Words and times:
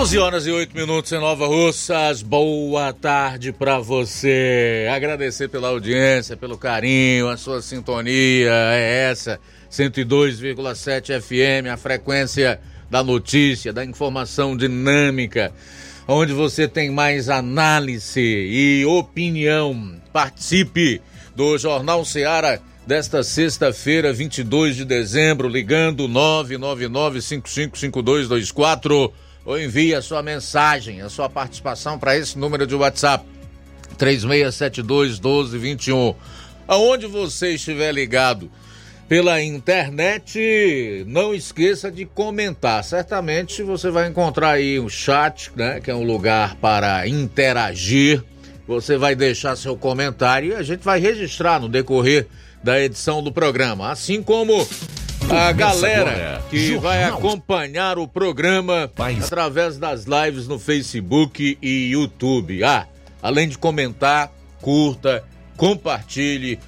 12 0.00 0.16
horas 0.18 0.46
e 0.46 0.50
8 0.50 0.74
minutos 0.74 1.12
em 1.12 1.20
Nova 1.20 1.46
Russas. 1.46 2.22
Boa 2.22 2.90
tarde 2.90 3.52
para 3.52 3.78
você. 3.78 4.88
Agradecer 4.90 5.48
pela 5.48 5.68
audiência, 5.68 6.38
pelo 6.38 6.56
carinho, 6.56 7.28
a 7.28 7.36
sua 7.36 7.60
sintonia 7.60 8.50
é 8.50 9.10
essa. 9.10 9.38
102,7 9.70 11.20
FM, 11.20 11.68
a 11.70 11.76
frequência 11.76 12.58
da 12.88 13.04
notícia, 13.04 13.74
da 13.74 13.84
informação 13.84 14.56
dinâmica, 14.56 15.52
onde 16.08 16.32
você 16.32 16.66
tem 16.66 16.88
mais 16.90 17.28
análise 17.28 18.22
e 18.22 18.82
opinião. 18.86 20.00
Participe 20.14 21.02
do 21.36 21.58
Jornal 21.58 22.06
Seara 22.06 22.62
desta 22.86 23.22
sexta-feira, 23.22 24.14
22 24.14 24.76
de 24.76 24.86
dezembro, 24.86 25.46
ligando 25.46 26.08
999 26.08 27.20
555224 27.20 29.12
ou 29.44 29.58
envie 29.58 29.94
a 29.94 30.02
sua 30.02 30.22
mensagem, 30.22 31.00
a 31.00 31.08
sua 31.08 31.28
participação 31.28 31.98
para 31.98 32.16
esse 32.16 32.38
número 32.38 32.66
de 32.66 32.74
WhatsApp 32.74 33.24
3672 33.98 35.18
1221. 35.18 36.14
Aonde 36.66 37.06
você 37.06 37.54
estiver 37.54 37.92
ligado 37.92 38.50
pela 39.08 39.42
internet, 39.42 41.04
não 41.08 41.34
esqueça 41.34 41.90
de 41.90 42.04
comentar. 42.04 42.84
Certamente 42.84 43.60
você 43.60 43.90
vai 43.90 44.08
encontrar 44.08 44.52
aí 44.52 44.78
o 44.78 44.84
um 44.84 44.88
chat, 44.88 45.50
né, 45.56 45.80
que 45.80 45.90
é 45.90 45.94
um 45.94 46.04
lugar 46.04 46.54
para 46.56 47.08
interagir. 47.08 48.22
Você 48.68 48.96
vai 48.96 49.16
deixar 49.16 49.56
seu 49.56 49.76
comentário 49.76 50.52
e 50.52 50.54
a 50.54 50.62
gente 50.62 50.84
vai 50.84 51.00
registrar 51.00 51.58
no 51.58 51.68
decorrer 51.68 52.28
da 52.62 52.80
edição 52.80 53.20
do 53.20 53.32
programa, 53.32 53.90
assim 53.90 54.22
como 54.22 54.64
a 55.30 55.52
galera 55.52 56.42
que 56.50 56.76
vai 56.76 57.04
acompanhar 57.04 57.98
o 57.98 58.08
programa 58.08 58.90
através 59.24 59.78
das 59.78 60.04
lives 60.04 60.48
no 60.48 60.58
Facebook 60.58 61.56
e 61.62 61.90
YouTube. 61.90 62.64
Ah, 62.64 62.86
além 63.22 63.48
de 63.48 63.56
comentar, 63.56 64.32
curta, 64.60 65.22
compartilhe, 65.56 66.58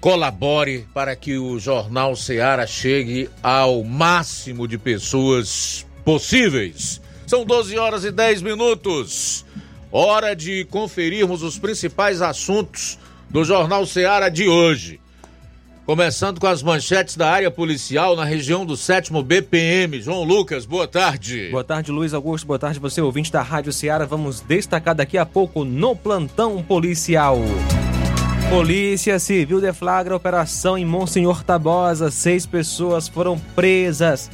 colabore 0.00 0.86
para 0.94 1.14
que 1.14 1.36
o 1.36 1.58
Jornal 1.58 2.16
Seara 2.16 2.66
chegue 2.66 3.28
ao 3.42 3.84
máximo 3.84 4.66
de 4.66 4.78
pessoas 4.78 5.86
possíveis. 6.04 7.00
São 7.26 7.44
12 7.44 7.76
horas 7.78 8.04
e 8.04 8.10
10 8.10 8.40
minutos. 8.40 9.44
Hora 9.92 10.34
de 10.34 10.64
conferirmos 10.64 11.42
os 11.42 11.58
principais 11.58 12.22
assuntos 12.22 12.98
do 13.28 13.44
Jornal 13.44 13.84
Seara 13.84 14.30
de 14.30 14.48
hoje. 14.48 15.00
Começando 15.86 16.40
com 16.40 16.48
as 16.48 16.64
manchetes 16.64 17.14
da 17.14 17.30
área 17.30 17.48
policial 17.48 18.16
na 18.16 18.24
região 18.24 18.66
do 18.66 18.76
7 18.76 19.12
BPM. 19.22 20.02
João 20.02 20.24
Lucas, 20.24 20.66
boa 20.66 20.88
tarde. 20.88 21.48
Boa 21.48 21.62
tarde, 21.62 21.92
Luiz 21.92 22.12
Augusto. 22.12 22.44
Boa 22.44 22.58
tarde, 22.58 22.80
você 22.80 23.00
ouvinte 23.00 23.30
da 23.30 23.40
Rádio 23.40 23.72
Ceará. 23.72 24.04
Vamos 24.04 24.40
destacar 24.40 24.96
daqui 24.96 25.16
a 25.16 25.24
pouco 25.24 25.64
no 25.64 25.94
plantão 25.94 26.60
policial. 26.60 27.38
Polícia 28.50 29.16
Civil 29.20 29.60
deflagra 29.60 30.16
operação 30.16 30.76
em 30.76 30.84
Monsenhor 30.84 31.44
Tabosa. 31.44 32.10
Seis 32.10 32.44
pessoas 32.44 33.06
foram 33.06 33.38
presas 33.54 34.28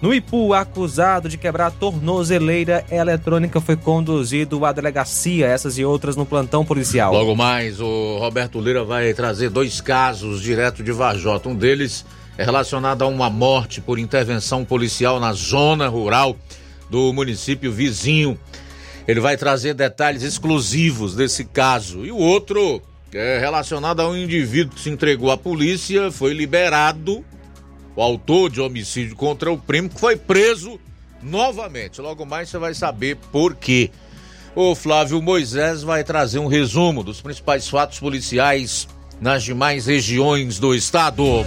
no 0.00 0.14
Ipu, 0.14 0.54
acusado 0.54 1.28
de 1.28 1.36
quebrar 1.36 1.72
tornozeleira 1.72 2.84
eletrônica 2.90 3.60
foi 3.60 3.76
conduzido 3.76 4.64
à 4.64 4.72
delegacia, 4.72 5.46
essas 5.46 5.76
e 5.76 5.84
outras 5.84 6.14
no 6.14 6.24
plantão 6.24 6.64
policial. 6.64 7.12
Logo 7.12 7.34
mais, 7.34 7.80
o 7.80 8.18
Roberto 8.18 8.60
Lira 8.60 8.84
vai 8.84 9.12
trazer 9.12 9.50
dois 9.50 9.80
casos 9.80 10.40
direto 10.40 10.84
de 10.84 10.92
Vajota. 10.92 11.48
Um 11.48 11.54
deles 11.56 12.04
é 12.36 12.44
relacionado 12.44 13.02
a 13.02 13.08
uma 13.08 13.28
morte 13.28 13.80
por 13.80 13.98
intervenção 13.98 14.64
policial 14.64 15.18
na 15.18 15.32
zona 15.32 15.88
rural 15.88 16.36
do 16.88 17.12
município 17.12 17.72
vizinho. 17.72 18.38
Ele 19.06 19.18
vai 19.18 19.36
trazer 19.36 19.74
detalhes 19.74 20.22
exclusivos 20.22 21.16
desse 21.16 21.44
caso. 21.44 22.06
E 22.06 22.12
o 22.12 22.16
outro 22.16 22.80
é 23.12 23.38
relacionado 23.38 24.00
a 24.00 24.08
um 24.08 24.16
indivíduo 24.16 24.74
que 24.74 24.80
se 24.80 24.90
entregou 24.90 25.32
à 25.32 25.36
polícia, 25.36 26.12
foi 26.12 26.32
liberado 26.34 27.24
o 27.98 28.02
autor 28.02 28.48
de 28.48 28.60
homicídio 28.60 29.16
contra 29.16 29.50
o 29.50 29.58
primo, 29.58 29.88
que 29.88 29.98
foi 29.98 30.16
preso 30.16 30.78
novamente. 31.20 32.00
Logo 32.00 32.24
mais 32.24 32.48
você 32.48 32.56
vai 32.56 32.72
saber 32.72 33.16
por 33.32 33.56
quê. 33.56 33.90
O 34.54 34.76
Flávio 34.76 35.20
Moisés 35.20 35.82
vai 35.82 36.04
trazer 36.04 36.38
um 36.38 36.46
resumo 36.46 37.02
dos 37.02 37.20
principais 37.20 37.68
fatos 37.68 37.98
policiais 37.98 38.86
nas 39.20 39.42
demais 39.42 39.86
regiões 39.86 40.60
do 40.60 40.72
estado. 40.76 41.44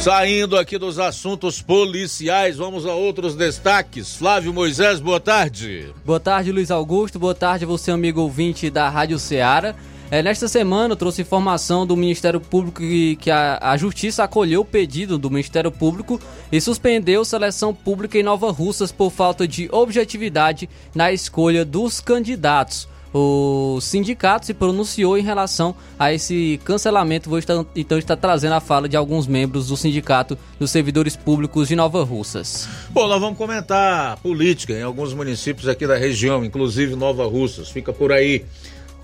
Saindo 0.00 0.56
aqui 0.56 0.78
dos 0.78 1.00
assuntos 1.00 1.60
policiais, 1.60 2.58
vamos 2.58 2.86
a 2.86 2.94
outros 2.94 3.34
destaques. 3.34 4.14
Flávio 4.14 4.54
Moisés, 4.54 5.00
boa 5.00 5.18
tarde. 5.18 5.92
Boa 6.04 6.20
tarde, 6.20 6.52
Luiz 6.52 6.70
Augusto. 6.70 7.18
Boa 7.18 7.34
tarde, 7.34 7.64
você, 7.64 7.90
amigo 7.90 8.20
ouvinte 8.20 8.70
da 8.70 8.88
Rádio 8.88 9.18
Ceará. 9.18 9.74
É, 10.12 10.22
nesta 10.22 10.46
semana, 10.46 10.92
eu 10.92 10.96
trouxe 10.96 11.22
informação 11.22 11.86
do 11.86 11.96
Ministério 11.96 12.38
Público 12.38 12.82
que, 12.82 13.16
que 13.16 13.30
a, 13.30 13.58
a, 13.62 13.78
Justiça 13.78 14.22
acolheu 14.22 14.60
o 14.60 14.64
pedido 14.64 15.16
do 15.16 15.30
Ministério 15.30 15.72
Público 15.72 16.20
e 16.52 16.60
suspendeu 16.60 17.24
seleção 17.24 17.72
pública 17.72 18.18
em 18.18 18.22
Nova 18.22 18.52
Russas 18.52 18.92
por 18.92 19.10
falta 19.10 19.48
de 19.48 19.70
objetividade 19.72 20.68
na 20.94 21.10
escolha 21.10 21.64
dos 21.64 21.98
candidatos. 21.98 22.86
O 23.14 23.78
sindicato 23.80 24.44
se 24.44 24.52
pronunciou 24.52 25.16
em 25.16 25.22
relação 25.22 25.74
a 25.98 26.12
esse 26.12 26.60
cancelamento. 26.62 27.30
Vou 27.30 27.38
estar, 27.38 27.64
então 27.74 27.96
estar 27.96 28.16
trazendo 28.16 28.52
a 28.52 28.60
fala 28.60 28.90
de 28.90 28.98
alguns 28.98 29.26
membros 29.26 29.68
do 29.68 29.78
Sindicato 29.78 30.36
dos 30.58 30.70
Servidores 30.70 31.16
Públicos 31.16 31.68
de 31.68 31.76
Nova 31.76 32.04
Russas. 32.04 32.68
Bom, 32.90 33.08
nós 33.08 33.20
vamos 33.20 33.38
comentar 33.38 34.18
política 34.18 34.74
em 34.74 34.82
alguns 34.82 35.14
municípios 35.14 35.68
aqui 35.68 35.86
da 35.86 35.96
região, 35.96 36.44
inclusive 36.44 36.96
Nova 36.96 37.26
Russas. 37.26 37.70
Fica 37.70 37.94
por 37.94 38.12
aí 38.12 38.44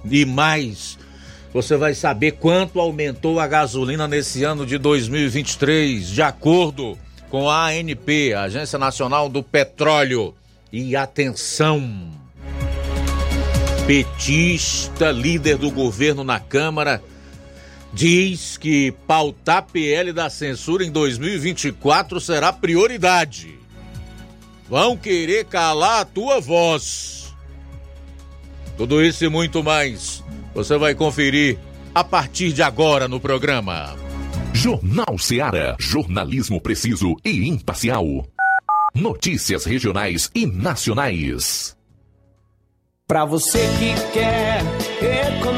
e 0.04 0.24
mais. 0.24 0.98
Você 1.52 1.76
vai 1.76 1.94
saber 1.94 2.32
quanto 2.32 2.78
aumentou 2.78 3.40
a 3.40 3.46
gasolina 3.46 4.06
nesse 4.06 4.44
ano 4.44 4.66
de 4.66 4.76
2023, 4.78 6.08
de 6.08 6.22
acordo 6.22 6.98
com 7.30 7.48
a 7.48 7.68
ANP, 7.68 8.34
a 8.34 8.42
Agência 8.42 8.78
Nacional 8.78 9.28
do 9.28 9.42
Petróleo. 9.42 10.34
E 10.72 10.94
atenção! 10.94 12.10
Petista, 13.86 15.10
líder 15.10 15.56
do 15.56 15.70
governo 15.70 16.22
na 16.22 16.38
Câmara, 16.38 17.02
diz 17.92 18.58
que 18.58 18.92
pautar 19.06 19.62
PL 19.62 20.12
da 20.12 20.28
censura 20.28 20.84
em 20.84 20.90
2024 20.90 22.20
será 22.20 22.52
prioridade. 22.52 23.58
Vão 24.68 24.94
querer 24.94 25.46
calar 25.46 26.02
a 26.02 26.04
tua 26.04 26.38
voz. 26.40 27.17
Tudo 28.78 29.04
isso 29.04 29.24
e 29.24 29.28
muito 29.28 29.62
mais 29.62 30.24
você 30.54 30.78
vai 30.78 30.94
conferir 30.94 31.58
a 31.92 32.04
partir 32.04 32.52
de 32.52 32.62
agora 32.62 33.08
no 33.08 33.18
programa. 33.18 33.96
Jornal 34.54 35.18
Seara. 35.18 35.76
Jornalismo 35.80 36.60
preciso 36.60 37.16
e 37.24 37.48
imparcial. 37.48 38.04
Notícias 38.94 39.64
regionais 39.64 40.30
e 40.32 40.46
nacionais. 40.46 41.76
Para 43.06 43.24
você 43.24 43.58
que 43.78 44.12
quer 44.12 44.62
economizar 45.36 45.57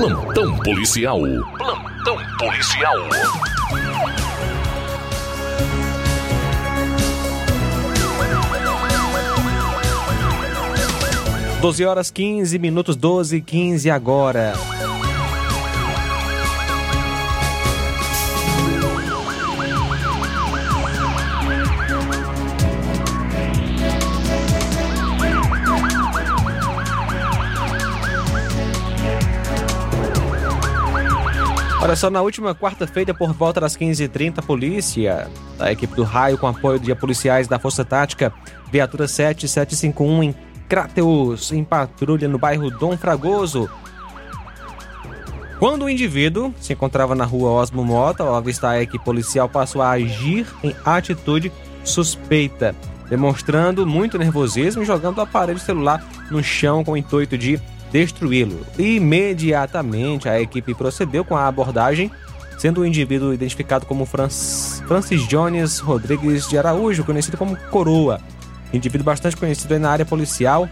Plantão 0.00 0.56
policial. 0.60 1.20
Plantão 1.58 2.16
policial. 2.38 2.96
Doze 11.60 11.84
horas 11.84 12.10
15 12.10 12.58
minutos, 12.58 12.96
12 12.96 13.36
e 13.36 13.40
15 13.42 13.90
agora. 13.90 14.54
Olha 31.90 31.96
só, 31.96 32.08
na 32.08 32.22
última 32.22 32.54
quarta-feira, 32.54 33.12
por 33.12 33.32
volta 33.32 33.60
das 33.60 33.76
15h30, 33.76 34.38
a 34.38 34.42
polícia, 34.42 35.28
a 35.58 35.72
equipe 35.72 35.92
do 35.96 36.04
raio, 36.04 36.38
com 36.38 36.46
apoio 36.46 36.78
de 36.78 36.94
policiais 36.94 37.48
da 37.48 37.58
Força 37.58 37.84
Tática, 37.84 38.32
viatura 38.70 39.08
7751 39.08 40.22
em 40.22 40.34
Crateus, 40.68 41.50
em 41.50 41.64
patrulha 41.64 42.28
no 42.28 42.38
bairro 42.38 42.70
Dom 42.70 42.96
Fragoso. 42.96 43.68
Quando 45.58 45.84
o 45.84 45.90
indivíduo 45.90 46.54
se 46.60 46.74
encontrava 46.74 47.16
na 47.16 47.24
rua 47.24 47.50
Osmo 47.50 47.84
Mota, 47.84 48.22
ao 48.22 48.36
avistar 48.36 48.74
a 48.74 48.82
equipe 48.82 49.04
policial, 49.04 49.48
passou 49.48 49.82
a 49.82 49.90
agir 49.90 50.46
em 50.62 50.72
atitude 50.84 51.50
suspeita, 51.82 52.72
demonstrando 53.08 53.84
muito 53.84 54.16
nervosismo 54.16 54.84
e 54.84 54.86
jogando 54.86 55.18
o 55.18 55.22
aparelho 55.22 55.58
celular 55.58 56.06
no 56.30 56.40
chão 56.40 56.84
com 56.84 56.92
o 56.92 56.96
intuito 56.96 57.36
de 57.36 57.60
destruí-lo. 57.92 58.66
Imediatamente 58.78 60.28
a 60.28 60.40
equipe 60.40 60.74
procedeu 60.74 61.24
com 61.24 61.36
a 61.36 61.46
abordagem, 61.46 62.10
sendo 62.58 62.82
o 62.82 62.86
indivíduo 62.86 63.32
identificado 63.32 63.86
como 63.86 64.06
Francis 64.06 65.26
Jones 65.28 65.78
Rodrigues 65.78 66.48
de 66.48 66.58
Araújo, 66.58 67.04
conhecido 67.04 67.36
como 67.36 67.56
Coroa. 67.70 68.20
Indivíduo 68.72 69.04
bastante 69.04 69.36
conhecido 69.36 69.78
na 69.78 69.90
área 69.90 70.06
policial 70.06 70.68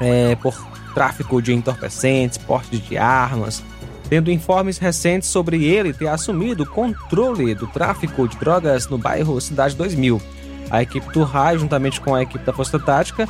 é, 0.00 0.34
por 0.36 0.54
tráfico 0.94 1.40
de 1.40 1.52
entorpecentes, 1.52 2.38
porte 2.38 2.78
de 2.78 2.96
armas, 2.96 3.62
tendo 4.08 4.30
informes 4.30 4.78
recentes 4.78 5.28
sobre 5.28 5.64
ele 5.64 5.92
ter 5.92 6.08
assumido 6.08 6.62
o 6.62 6.66
controle 6.66 7.54
do 7.54 7.66
tráfico 7.66 8.28
de 8.28 8.36
drogas 8.36 8.88
no 8.88 8.98
bairro 8.98 9.40
Cidade 9.40 9.74
2000. 9.76 10.20
A 10.70 10.82
equipe 10.82 11.12
do 11.12 11.24
RAI, 11.24 11.58
juntamente 11.58 12.00
com 12.00 12.14
a 12.14 12.22
equipe 12.22 12.44
da 12.44 12.52
Força 12.52 12.78
Tática, 12.78 13.28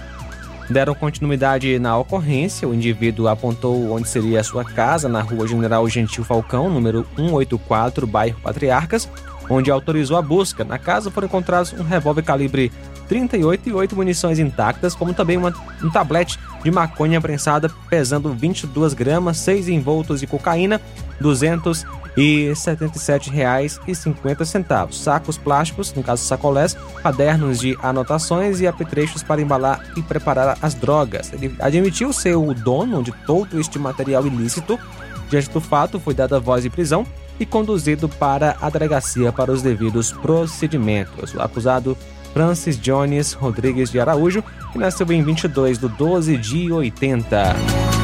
deram 0.69 0.95
continuidade 0.95 1.79
na 1.79 1.97
ocorrência. 1.97 2.69
O 2.69 2.75
indivíduo 2.75 3.29
apontou 3.29 3.93
onde 3.93 4.09
seria 4.09 4.41
a 4.41 4.45
sua 4.45 4.65
casa, 4.65 5.09
na 5.09 5.21
rua 5.21 5.47
General 5.47 5.87
Gentil 5.89 6.25
Falcão, 6.25 6.71
número 6.71 7.07
184, 7.17 8.07
bairro 8.07 8.41
Patriarcas, 8.43 9.09
onde 9.49 9.71
autorizou 9.71 10.17
a 10.17 10.23
busca. 10.23 10.65
Na 10.65 10.79
casa 10.79 11.11
foram 11.11 11.27
encontrados 11.27 11.73
um 11.73 11.83
revólver 11.83 12.23
calibre 12.23 12.73
38 13.09 13.69
e 13.69 13.73
8 13.73 13.97
munições 13.97 14.39
intactas, 14.39 14.95
como 14.95 15.13
também 15.13 15.37
uma, 15.37 15.53
um 15.83 15.91
tablete 15.91 16.39
de 16.63 16.71
maconha 16.71 17.21
prensada 17.21 17.71
pesando 17.89 18.33
22 18.33 18.95
gramas, 18.95 19.37
6 19.39 19.69
envoltos 19.69 20.21
de 20.21 20.27
cocaína, 20.27 20.81
200 21.21 21.85
e 22.17 22.49
R$ 22.49 22.55
77,50. 22.55 24.93
Sacos 24.93 25.37
plásticos, 25.37 25.93
no 25.95 26.03
caso 26.03 26.25
sacolés, 26.25 26.75
cadernos 27.03 27.61
de 27.61 27.77
anotações 27.83 28.61
e 28.61 28.67
apetrechos 28.67 29.23
para 29.23 29.41
embalar 29.41 29.81
e 29.97 30.03
preparar 30.03 30.59
as 30.63 30.75
drogas. 30.75 31.33
Ele 31.33 31.55
admitiu 31.61 32.13
ser 32.13 32.35
o 32.37 32.53
dono 32.55 33.03
de 33.03 33.13
todo 33.27 33.61
este 33.61 33.79
material 33.79 34.27
ilícito. 34.27 34.79
Diante 35.29 35.51
do 35.51 35.61
fato, 35.61 35.99
foi 35.99 36.15
dada 36.15 36.41
voz 36.41 36.63
de 36.63 36.71
prisão 36.71 37.05
e 37.39 37.47
conduzido 37.47 38.09
para 38.09 38.57
a 38.61 38.71
delegacia 38.71 39.33
para 39.33 39.51
os 39.51 39.63
devidos 39.63 40.13
procedimentos. 40.13 41.35
O 41.35 41.43
acusado 41.43 41.97
Francis 42.33 42.79
Jones 42.79 43.33
Rodrigues 43.33 43.91
de 43.91 43.99
Araújo, 44.01 44.43
que 44.73 44.79
nasceu 44.79 45.11
em 45.13 45.23
22 45.23 45.79
de 45.79 45.89
12 45.89 46.37
de 46.37 46.73
80. 46.73 48.04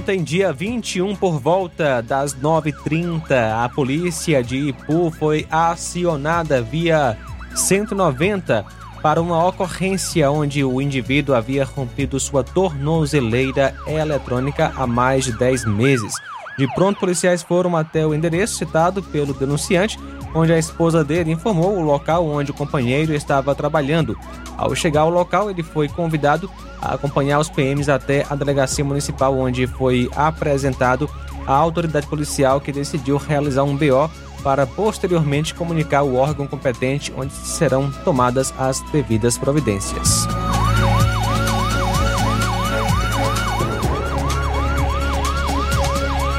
Ontem, 0.00 0.24
dia 0.24 0.50
21, 0.50 1.14
por 1.14 1.38
volta 1.38 2.00
das 2.00 2.34
9h30, 2.34 3.32
a 3.62 3.68
polícia 3.68 4.42
de 4.42 4.56
Ipu 4.70 5.10
foi 5.10 5.46
acionada 5.50 6.62
via 6.62 7.18
190 7.54 8.64
para 9.02 9.20
uma 9.20 9.46
ocorrência 9.46 10.30
onde 10.30 10.64
o 10.64 10.80
indivíduo 10.80 11.34
havia 11.34 11.66
rompido 11.66 12.18
sua 12.18 12.42
tornozeleira 12.42 13.74
eletrônica 13.86 14.72
há 14.74 14.86
mais 14.86 15.26
de 15.26 15.32
10 15.32 15.66
meses. 15.66 16.14
De 16.58 16.66
pronto, 16.74 17.00
policiais 17.00 17.42
foram 17.42 17.76
até 17.76 18.06
o 18.06 18.14
endereço 18.14 18.56
citado 18.56 19.02
pelo 19.02 19.32
denunciante, 19.32 19.98
onde 20.34 20.52
a 20.52 20.58
esposa 20.58 21.04
dele 21.04 21.32
informou 21.32 21.78
o 21.78 21.82
local 21.82 22.26
onde 22.26 22.50
o 22.50 22.54
companheiro 22.54 23.14
estava 23.14 23.54
trabalhando. 23.54 24.16
Ao 24.56 24.74
chegar 24.74 25.02
ao 25.02 25.10
local, 25.10 25.50
ele 25.50 25.62
foi 25.62 25.88
convidado 25.88 26.50
a 26.80 26.94
acompanhar 26.94 27.38
os 27.38 27.48
PMs 27.48 27.88
até 27.88 28.26
a 28.28 28.34
delegacia 28.34 28.84
municipal, 28.84 29.36
onde 29.36 29.66
foi 29.66 30.10
apresentado 30.14 31.08
à 31.46 31.54
autoridade 31.54 32.06
policial 32.06 32.60
que 32.60 32.72
decidiu 32.72 33.16
realizar 33.16 33.64
um 33.64 33.76
BO 33.76 34.10
para 34.42 34.66
posteriormente 34.66 35.54
comunicar 35.54 36.02
o 36.02 36.16
órgão 36.16 36.46
competente 36.46 37.12
onde 37.16 37.32
serão 37.32 37.90
tomadas 38.04 38.54
as 38.58 38.80
devidas 38.90 39.36
providências. 39.36 40.26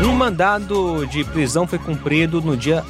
Um 0.03 0.13
mandado 0.13 1.05
de 1.05 1.23
prisão 1.23 1.67
foi 1.67 1.77
cumprido 1.77 2.41
no 2.41 2.57
dia 2.57 2.83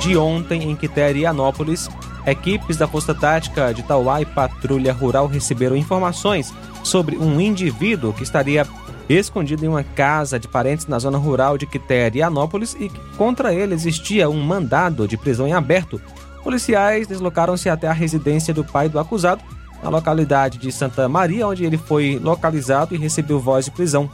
de 0.00 0.16
ontem 0.16 0.70
em 0.70 0.76
Quiterianópolis. 0.76 1.88
Equipes 2.26 2.76
da 2.76 2.88
Força 2.88 3.14
Tática 3.14 3.72
de 3.72 3.82
Tauá 3.82 4.20
e 4.20 4.26
Patrulha 4.26 4.92
Rural 4.92 5.26
receberam 5.26 5.76
informações 5.76 6.52
sobre 6.82 7.16
um 7.16 7.40
indivíduo 7.40 8.12
que 8.12 8.22
estaria 8.22 8.66
escondido 9.08 9.64
em 9.64 9.68
uma 9.68 9.84
casa 9.84 10.38
de 10.38 10.48
parentes 10.48 10.86
na 10.86 10.98
zona 10.98 11.18
rural 11.18 11.56
de 11.56 11.66
Quiterianópolis 11.66 12.74
e 12.78 12.90
contra 13.16 13.54
ele 13.54 13.74
existia 13.74 14.28
um 14.28 14.40
mandado 14.42 15.06
de 15.06 15.16
prisão 15.16 15.46
em 15.46 15.52
aberto. 15.52 16.00
Policiais 16.42 17.06
deslocaram-se 17.06 17.68
até 17.68 17.86
a 17.86 17.92
residência 17.92 18.52
do 18.54 18.64
pai 18.64 18.88
do 18.88 18.98
acusado, 18.98 19.42
na 19.82 19.90
localidade 19.90 20.58
de 20.58 20.72
Santa 20.72 21.08
Maria, 21.08 21.46
onde 21.46 21.64
ele 21.64 21.76
foi 21.76 22.18
localizado 22.22 22.94
e 22.94 22.98
recebeu 22.98 23.38
voz 23.38 23.66
de 23.66 23.70
prisão. 23.70 24.10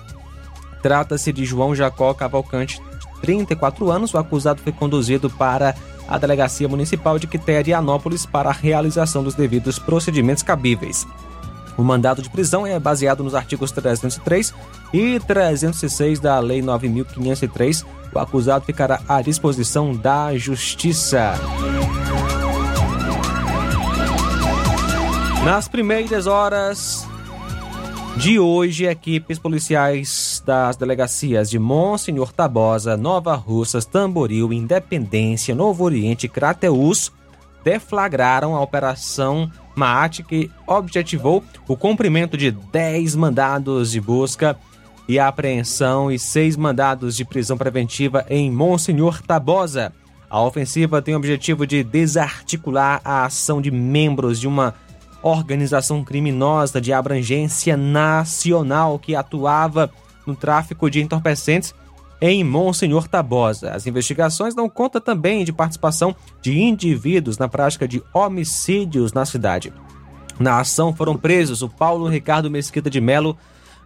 Trata-se 0.83 1.33
de 1.33 1.45
João 1.45 1.75
Jacó 1.75 2.13
Cavalcante, 2.13 2.83
de 2.99 3.21
34 3.21 3.91
anos. 3.91 4.13
O 4.13 4.19
acusado 4.19 4.61
foi 4.61 4.73
conduzido 4.73 5.31
para 5.31 5.75
a 6.09 6.19
Delegacia 6.19 6.69
Municipal 6.69 7.19
de 7.19 7.27
Quiterianópolis 7.27 8.27
para 8.27 8.51
a 8.51 8.53
realização 8.53 9.23
dos 9.23 9.35
devidos 9.35 9.79
procedimentos 9.79 10.43
cabíveis. 10.43 11.07
O 11.77 11.83
mandado 11.83 12.21
de 12.21 12.29
prisão 12.29 12.67
é 12.67 12.79
baseado 12.79 13.25
nos 13.25 13.35
artigos 13.35 13.71
303 13.71 14.53
e 14.93 15.19
306 15.21 16.21
da 16.21 16.39
Lei 16.39 16.61
9.503. 16.61 17.85
O 18.13 18.19
acusado 18.19 18.65
ficará 18.65 19.01
à 19.09 19.23
disposição 19.23 19.95
da 19.95 20.37
Justiça. 20.37 21.33
Nas 25.45 25.67
primeiras 25.67 26.27
horas 26.27 27.09
de 28.17 28.39
hoje, 28.39 28.85
equipes 28.85 29.39
policiais 29.39 30.43
das 30.45 30.77
delegacias 30.77 31.49
de 31.49 31.59
Monsenhor 31.59 32.33
Tabosa, 32.33 32.97
Nova 32.97 33.35
Russas, 33.35 33.85
Tamboril, 33.85 34.53
Independência, 34.53 35.55
Novo 35.55 35.85
Oriente 35.85 36.27
e 36.27 36.29
Crateús 36.29 37.11
deflagraram 37.65 38.55
a 38.55 38.61
Operação 38.61 39.51
Maat, 39.75 40.23
que 40.23 40.51
objetivou 40.67 41.43
o 41.67 41.77
cumprimento 41.77 42.37
de 42.37 42.51
10 42.51 43.17
mandados 43.17 43.93
de 43.93 44.01
busca 44.01 44.59
e 45.09 45.19
apreensão 45.19 46.11
e 46.11 46.19
seis 46.19 46.57
mandados 46.57 47.17
de 47.17 47.25
prisão 47.25 47.57
preventiva 47.57 48.25
em 48.29 48.51
Monsenhor 48.51 49.23
Tabosa. 49.23 49.93
A 50.29 50.41
ofensiva 50.41 51.03
tem 51.03 51.15
o 51.15 51.19
objetivo 51.19 51.67
de 51.67 51.83
desarticular 51.83 53.01
a 53.05 53.25
ação 53.25 53.61
de 53.61 53.71
membros 53.71 54.41
de 54.41 54.47
uma 54.47 54.75
organização 55.23 56.03
criminosa 56.03 56.81
de 56.81 56.93
abrangência 56.93 57.77
nacional 57.77 58.99
que 58.99 59.15
atuava 59.15 59.91
no 60.27 60.35
tráfico 60.35 60.91
de 60.91 61.01
entorpecentes 61.01 61.75
em 62.21 62.45
Monsenhor 62.45 63.09
Tabosa. 63.09 63.73
As 63.73 63.87
investigações 63.87 64.55
dão 64.55 64.69
conta 64.69 65.01
também 65.01 65.45
de 65.45 65.53
participação 65.53 66.15
de 66.41 66.61
indivíduos 66.61 67.37
na 67.37 67.49
prática 67.49 67.89
de 67.89 68.03
homicídios 68.15 69.13
na 69.13 69.25
cidade. 69.25 69.73
Na 70.39 70.61
ação 70.61 70.95
foram 70.95 71.17
presos 71.17 71.63
o 71.63 71.69
Paulo 71.69 72.09
Ricardo 72.09 72.51
Mesquita 72.51 72.89
de 72.89 73.01
Melo, 73.01 73.37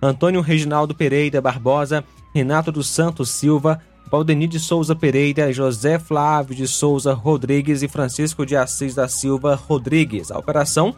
Antônio 0.02 0.42
Reginaldo 0.42 0.94
Pereira 0.94 1.40
Barbosa, 1.40 2.04
Renato 2.34 2.70
dos 2.70 2.88
Santos 2.88 3.30
Silva, 3.30 3.80
Valdenir 4.10 4.48
de 4.48 4.60
Souza 4.60 4.94
Pereira, 4.94 5.52
José 5.52 5.98
Flávio 5.98 6.54
de 6.54 6.68
Souza 6.68 7.12
Rodrigues 7.12 7.82
e 7.82 7.88
Francisco 7.88 8.44
de 8.44 8.54
Assis 8.54 8.94
da 8.94 9.08
Silva 9.08 9.54
Rodrigues. 9.54 10.30
A 10.30 10.38
operação 10.38 10.94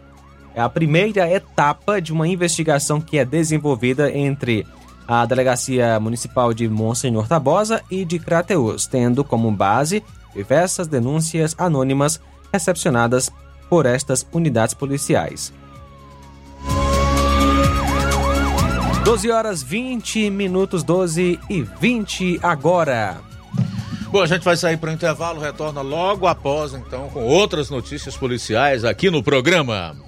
é 0.58 0.60
a 0.60 0.68
primeira 0.68 1.30
etapa 1.30 2.00
de 2.00 2.12
uma 2.12 2.26
investigação 2.26 3.00
que 3.00 3.16
é 3.16 3.24
desenvolvida 3.24 4.10
entre 4.10 4.66
a 5.06 5.24
Delegacia 5.24 6.00
Municipal 6.00 6.52
de 6.52 6.68
Monsenhor 6.68 7.28
Tabosa 7.28 7.80
e 7.88 8.04
de 8.04 8.18
Crateus, 8.18 8.84
tendo 8.84 9.22
como 9.22 9.52
base 9.52 10.02
diversas 10.34 10.88
denúncias 10.88 11.54
anônimas 11.56 12.20
recepcionadas 12.52 13.30
por 13.70 13.86
estas 13.86 14.26
unidades 14.32 14.74
policiais. 14.74 15.52
12 19.04 19.30
horas 19.30 19.62
20 19.62 20.28
minutos, 20.28 20.82
12 20.82 21.38
e 21.48 21.62
20 21.62 22.40
agora. 22.42 23.18
Bom, 24.10 24.22
a 24.22 24.26
gente 24.26 24.42
vai 24.42 24.56
sair 24.56 24.76
para 24.76 24.90
o 24.90 24.92
intervalo, 24.92 25.38
retorna 25.38 25.82
logo 25.82 26.26
após, 26.26 26.74
então, 26.74 27.08
com 27.10 27.22
outras 27.22 27.70
notícias 27.70 28.16
policiais 28.16 28.84
aqui 28.84 29.08
no 29.08 29.22
programa. 29.22 30.07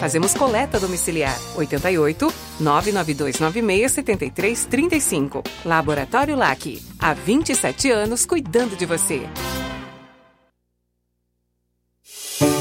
Fazemos 0.00 0.32
coleta 0.32 0.80
domiciliar 0.80 1.38
88 1.54 2.32
99296 2.58 3.92
7335. 3.92 5.44
Laboratório 5.62 6.34
LAC. 6.34 6.82
Há 6.98 7.12
27 7.12 7.90
anos 7.90 8.24
cuidando 8.24 8.74
de 8.74 8.86
você. 8.86 9.28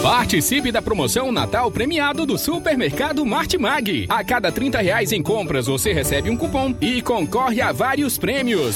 Participe 0.03 0.69
da 0.69 0.81
promoção 0.81 1.31
Natal 1.31 1.72
premiado 1.72 2.25
do 2.25 2.38
Supermercado 2.38 3.25
Martimag. 3.25 4.05
A 4.10 4.22
cada 4.22 4.51
30 4.51 4.79
reais 4.81 5.13
em 5.13 5.24
compras, 5.24 5.67
você 5.67 5.93
recebe 5.93 6.29
um 6.29 6.36
cupom 6.36 6.75
e 6.81 7.01
concorre 7.01 7.62
a 7.62 7.72
vários 7.72 8.17
prêmios 8.17 8.75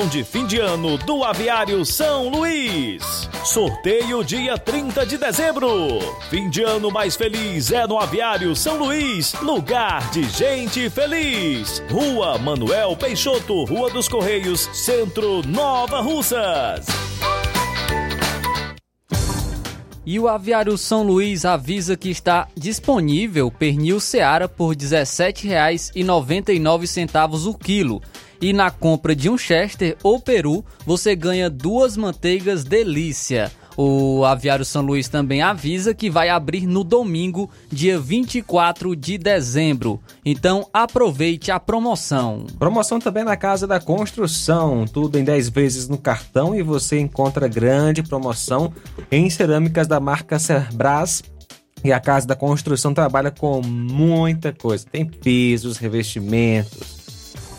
de 0.00 0.24
fim 0.24 0.46
de 0.46 0.58
ano 0.58 0.96
do 0.96 1.22
Aviário 1.22 1.84
São 1.84 2.30
Luís. 2.30 3.28
Sorteio 3.44 4.24
dia 4.24 4.56
30 4.56 5.04
de 5.04 5.18
dezembro. 5.18 5.68
Fim 6.30 6.48
de 6.48 6.62
ano 6.62 6.90
mais 6.90 7.14
feliz 7.14 7.70
é 7.70 7.86
no 7.86 7.98
Aviário 7.98 8.56
São 8.56 8.78
Luís, 8.78 9.34
lugar 9.42 10.10
de 10.10 10.24
gente 10.30 10.88
feliz. 10.88 11.82
Rua 11.90 12.38
Manuel 12.38 12.96
Peixoto, 12.96 13.64
Rua 13.64 13.90
dos 13.90 14.08
Correios, 14.08 14.60
Centro 14.72 15.46
Nova 15.46 16.00
Russas. 16.00 16.86
E 20.06 20.18
o 20.18 20.26
Aviário 20.26 20.78
São 20.78 21.02
Luís 21.02 21.44
avisa 21.44 21.98
que 21.98 22.08
está 22.08 22.48
disponível 22.56 23.50
pernil 23.50 24.00
Seara 24.00 24.48
por 24.48 24.70
R$ 24.70 24.76
17,99 24.76 27.46
o 27.46 27.54
quilo. 27.54 28.00
E 28.42 28.52
na 28.52 28.72
compra 28.72 29.14
de 29.14 29.30
um 29.30 29.38
Chester 29.38 29.96
ou 30.02 30.18
Peru, 30.18 30.64
você 30.84 31.14
ganha 31.14 31.48
duas 31.48 31.96
manteigas 31.96 32.64
delícia. 32.64 33.52
O 33.76 34.24
Aviário 34.24 34.64
São 34.64 34.82
Luís 34.82 35.08
também 35.08 35.40
avisa 35.40 35.94
que 35.94 36.10
vai 36.10 36.28
abrir 36.28 36.66
no 36.66 36.82
domingo, 36.82 37.48
dia 37.70 38.00
24 38.00 38.96
de 38.96 39.16
dezembro. 39.16 40.00
Então 40.24 40.68
aproveite 40.72 41.52
a 41.52 41.60
promoção. 41.60 42.44
Promoção 42.58 42.98
também 42.98 43.22
na 43.22 43.36
Casa 43.36 43.64
da 43.64 43.78
Construção, 43.78 44.86
tudo 44.86 45.20
em 45.20 45.24
10 45.24 45.48
vezes 45.48 45.88
no 45.88 45.96
cartão 45.96 46.52
e 46.52 46.62
você 46.62 46.98
encontra 46.98 47.46
grande 47.46 48.02
promoção 48.02 48.72
em 49.08 49.30
cerâmicas 49.30 49.86
da 49.86 50.00
marca 50.00 50.40
Cerbras 50.40 51.22
e 51.84 51.92
a 51.92 52.00
Casa 52.00 52.26
da 52.26 52.34
Construção 52.34 52.92
trabalha 52.92 53.30
com 53.30 53.62
muita 53.62 54.52
coisa. 54.52 54.84
Tem 54.90 55.04
pisos, 55.04 55.78
revestimentos, 55.78 57.01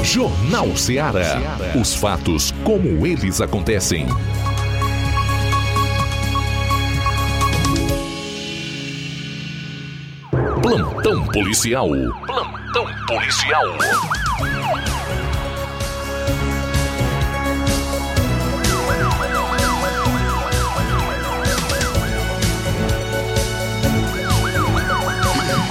Jornal 0.02 0.74
Ceará. 0.78 1.58
Os 1.78 1.94
fatos 1.94 2.54
como 2.64 3.06
eles 3.06 3.42
acontecem. 3.42 4.06
Plantão 11.14 11.32
policial. 11.32 11.88
Plantão 12.26 12.86
policial. 13.06 13.62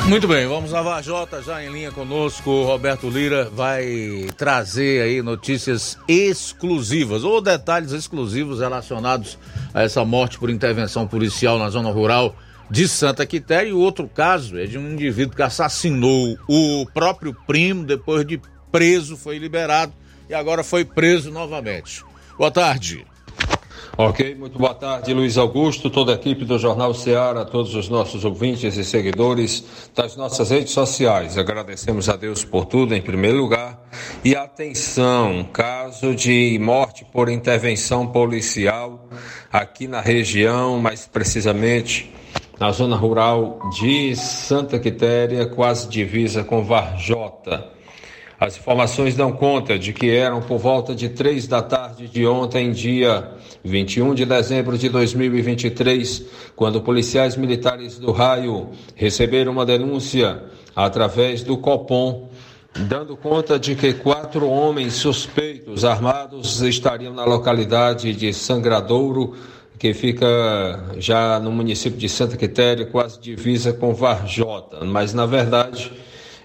Muito 0.07 0.27
bem, 0.29 0.47
vamos 0.47 0.73
a 0.73 0.81
Vajota 0.81 1.41
já 1.41 1.61
em 1.61 1.69
linha 1.69 1.91
conosco. 1.91 2.49
O 2.49 2.63
Roberto 2.63 3.09
Lira 3.09 3.49
vai 3.53 4.29
trazer 4.37 5.01
aí 5.01 5.21
notícias 5.21 5.97
exclusivas 6.07 7.25
ou 7.25 7.41
detalhes 7.41 7.91
exclusivos 7.91 8.61
relacionados 8.61 9.37
a 9.73 9.81
essa 9.81 10.05
morte 10.05 10.39
por 10.39 10.49
intervenção 10.49 11.05
policial 11.05 11.59
na 11.59 11.69
zona 11.69 11.91
rural 11.91 12.33
de 12.73 12.87
Santa 12.87 13.23
Quitéria. 13.23 13.69
E 13.69 13.73
o 13.73 13.79
outro 13.79 14.07
caso 14.07 14.57
é 14.57 14.65
de 14.65 14.79
um 14.79 14.91
indivíduo 14.93 15.35
que 15.35 15.43
assassinou 15.43 16.35
o 16.49 16.87
próprio 16.91 17.31
primo, 17.45 17.83
depois 17.83 18.25
de 18.25 18.41
preso, 18.71 19.15
foi 19.15 19.37
liberado 19.37 19.93
e 20.27 20.33
agora 20.33 20.63
foi 20.63 20.83
preso 20.83 21.29
novamente. 21.29 22.03
Boa 22.35 22.49
tarde. 22.49 23.05
Ok, 23.95 24.33
muito 24.33 24.57
boa 24.57 24.73
tarde, 24.73 25.13
Luiz 25.13 25.37
Augusto, 25.37 25.87
toda 25.87 26.13
a 26.13 26.15
equipe 26.15 26.45
do 26.45 26.57
Jornal 26.57 26.95
Ceará, 26.95 27.45
todos 27.45 27.75
os 27.75 27.89
nossos 27.89 28.25
ouvintes 28.25 28.75
e 28.75 28.83
seguidores 28.83 29.63
das 29.95 30.15
nossas 30.15 30.49
redes 30.49 30.73
sociais. 30.73 31.37
Agradecemos 31.37 32.09
a 32.09 32.15
Deus 32.15 32.43
por 32.43 32.65
tudo, 32.65 32.95
em 32.95 33.01
primeiro 33.03 33.37
lugar. 33.37 33.79
E 34.25 34.35
atenção, 34.35 35.47
caso 35.53 36.15
de 36.15 36.57
morte 36.59 37.05
por 37.05 37.29
intervenção 37.29 38.07
policial 38.07 39.07
aqui 39.51 39.87
na 39.87 40.01
região, 40.01 40.79
mais 40.79 41.05
precisamente 41.05 42.11
na 42.59 42.71
zona 42.71 42.95
rural 42.95 43.59
de 43.77 44.15
Santa 44.15 44.79
Quitéria, 44.79 45.45
quase 45.45 45.87
divisa 45.87 46.43
com 46.43 46.63
Varjota. 46.63 47.73
As 48.39 48.57
informações 48.57 49.15
dão 49.15 49.31
conta 49.31 49.79
de 49.79 49.93
que 49.93 50.09
eram 50.09 50.41
por 50.41 50.57
volta 50.57 50.93
de 50.93 51.09
três 51.09 51.47
da 51.47 51.61
tarde 51.61 52.07
de 52.07 52.25
ontem, 52.27 52.71
dia 52.71 53.31
21 53.63 54.13
de 54.13 54.25
dezembro 54.25 54.77
de 54.77 54.89
2023, 54.89 56.25
quando 56.55 56.81
policiais 56.81 57.37
militares 57.37 57.97
do 57.97 58.11
raio 58.11 58.69
receberam 58.95 59.53
uma 59.53 59.65
denúncia 59.65 60.43
através 60.75 61.41
do 61.41 61.57
Copom, 61.57 62.27
dando 62.75 63.15
conta 63.15 63.57
de 63.57 63.75
que 63.75 63.93
quatro 63.93 64.49
homens 64.49 64.95
suspeitos 64.95 65.85
armados 65.85 66.61
estariam 66.61 67.13
na 67.13 67.23
localidade 67.23 68.13
de 68.13 68.33
Sangradouro, 68.33 69.35
que 69.77 69.93
fica 69.93 70.95
já 70.97 71.39
no 71.39 71.51
município 71.51 71.97
de 71.97 72.07
Santa 72.07 72.37
Quitéria, 72.37 72.85
quase 72.85 73.19
divisa 73.19 73.73
com 73.73 73.93
Varjota. 73.93 74.85
Mas, 74.85 75.13
na 75.13 75.25
verdade, 75.25 75.91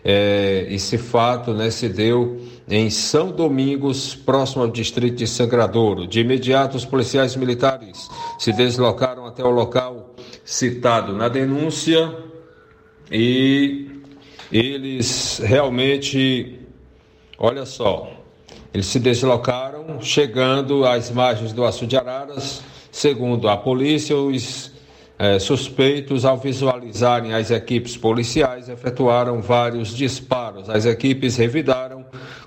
é, 0.05 0.67
esse 0.71 0.99
fato 0.99 1.53
né, 1.53 1.71
se 1.71 1.89
deu 1.89 2.41
em 2.69 2.91
São 2.91 3.31
Domingos, 3.31 4.15
próximo 4.15 4.63
ao 4.63 4.71
distrito 4.71 5.17
de 5.17 5.27
Sangradouro. 5.27 6.07
De 6.07 6.21
imediato, 6.21 6.77
os 6.77 6.85
policiais 6.85 7.35
militares 7.37 8.09
se 8.39 8.53
deslocaram 8.53 9.27
até 9.27 9.43
o 9.43 9.51
local 9.51 10.15
citado 10.45 11.15
na 11.15 11.29
denúncia 11.29 12.15
e 13.11 14.03
eles 14.51 15.41
realmente, 15.45 16.59
olha 17.39 17.65
só, 17.65 18.11
eles 18.73 18.87
se 18.87 18.99
deslocaram, 18.99 20.01
chegando 20.01 20.87
às 20.87 21.11
margens 21.11 21.53
do 21.53 21.65
Açu 21.65 21.87
de 21.87 21.97
Araras. 21.97 22.63
Segundo 22.99 23.49
a 23.49 23.57
polícia, 23.57 24.17
os 24.17 24.73
eh, 25.21 25.39
suspeitos, 25.39 26.25
ao 26.25 26.37
visualizarem 26.37 27.33
as 27.33 27.49
equipes 27.49 27.97
policiais, 27.97 28.69
efetuaram 28.69 29.41
vários 29.41 29.95
disparos. 29.95 30.69
As 30.69 30.85
equipes 30.85 31.37
revidaram 31.37 32.05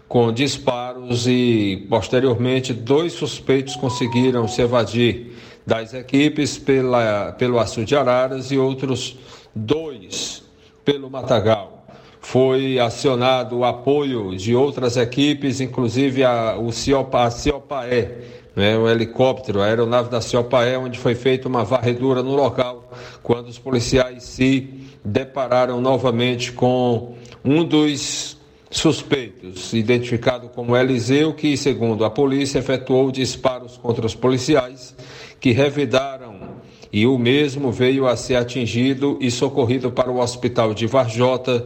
com 0.10 0.30
disparos 0.30 1.26
e, 1.26 1.88
posteriormente, 1.90 2.74
dois 2.74 3.14
suspeitos 3.14 3.78
conseguiram 3.78 4.46
se 4.46 4.62
evadir 4.62 5.38
das 5.66 5.94
equipes 5.94 6.58
pela, 6.58 7.32
pelo 7.32 7.58
Açu 7.58 7.86
de 7.86 7.96
Araras 7.96 8.52
e 8.52 8.58
outros 8.58 9.18
dois 9.56 10.44
pelo 10.84 11.10
Matagal. 11.10 11.86
Foi 12.20 12.78
acionado 12.78 13.60
o 13.60 13.64
apoio 13.64 14.36
de 14.36 14.54
outras 14.54 14.98
equipes, 14.98 15.62
inclusive 15.62 16.26
a, 16.26 16.58
o 16.58 16.74
Ciopa, 16.74 17.24
a 17.24 17.32
Ciopaé, 17.32 18.41
né, 18.56 18.78
o 18.78 18.90
helicóptero, 18.90 19.62
a 19.62 19.66
aeronave 19.66 20.10
da 20.10 20.22
Ciopaé, 20.22 20.78
onde 20.78 21.00
foi 21.00 21.16
feita 21.16 21.48
uma 21.48 21.64
varredura 21.64 22.22
no 22.22 22.36
local, 22.36 22.92
quando 23.24 23.48
os 23.48 23.58
policiais 23.58 24.24
se 24.24 24.70
depararam 25.04 25.80
novamente 25.82 26.52
com 26.52 27.16
um 27.44 27.64
dos 27.64 28.38
suspeitos, 28.70 29.74
identificado 29.74 30.50
como 30.50 30.78
Eliseu, 30.78 31.34
que, 31.34 31.58
segundo 31.58 32.06
a 32.06 32.10
polícia, 32.10 32.60
efetuou 32.60 33.12
disparos 33.12 33.78
contra 33.78 34.06
os 34.06 34.16
policiais, 34.16 34.96
que 35.40 35.52
revidaram 35.52 36.62
e 36.92 37.08
o 37.08 37.18
mesmo 37.18 37.72
veio 37.72 38.08
a 38.08 38.16
ser 38.16 38.36
atingido 38.36 39.18
e 39.22 39.32
socorrido 39.32 39.92
para 39.92 40.12
o 40.12 40.20
hospital 40.20 40.74
de 40.74 40.88
Varjota, 40.88 41.66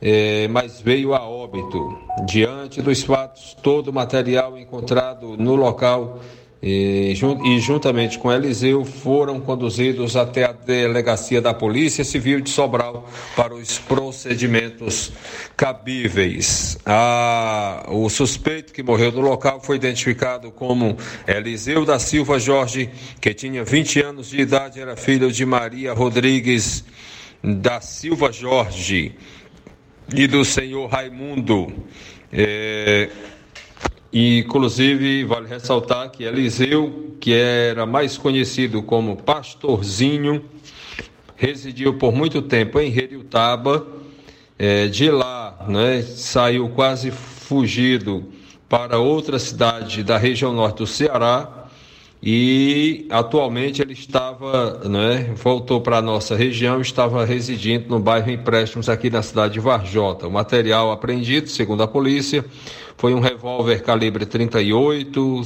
eh, 0.00 0.46
mas 0.48 0.80
veio 0.80 1.14
a 1.14 1.26
óbito. 1.26 2.01
Diante 2.20 2.82
dos 2.82 3.02
fatos, 3.02 3.56
todo 3.62 3.88
o 3.88 3.92
material 3.92 4.58
encontrado 4.58 5.36
no 5.36 5.54
local 5.54 6.20
e, 6.62 7.14
juntamente 7.58 8.18
com 8.18 8.30
Eliseu 8.30 8.84
foram 8.84 9.40
conduzidos 9.40 10.14
até 10.14 10.44
a 10.44 10.52
delegacia 10.52 11.40
da 11.40 11.52
Polícia 11.52 12.04
Civil 12.04 12.40
de 12.40 12.50
Sobral 12.50 13.08
para 13.34 13.52
os 13.52 13.78
procedimentos 13.78 15.10
cabíveis. 15.56 16.78
A, 16.86 17.86
o 17.88 18.08
suspeito 18.08 18.72
que 18.72 18.82
morreu 18.82 19.10
no 19.10 19.22
local 19.22 19.60
foi 19.60 19.74
identificado 19.74 20.52
como 20.52 20.96
Eliseu 21.26 21.84
da 21.84 21.98
Silva 21.98 22.38
Jorge, 22.38 22.90
que 23.20 23.34
tinha 23.34 23.64
20 23.64 24.00
anos 24.00 24.28
de 24.30 24.40
idade, 24.40 24.80
era 24.80 24.96
filho 24.96 25.32
de 25.32 25.44
Maria 25.44 25.92
Rodrigues 25.92 26.84
da 27.42 27.80
Silva 27.80 28.30
Jorge 28.30 29.16
e 30.14 30.26
do 30.26 30.44
senhor 30.44 30.88
Raimundo. 30.88 31.72
É, 32.32 33.10
inclusive, 34.12 35.24
vale 35.24 35.48
ressaltar 35.48 36.10
que 36.10 36.24
Eliseu, 36.24 37.16
que 37.20 37.32
era 37.32 37.86
mais 37.86 38.18
conhecido 38.18 38.82
como 38.82 39.16
Pastorzinho, 39.16 40.44
residiu 41.36 41.94
por 41.94 42.12
muito 42.12 42.42
tempo 42.42 42.78
em 42.78 42.90
Reriutaba. 42.90 43.86
É, 44.58 44.86
de 44.86 45.10
lá, 45.10 45.64
né, 45.66 46.02
saiu 46.02 46.68
quase 46.68 47.10
fugido 47.10 48.32
para 48.68 48.98
outra 48.98 49.38
cidade 49.38 50.04
da 50.04 50.16
região 50.16 50.52
norte 50.52 50.78
do 50.78 50.86
Ceará 50.86 51.61
e 52.22 53.04
atualmente 53.10 53.82
ele 53.82 53.94
estava, 53.94 54.88
né, 54.88 55.32
voltou 55.34 55.80
para 55.80 55.98
a 55.98 56.02
nossa 56.02 56.36
região, 56.36 56.80
estava 56.80 57.24
residindo 57.24 57.88
no 57.88 57.98
bairro 57.98 58.30
Empréstimos 58.30 58.88
aqui 58.88 59.10
na 59.10 59.22
cidade 59.22 59.54
de 59.54 59.60
Varjota. 59.60 60.28
O 60.28 60.30
material 60.30 60.92
apreendido, 60.92 61.48
segundo 61.48 61.82
a 61.82 61.88
polícia, 61.88 62.44
foi 62.96 63.12
um 63.12 63.18
revólver 63.18 63.82
calibre 63.82 64.24
38, 64.24 65.42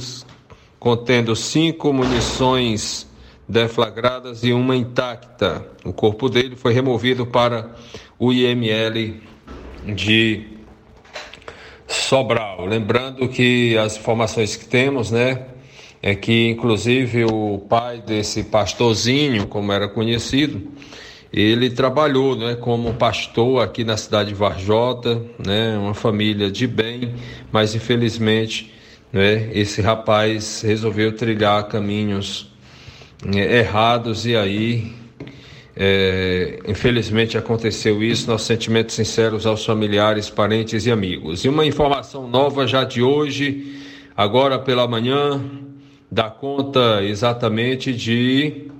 contendo 0.79 1.35
cinco 1.35 1.91
munições 1.91 3.07
deflagradas 3.49 4.43
e 4.43 4.53
uma 4.53 4.75
intacta. 4.75 5.65
O 5.83 5.91
corpo 5.91 6.29
dele 6.29 6.55
foi 6.55 6.73
removido 6.73 7.25
para 7.25 7.71
o 8.19 8.31
IML 8.31 9.19
de 9.95 10.45
Sobral. 11.87 12.67
Lembrando 12.67 13.27
que 13.27 13.75
as 13.79 13.97
informações 13.97 14.55
que 14.55 14.65
temos, 14.65 15.09
né, 15.09 15.56
é 16.07 16.15
que 16.15 16.47
inclusive 16.47 17.25
o 17.25 17.59
pai 17.67 17.99
desse 17.99 18.41
pastorzinho, 18.41 19.45
como 19.45 19.73
era 19.73 19.89
conhecido, 19.89 20.71
ele 21.33 21.69
trabalhou 21.69 22.33
né, 22.33 22.55
como 22.55 22.93
pastor 22.93 23.61
aqui 23.61 23.83
na 23.83 23.97
cidade 23.97 24.29
de 24.29 24.35
Varjota, 24.35 25.21
né, 25.45 25.77
uma 25.77 25.93
família 25.93 26.49
de 26.49 26.65
bem, 26.65 27.13
mas 27.51 27.75
infelizmente 27.75 28.73
né, 29.11 29.49
esse 29.51 29.81
rapaz 29.81 30.61
resolveu 30.61 31.11
trilhar 31.11 31.67
caminhos 31.67 32.53
é, 33.35 33.57
errados 33.57 34.25
e 34.25 34.33
aí, 34.33 34.93
é, 35.75 36.59
infelizmente 36.69 37.37
aconteceu 37.37 38.01
isso. 38.01 38.31
Nossos 38.31 38.47
sentimentos 38.47 38.95
sinceros 38.95 39.45
aos 39.45 39.65
familiares, 39.65 40.29
parentes 40.29 40.85
e 40.85 40.91
amigos. 40.91 41.43
E 41.43 41.49
uma 41.49 41.65
informação 41.65 42.29
nova 42.29 42.65
já 42.65 42.85
de 42.85 43.01
hoje, 43.03 43.81
agora 44.15 44.57
pela 44.57 44.87
manhã, 44.87 45.66
dá 46.09 46.29
conta 46.29 47.03
exatamente 47.03 47.93
de 47.93 48.71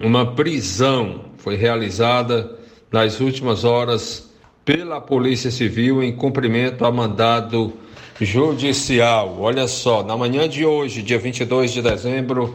uma 0.00 0.34
prisão 0.34 1.26
foi 1.36 1.56
realizada 1.56 2.58
nas 2.90 3.20
últimas 3.20 3.64
horas 3.64 4.30
pela 4.64 5.00
Polícia 5.00 5.50
Civil 5.50 6.02
em 6.02 6.14
cumprimento 6.14 6.84
a 6.84 6.92
mandado 6.92 7.72
judicial. 8.20 9.36
Olha 9.40 9.66
só, 9.66 10.02
na 10.02 10.16
manhã 10.16 10.48
de 10.48 10.64
hoje, 10.64 11.02
dia 11.02 11.18
22 11.18 11.72
de 11.72 11.82
dezembro, 11.82 12.54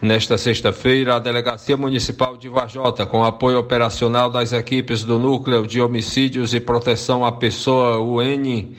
nesta 0.00 0.38
sexta-feira, 0.38 1.16
a 1.16 1.18
Delegacia 1.18 1.76
Municipal 1.76 2.36
de 2.36 2.48
Vajota, 2.48 3.04
com 3.04 3.22
apoio 3.22 3.58
operacional 3.58 4.30
das 4.30 4.52
equipes 4.52 5.04
do 5.04 5.18
Núcleo 5.18 5.66
de 5.66 5.80
Homicídios 5.80 6.54
e 6.54 6.60
Proteção 6.60 7.24
à 7.24 7.32
Pessoa 7.32 8.00
UNHPP, 8.00 8.76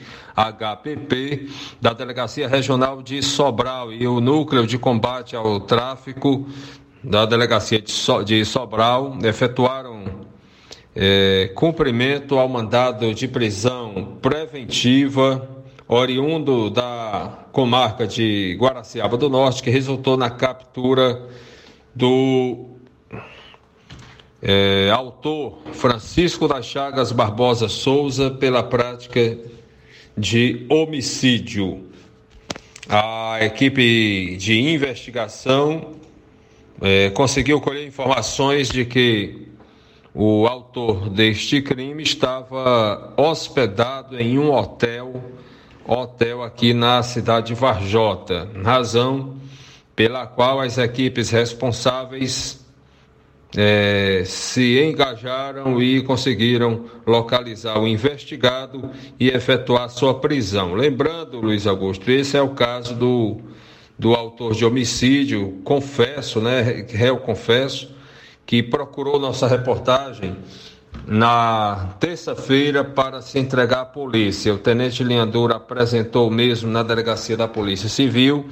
da 1.80 1.92
Delegacia 1.92 2.48
Regional 2.48 3.02
de 3.02 3.22
Sobral 3.22 3.92
e 3.92 4.06
o 4.06 4.20
Núcleo 4.20 4.66
de 4.66 4.78
Combate 4.78 5.36
ao 5.36 5.60
Tráfico 5.60 6.46
da 7.04 7.26
delegacia 7.26 7.80
de, 7.80 7.90
so, 7.90 8.22
de 8.22 8.44
Sobral 8.44 9.18
efetuaram 9.24 10.04
é, 10.94 11.50
cumprimento 11.54 12.38
ao 12.38 12.48
mandado 12.48 13.12
de 13.12 13.26
prisão 13.26 14.18
preventiva 14.20 15.48
oriundo 15.92 16.70
da 16.70 17.46
comarca 17.52 18.06
de 18.06 18.56
Guaraciaba 18.58 19.16
do 19.18 19.28
Norte, 19.28 19.62
que 19.62 19.70
resultou 19.70 20.16
na 20.16 20.30
captura 20.30 21.28
do 21.94 22.70
é, 24.40 24.90
autor 24.90 25.58
Francisco 25.72 26.48
das 26.48 26.64
Chagas 26.64 27.12
Barbosa 27.12 27.68
Souza 27.68 28.30
pela 28.30 28.62
prática 28.62 29.38
de 30.16 30.66
homicídio. 30.70 31.86
A 32.88 33.38
equipe 33.42 34.36
de 34.36 34.60
investigação 34.60 35.92
é, 36.80 37.10
conseguiu 37.10 37.60
colher 37.60 37.86
informações 37.86 38.68
de 38.70 38.86
que 38.86 39.48
o 40.14 40.46
autor 40.46 41.08
deste 41.08 41.62
crime 41.62 42.02
estava 42.02 43.14
hospedado 43.16 44.20
em 44.20 44.38
um 44.38 44.52
hotel, 44.52 45.22
hotel 45.86 46.42
aqui 46.42 46.72
na 46.72 47.02
cidade 47.02 47.48
de 47.48 47.54
Varjota, 47.54 48.48
razão 48.62 49.36
pela 49.94 50.26
qual 50.26 50.60
as 50.60 50.78
equipes 50.78 51.30
responsáveis 51.30 52.64
é, 53.56 54.22
se 54.24 54.82
engajaram 54.82 55.82
e 55.82 56.02
conseguiram 56.02 56.86
localizar 57.06 57.78
o 57.78 57.86
investigado 57.86 58.90
e 59.20 59.28
efetuar 59.28 59.90
sua 59.90 60.14
prisão. 60.14 60.74
Lembrando, 60.74 61.40
Luiz 61.40 61.66
Augusto, 61.66 62.10
esse 62.10 62.36
é 62.36 62.42
o 62.42 62.50
caso 62.50 62.94
do 62.94 63.40
do 64.02 64.14
autor 64.14 64.52
de 64.52 64.64
homicídio, 64.64 65.60
confesso, 65.62 66.40
né, 66.40 66.84
réu 66.90 67.18
confesso, 67.18 67.94
que 68.44 68.60
procurou 68.60 69.20
nossa 69.20 69.46
reportagem 69.46 70.36
na 71.06 71.94
terça-feira 71.98 72.84
para 72.84 73.20
se 73.20 73.38
entregar 73.38 73.80
à 73.80 73.84
polícia. 73.84 74.54
O 74.54 74.58
tenente 74.58 75.02
Linhandura 75.02 75.56
apresentou 75.56 76.30
mesmo 76.30 76.70
na 76.70 76.82
delegacia 76.82 77.36
da 77.36 77.48
Polícia 77.48 77.88
Civil, 77.88 78.46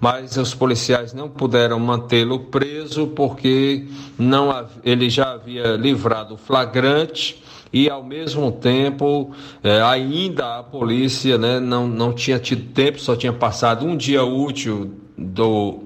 mas 0.00 0.36
os 0.36 0.52
policiais 0.54 1.12
não 1.14 1.28
puderam 1.28 1.78
mantê-lo 1.78 2.40
preso 2.40 3.06
porque 3.06 3.86
não 4.18 4.66
ele 4.82 5.08
já 5.08 5.32
havia 5.32 5.76
livrado 5.76 6.36
flagrante 6.36 7.40
e 7.72 7.88
ao 7.88 8.02
mesmo 8.02 8.50
tempo 8.50 9.32
é, 9.62 9.80
ainda 9.80 10.58
a 10.58 10.62
polícia 10.62 11.38
né, 11.38 11.60
não, 11.60 11.86
não 11.86 12.12
tinha 12.12 12.38
tido 12.38 12.72
tempo, 12.72 13.00
só 13.00 13.14
tinha 13.16 13.32
passado 13.32 13.86
um 13.86 13.96
dia 13.96 14.24
útil 14.24 14.92
do, 15.16 15.84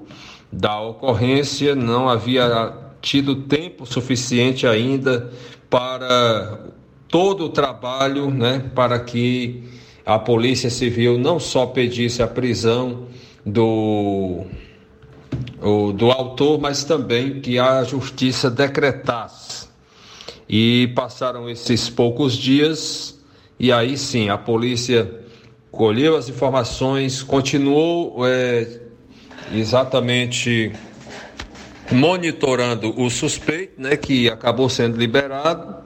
da 0.50 0.80
ocorrência, 0.80 1.74
não 1.74 2.08
havia 2.08 2.72
tido 3.00 3.36
tempo 3.42 3.86
suficiente 3.86 4.66
ainda 4.66 5.30
para 5.68 6.60
todo 7.08 7.46
o 7.46 7.48
trabalho 7.48 8.30
né, 8.30 8.64
para 8.74 8.98
que 9.00 9.64
a 10.04 10.18
Polícia 10.18 10.70
Civil 10.70 11.18
não 11.18 11.40
só 11.40 11.66
pedisse 11.66 12.22
a 12.22 12.26
prisão 12.26 13.06
do 13.44 14.44
o, 15.60 15.92
do 15.92 16.10
autor, 16.10 16.60
mas 16.60 16.84
também 16.84 17.40
que 17.40 17.58
a 17.58 17.82
justiça 17.84 18.50
decretasse. 18.50 19.66
E 20.48 20.92
passaram 20.94 21.48
esses 21.50 21.90
poucos 21.90 22.36
dias, 22.36 23.18
e 23.58 23.72
aí 23.72 23.98
sim 23.98 24.28
a 24.28 24.38
polícia 24.38 25.22
colheu 25.72 26.16
as 26.16 26.28
informações, 26.28 27.22
continuou 27.22 28.24
é, 28.26 28.80
exatamente 29.52 30.72
monitorando 31.90 32.98
o 33.00 33.08
suspeito, 33.10 33.80
né, 33.80 33.96
que 33.96 34.28
acabou 34.28 34.68
sendo 34.68 34.96
liberado 34.96 35.76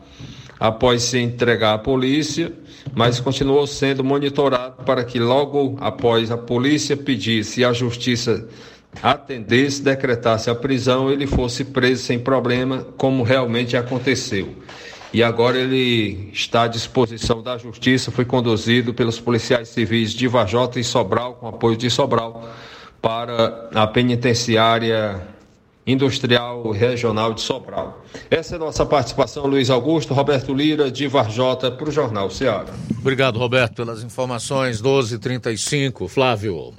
após 0.59 1.03
se 1.03 1.19
entregar 1.19 1.75
à 1.75 1.79
polícia, 1.79 2.53
mas 2.95 3.21
continuou 3.21 3.67
sendo 3.67 4.05
monitorado 4.05 4.83
para 4.85 5.05
que 5.05 5.19
logo 5.19 5.77
após 5.81 6.31
a 6.31 6.37
polícia 6.37 6.97
pedisse 6.97 7.61
e 7.61 7.65
a 7.65 7.73
justiça 7.73 8.47
atendesse, 9.03 9.83
decretasse 9.83 10.51
a 10.51 10.55
prisão, 10.55 11.11
ele 11.11 11.27
fosse 11.27 11.65
preso 11.65 12.03
sem 12.03 12.19
problema, 12.19 12.87
como 12.97 13.23
realmente 13.23 13.77
aconteceu. 13.77 14.55
E 15.13 15.23
agora 15.23 15.59
ele 15.59 16.31
está 16.33 16.63
à 16.63 16.69
disposição 16.69 17.43
da 17.43 17.57
justiça, 17.59 18.11
foi 18.11 18.25
conduzido 18.25 18.95
pelos 18.95 19.19
policiais 19.19 19.69
civis 19.69 20.13
de 20.13 20.29
Vajota 20.29 20.79
e 20.79 20.85
Sobral, 20.85 21.35
com 21.35 21.49
apoio 21.49 21.77
de 21.77 21.91
Sobral, 21.91 22.49
para 23.03 23.69
a 23.75 23.87
penitenciária 23.87 25.21
industrial 25.87 26.71
regional 26.71 27.33
de 27.35 27.41
Sobral. 27.41 28.05
Essa 28.31 28.55
é 28.55 28.57
a 28.57 28.61
nossa 28.61 28.85
participação, 28.85 29.47
Luiz 29.47 29.71
Augusto, 29.71 30.15
Roberto 30.15 30.55
Lira, 30.55 30.91
de 30.91 31.07
Varjota, 31.07 31.71
para 31.71 31.89
o 31.89 31.93
Jornal 31.93 32.31
Ceará. 32.31 32.73
Obrigado, 32.99 33.39
Roberto, 33.39 33.77
pelas 33.77 34.03
informações. 34.03 34.81
12h35, 34.81 36.09
Flávio. 36.09 36.75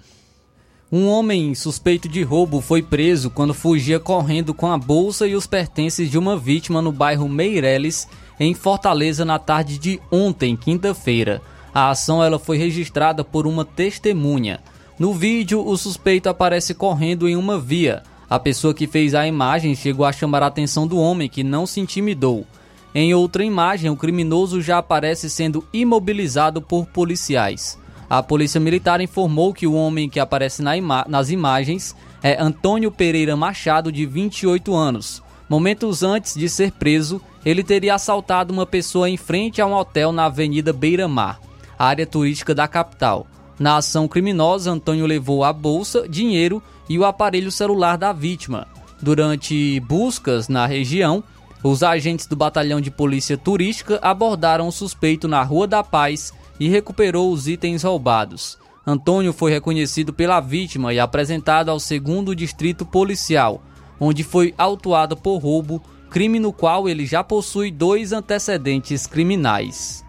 Um 0.92 1.08
homem 1.08 1.56
suspeito 1.56 2.10
de 2.10 2.22
roubo 2.22 2.60
foi 2.60 2.82
preso 2.82 3.30
quando 3.30 3.54
fugia 3.54 3.98
correndo 3.98 4.54
com 4.54 4.70
a 4.70 4.78
bolsa 4.78 5.26
e 5.26 5.36
os 5.36 5.48
pertences 5.48 6.12
de 6.12 6.18
uma 6.18 6.36
vítima 6.36 6.82
no 6.82 6.92
bairro 6.92 7.30
Meireles, 7.30 8.08
em 8.38 8.54
Fortaleza, 8.54 9.24
na 9.24 9.40
tarde 9.40 9.78
de 9.78 10.02
ontem, 10.12 10.56
quinta-feira. 10.56 11.42
A 11.74 11.90
ação 11.90 12.22
ela 12.22 12.38
foi 12.38 12.58
registrada 12.58 13.24
por 13.24 13.48
uma 13.48 13.64
testemunha. 13.64 14.60
No 15.00 15.14
vídeo, 15.14 15.66
o 15.66 15.78
suspeito 15.78 16.28
aparece 16.28 16.74
correndo 16.74 17.28
em 17.28 17.38
uma 17.38 17.58
via. 17.58 18.04
A 18.32 18.40
pessoa 18.40 18.74
que 18.74 18.88
fez 18.88 19.14
a 19.14 19.28
imagem 19.28 19.76
chegou 19.76 20.06
a 20.06 20.14
chamar 20.14 20.42
a 20.42 20.48
atenção 20.48 20.88
do 20.88 20.98
homem, 20.98 21.28
que 21.28 21.44
não 21.44 21.66
se 21.66 21.82
intimidou. 21.82 22.48
Em 22.96 23.14
outra 23.14 23.44
imagem, 23.44 23.92
o 23.92 23.98
criminoso 23.98 24.62
já 24.62 24.78
aparece 24.78 25.30
sendo 25.30 25.68
imobilizado 25.74 26.62
por 26.62 26.86
policiais. 26.86 27.78
A 28.10 28.24
Polícia 28.24 28.58
Militar 28.58 29.02
informou 29.02 29.54
que 29.54 29.68
o 29.68 29.74
homem 29.74 30.10
que 30.10 30.18
aparece 30.18 30.62
na 30.62 30.78
ima 30.78 31.06
nas 31.10 31.30
imagens 31.30 31.94
é 32.24 32.42
Antônio 32.42 32.90
Pereira 32.90 33.36
Machado, 33.36 33.92
de 33.92 34.06
28 34.06 34.74
anos. 34.74 35.22
Momentos 35.50 36.02
antes 36.02 36.34
de 36.34 36.48
ser 36.48 36.72
preso, 36.72 37.22
ele 37.46 37.66
teria 37.66 37.96
assaltado 37.96 38.54
uma 38.54 38.66
pessoa 38.66 39.10
em 39.10 39.18
frente 39.18 39.62
a 39.62 39.66
um 39.66 39.74
hotel 39.74 40.14
na 40.14 40.28
Avenida 40.28 40.72
Beira 40.72 41.06
Mar, 41.06 41.38
área 41.78 42.08
turística 42.08 42.56
da 42.56 42.66
capital. 42.66 43.28
Na 43.60 43.76
ação 43.76 44.08
criminosa, 44.08 44.72
Antônio 44.72 45.06
levou 45.06 45.44
a 45.44 45.52
bolsa, 45.52 46.08
dinheiro 46.08 46.64
e 46.92 47.00
o 47.00 47.06
aparelho 47.06 47.50
celular 47.50 47.98
da 47.98 48.12
vítima. 48.12 48.68
Durante 49.02 49.80
buscas 49.80 50.50
na 50.50 50.66
região, 50.66 51.24
os 51.64 51.84
agentes 51.84 52.28
do 52.28 52.36
Batalhão 52.36 52.82
de 52.82 52.92
Polícia 52.92 53.38
Turística 53.38 53.98
abordaram 54.02 54.68
o 54.68 54.74
suspeito 54.74 55.26
na 55.26 55.42
Rua 55.42 55.66
da 55.66 55.86
Paz 55.86 56.34
e 56.60 56.68
recuperou 56.68 57.32
os 57.32 57.48
itens 57.48 57.84
roubados. 57.84 58.58
Antônio 58.86 59.32
foi 59.32 59.52
reconhecido 59.52 60.12
pela 60.12 60.42
vítima 60.42 60.94
e 60.94 61.00
apresentado 61.00 61.70
ao 61.72 61.80
segundo 61.80 62.36
distrito 62.36 62.86
policial, 62.86 63.64
onde 63.98 64.22
foi 64.22 64.54
autuado 64.58 65.16
por 65.16 65.38
roubo, 65.38 65.82
crime 66.10 66.42
no 66.42 66.52
qual 66.52 66.90
ele 66.90 67.06
já 67.06 67.24
possui 67.24 67.72
dois 67.72 68.12
antecedentes 68.12 69.08
criminais. 69.08 70.04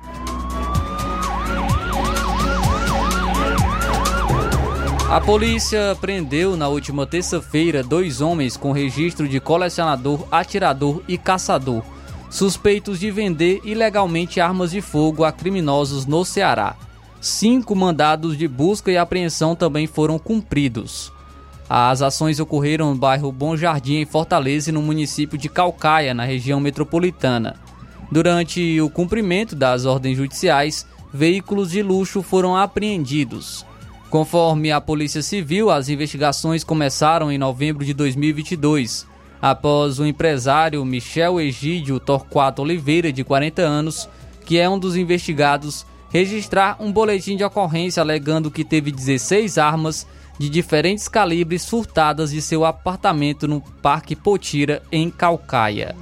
A 5.13 5.21
polícia 5.21 5.95
prendeu 6.01 6.57
na 6.57 6.69
última 6.69 7.07
terça-feira 7.07 7.83
dois 7.83 8.23
homens 8.23 8.57
com 8.57 8.73
registro 8.73 9.29
de 9.29 9.39
colecionador, 9.39 10.27
atirador 10.31 11.03
e 11.07 11.19
caçador 11.19 11.85
suspeitos 12.31 12.99
de 12.99 13.11
vender 13.11 13.61
ilegalmente 13.63 14.41
armas 14.41 14.71
de 14.71 14.81
fogo 14.81 15.23
a 15.23 15.31
criminosos 15.31 16.07
no 16.07 16.25
Ceará. 16.25 16.75
Cinco 17.21 17.77
mandados 17.77 18.39
de 18.39 18.49
busca 18.49 18.91
e 18.91 18.97
apreensão 18.97 19.55
também 19.55 19.87
foram 19.87 20.19
cumpridos. 20.19 21.13
As 21.69 22.01
ações 22.01 22.41
ocorreram 22.41 22.95
no 22.95 22.99
bairro 22.99 23.31
Bom 23.31 23.55
Jardim, 23.55 23.97
em 23.97 24.07
Fortaleza, 24.07 24.73
no 24.73 24.81
município 24.81 25.37
de 25.37 25.51
Calcaia, 25.51 26.15
na 26.15 26.25
região 26.25 26.59
metropolitana. 26.59 27.57
Durante 28.11 28.81
o 28.81 28.89
cumprimento 28.89 29.55
das 29.55 29.85
ordens 29.85 30.17
judiciais, 30.17 30.87
veículos 31.13 31.71
de 31.71 31.83
luxo 31.83 32.23
foram 32.23 32.57
apreendidos. 32.57 33.67
Conforme 34.13 34.71
a 34.71 34.79
Polícia 34.79 35.23
Civil, 35.23 35.71
as 35.71 35.89
investigações 35.89 36.63
começaram 36.63 37.33
em 37.33 37.39
novembro 37.39 37.83
de 37.83 37.95
2022 37.95 39.07
após 39.41 39.99
o 39.99 40.05
empresário 40.05 40.85
Michel 40.85 41.41
Egídio 41.41 41.99
Torquato 41.99 42.61
Oliveira, 42.61 43.11
de 43.11 43.25
40 43.25 43.63
anos, 43.63 44.07
que 44.45 44.59
é 44.59 44.69
um 44.69 44.79
dos 44.79 44.97
investigados, 44.97 45.87
registrar 46.11 46.77
um 46.79 46.93
boletim 46.93 47.39
de 47.39 47.43
ocorrência 47.43 48.03
alegando 48.03 48.51
que 48.51 48.67
teve 48.67 48.93
16 48.93 49.57
armas 49.57 50.07
de 50.39 50.51
diferentes 50.51 51.09
calibres 51.09 51.67
furtadas 51.67 52.33
de 52.33 52.43
seu 52.43 52.67
apartamento 52.67 53.49
no 53.49 53.63
Parque 53.63 54.15
Potira, 54.15 54.83
em 54.93 55.11
Calcaia. 55.11 55.97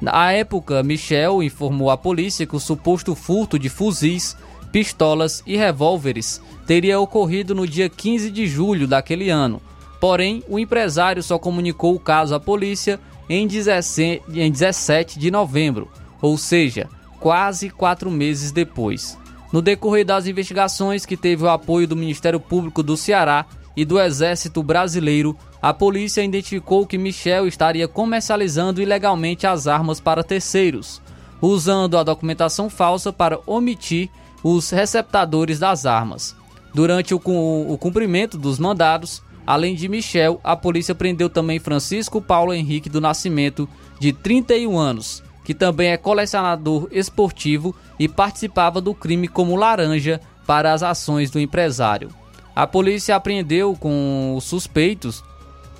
Na 0.00 0.32
época, 0.32 0.82
Michel 0.82 1.42
informou 1.42 1.90
à 1.90 1.98
polícia 1.98 2.46
que 2.46 2.56
o 2.56 2.60
suposto 2.60 3.14
furto 3.14 3.58
de 3.58 3.68
fuzis, 3.68 4.38
pistolas 4.72 5.42
e 5.46 5.56
revólveres 5.56 6.40
teria 6.66 6.98
ocorrido 6.98 7.54
no 7.54 7.66
dia 7.66 7.88
15 7.88 8.30
de 8.30 8.46
julho 8.46 8.88
daquele 8.88 9.28
ano, 9.28 9.60
Porém, 10.02 10.42
o 10.48 10.58
empresário 10.58 11.22
só 11.22 11.38
comunicou 11.38 11.94
o 11.94 12.00
caso 12.00 12.34
à 12.34 12.40
polícia 12.40 12.98
em 13.28 13.46
17 13.46 15.16
de 15.16 15.30
novembro, 15.30 15.88
ou 16.20 16.36
seja, 16.36 16.88
quase 17.20 17.70
quatro 17.70 18.10
meses 18.10 18.50
depois. 18.50 19.16
No 19.52 19.62
decorrer 19.62 20.04
das 20.04 20.26
investigações, 20.26 21.06
que 21.06 21.16
teve 21.16 21.44
o 21.44 21.48
apoio 21.48 21.86
do 21.86 21.94
Ministério 21.94 22.40
Público 22.40 22.82
do 22.82 22.96
Ceará 22.96 23.46
e 23.76 23.84
do 23.84 24.00
Exército 24.00 24.60
Brasileiro, 24.60 25.38
a 25.62 25.72
polícia 25.72 26.24
identificou 26.24 26.84
que 26.84 26.98
Michel 26.98 27.46
estaria 27.46 27.86
comercializando 27.86 28.82
ilegalmente 28.82 29.46
as 29.46 29.68
armas 29.68 30.00
para 30.00 30.24
terceiros, 30.24 31.00
usando 31.40 31.96
a 31.96 32.02
documentação 32.02 32.68
falsa 32.68 33.12
para 33.12 33.38
omitir 33.46 34.10
os 34.42 34.70
receptadores 34.70 35.58
das 35.58 35.86
armas. 35.86 36.34
Durante 36.74 37.14
o, 37.14 37.20
o 37.24 37.76
cumprimento 37.78 38.38
dos 38.38 38.58
mandados, 38.58 39.22
Além 39.46 39.74
de 39.74 39.88
Michel, 39.88 40.40
a 40.44 40.56
polícia 40.56 40.94
prendeu 40.94 41.28
também 41.28 41.58
Francisco 41.58 42.22
Paulo 42.22 42.54
Henrique 42.54 42.88
do 42.88 43.00
Nascimento, 43.00 43.68
de 43.98 44.12
31 44.12 44.78
anos, 44.78 45.22
que 45.44 45.52
também 45.52 45.90
é 45.90 45.96
colecionador 45.96 46.88
esportivo 46.92 47.74
e 47.98 48.08
participava 48.08 48.80
do 48.80 48.94
crime 48.94 49.26
como 49.26 49.56
laranja 49.56 50.20
para 50.46 50.72
as 50.72 50.82
ações 50.82 51.30
do 51.30 51.40
empresário. 51.40 52.10
A 52.54 52.66
polícia 52.66 53.16
apreendeu 53.16 53.74
com 53.74 54.34
os 54.36 54.44
suspeitos. 54.44 55.24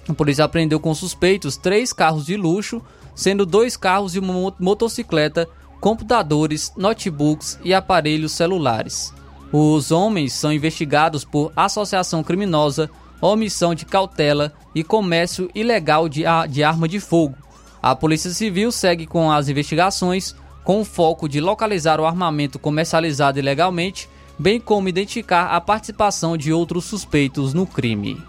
A 0.08 0.14
polícia 0.14 0.44
apreendeu 0.44 0.80
com 0.80 0.92
suspeitos 0.94 1.56
três 1.56 1.92
carros 1.92 2.26
de 2.26 2.36
luxo, 2.36 2.82
sendo 3.14 3.46
dois 3.46 3.76
carros 3.76 4.16
e 4.16 4.18
uma 4.18 4.52
motocicleta, 4.58 5.48
computadores, 5.82 6.72
notebooks 6.76 7.58
e 7.64 7.74
aparelhos 7.74 8.30
celulares. 8.30 9.12
Os 9.52 9.90
homens 9.90 10.32
são 10.32 10.52
investigados 10.52 11.24
por 11.24 11.52
associação 11.56 12.22
criminosa 12.22 12.88
omissão 13.20 13.74
de 13.74 13.84
cautela 13.84 14.52
e 14.72 14.84
comércio 14.84 15.50
ilegal 15.54 16.08
de, 16.08 16.22
de 16.48 16.62
arma 16.62 16.86
de 16.86 17.00
fogo. 17.00 17.36
A 17.82 17.96
Polícia 17.96 18.30
Civil 18.30 18.70
segue 18.70 19.06
com 19.06 19.30
as 19.30 19.48
investigações 19.48 20.36
com 20.62 20.80
o 20.80 20.84
foco 20.84 21.28
de 21.28 21.40
localizar 21.40 21.98
o 21.98 22.06
armamento 22.06 22.60
comercializado 22.60 23.40
ilegalmente, 23.40 24.08
bem 24.38 24.60
como 24.60 24.88
identificar 24.88 25.46
a 25.46 25.60
participação 25.60 26.36
de 26.36 26.52
outros 26.52 26.84
suspeitos 26.84 27.52
no 27.52 27.66
crime. 27.66 28.22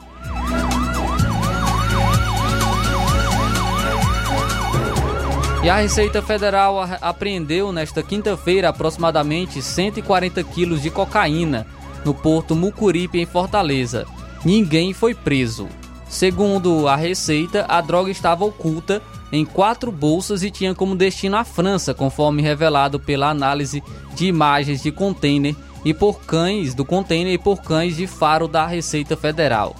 E 5.64 5.70
a 5.70 5.78
Receita 5.78 6.22
Federal 6.22 6.78
apreendeu 7.02 7.72
nesta 7.72 8.04
quinta-feira 8.04 8.70
aproximadamente 8.70 9.62
140 9.62 10.44
quilos 10.44 10.82
de 10.82 10.90
cocaína 10.90 11.66
no 12.04 12.14
porto 12.14 12.54
Mucuripe, 12.54 13.20
em 13.20 13.26
Fortaleza 13.26 14.06
ninguém 14.44 14.94
foi 14.94 15.14
preso. 15.14 15.68
Segundo 16.08 16.88
a 16.88 16.96
Receita, 16.96 17.66
a 17.68 17.82
droga 17.82 18.12
estava 18.12 18.46
oculta 18.46 19.02
em 19.32 19.46
quatro 19.46 19.92
bolsas 19.92 20.44
e 20.44 20.52
tinha 20.52 20.76
como 20.76 20.96
destino 20.96 21.38
a 21.38 21.44
França, 21.44 21.94
conforme 21.94 22.42
revelado 22.42 23.00
pela 23.00 23.30
análise 23.30 23.82
de 24.14 24.28
imagens 24.28 24.84
de 24.84 24.92
container 24.92 25.56
e 25.84 25.94
por 25.94 26.22
cães 26.22 26.76
do 26.76 26.86
container 26.86 27.34
e 27.34 27.38
por 27.38 27.62
cães 27.62 27.96
de 27.96 28.06
faro 28.06 28.48
da 28.48 28.68
Receita 28.68 29.18
Federal. 29.18 29.76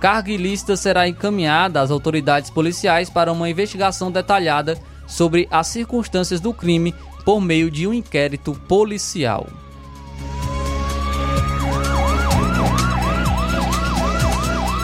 carga 0.00 0.30
ilícita 0.30 0.76
será 0.76 1.06
encaminhada 1.06 1.80
às 1.80 1.90
autoridades 1.90 2.50
policiais 2.50 3.10
para 3.10 3.32
uma 3.32 3.50
investigação 3.50 4.10
detalhada 4.10 4.78
sobre 5.08 5.48
as 5.50 5.66
circunstâncias 5.66 6.40
do 6.40 6.54
crime 6.54 6.94
por 7.24 7.40
meio 7.40 7.70
de 7.70 7.88
um 7.88 7.92
inquérito 7.92 8.54
policial. 8.68 9.48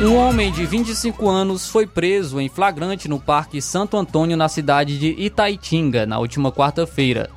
Um 0.01 0.17
homem 0.17 0.51
de 0.51 0.67
25 0.67 1.29
anos 1.29 1.69
foi 1.69 1.87
preso 1.87 2.41
em 2.41 2.49
flagrante 2.49 3.09
no 3.09 3.21
Parque 3.21 3.63
Santo 3.63 3.97
Antônio, 3.97 4.37
na 4.37 4.49
cidade 4.49 4.99
de 4.99 5.11
Itaitinga, 5.19 6.05
na 6.05 6.19
última 6.19 6.51
quarta-feira, 6.51 7.31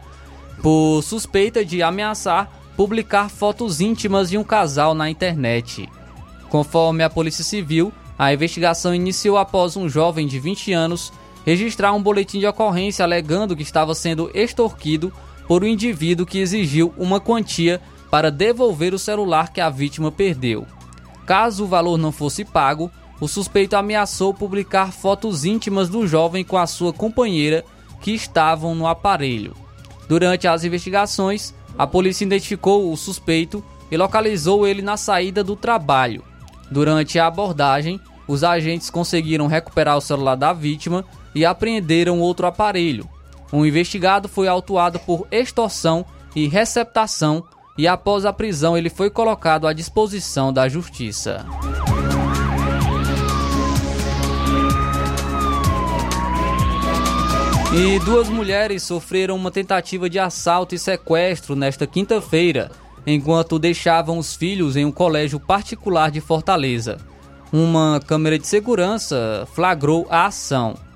por 0.61 1.01
suspeita 1.03 1.63
de 1.63 1.83
ameaçar 1.83 2.51
publicar 2.77 3.29
fotos 3.29 3.81
íntimas 3.81 4.29
de 4.29 4.37
um 4.37 4.43
casal 4.43 4.93
na 4.93 5.09
internet. 5.09 5.89
Conforme 6.47 7.03
a 7.03 7.09
Polícia 7.09 7.43
Civil, 7.43 7.91
a 8.17 8.31
investigação 8.31 8.93
iniciou 8.93 9.37
após 9.37 9.75
um 9.75 9.89
jovem 9.89 10.27
de 10.27 10.39
20 10.39 10.73
anos 10.73 11.11
registrar 11.47 11.93
um 11.93 12.03
boletim 12.03 12.39
de 12.41 12.45
ocorrência 12.45 13.05
alegando 13.05 13.55
que 13.55 13.63
estava 13.63 13.95
sendo 13.95 14.29
extorquido 14.33 15.13
por 15.47 15.63
um 15.63 15.67
indivíduo 15.67 16.25
que 16.25 16.39
exigiu 16.39 16.93
uma 16.97 17.21
quantia 17.21 17.79
para 18.11 18.29
devolver 18.29 18.93
o 18.93 18.99
celular 18.99 19.53
que 19.53 19.61
a 19.61 19.69
vítima 19.69 20.11
perdeu. 20.11 20.67
Caso 21.25 21.63
o 21.63 21.67
valor 21.67 21.97
não 21.97 22.11
fosse 22.11 22.43
pago, 22.43 22.91
o 23.21 23.29
suspeito 23.29 23.77
ameaçou 23.77 24.33
publicar 24.33 24.91
fotos 24.91 25.45
íntimas 25.45 25.87
do 25.87 26.05
jovem 26.05 26.43
com 26.43 26.57
a 26.57 26.67
sua 26.67 26.91
companheira 26.91 27.63
que 28.01 28.11
estavam 28.11 28.75
no 28.75 28.85
aparelho. 28.85 29.55
Durante 30.09 30.49
as 30.49 30.65
investigações, 30.65 31.55
a 31.77 31.87
polícia 31.87 32.25
identificou 32.25 32.91
o 32.91 32.97
suspeito 32.97 33.63
e 33.89 33.95
localizou 33.95 34.67
ele 34.67 34.81
na 34.81 34.97
saída 34.97 35.45
do 35.45 35.55
trabalho. 35.55 36.25
Durante 36.69 37.17
a 37.17 37.27
abordagem, 37.27 38.01
os 38.27 38.43
agentes 38.43 38.89
conseguiram 38.89 39.47
recuperar 39.47 39.95
o 39.95 40.01
celular 40.01 40.35
da 40.35 40.51
vítima 40.51 41.05
e 41.37 41.45
apreenderam 41.45 42.19
outro 42.19 42.47
aparelho. 42.47 43.07
Um 43.53 43.63
investigado 43.63 44.27
foi 44.27 44.47
autuado 44.47 44.97
por 44.97 45.27
extorsão 45.31 46.03
e 46.35 46.47
receptação 46.47 47.43
e 47.77 47.87
após 47.87 48.25
a 48.25 48.33
prisão 48.33 48.75
ele 48.75 48.89
foi 48.89 49.11
colocado 49.11 49.67
à 49.67 49.71
disposição 49.71 50.51
da 50.51 50.67
justiça. 50.67 51.45
E 57.71 57.99
duas 57.99 58.27
mulheres 58.29 58.81
sofreram 58.81 59.35
uma 59.35 59.51
tentativa 59.51 60.09
de 60.09 60.17
assalto 60.17 60.73
e 60.73 60.79
sequestro 60.79 61.55
nesta 61.55 61.85
quinta-feira, 61.85 62.71
enquanto 63.05 63.59
deixavam 63.59 64.17
os 64.17 64.35
filhos 64.35 64.75
em 64.75 64.85
um 64.85 64.91
colégio 64.91 65.39
particular 65.39 66.09
de 66.09 66.19
Fortaleza. 66.19 66.97
Uma 67.53 68.01
câmera 68.05 68.39
de 68.39 68.47
segurança 68.47 69.47
flagrou 69.53 70.07
a 70.09 70.25
ação. 70.25 70.86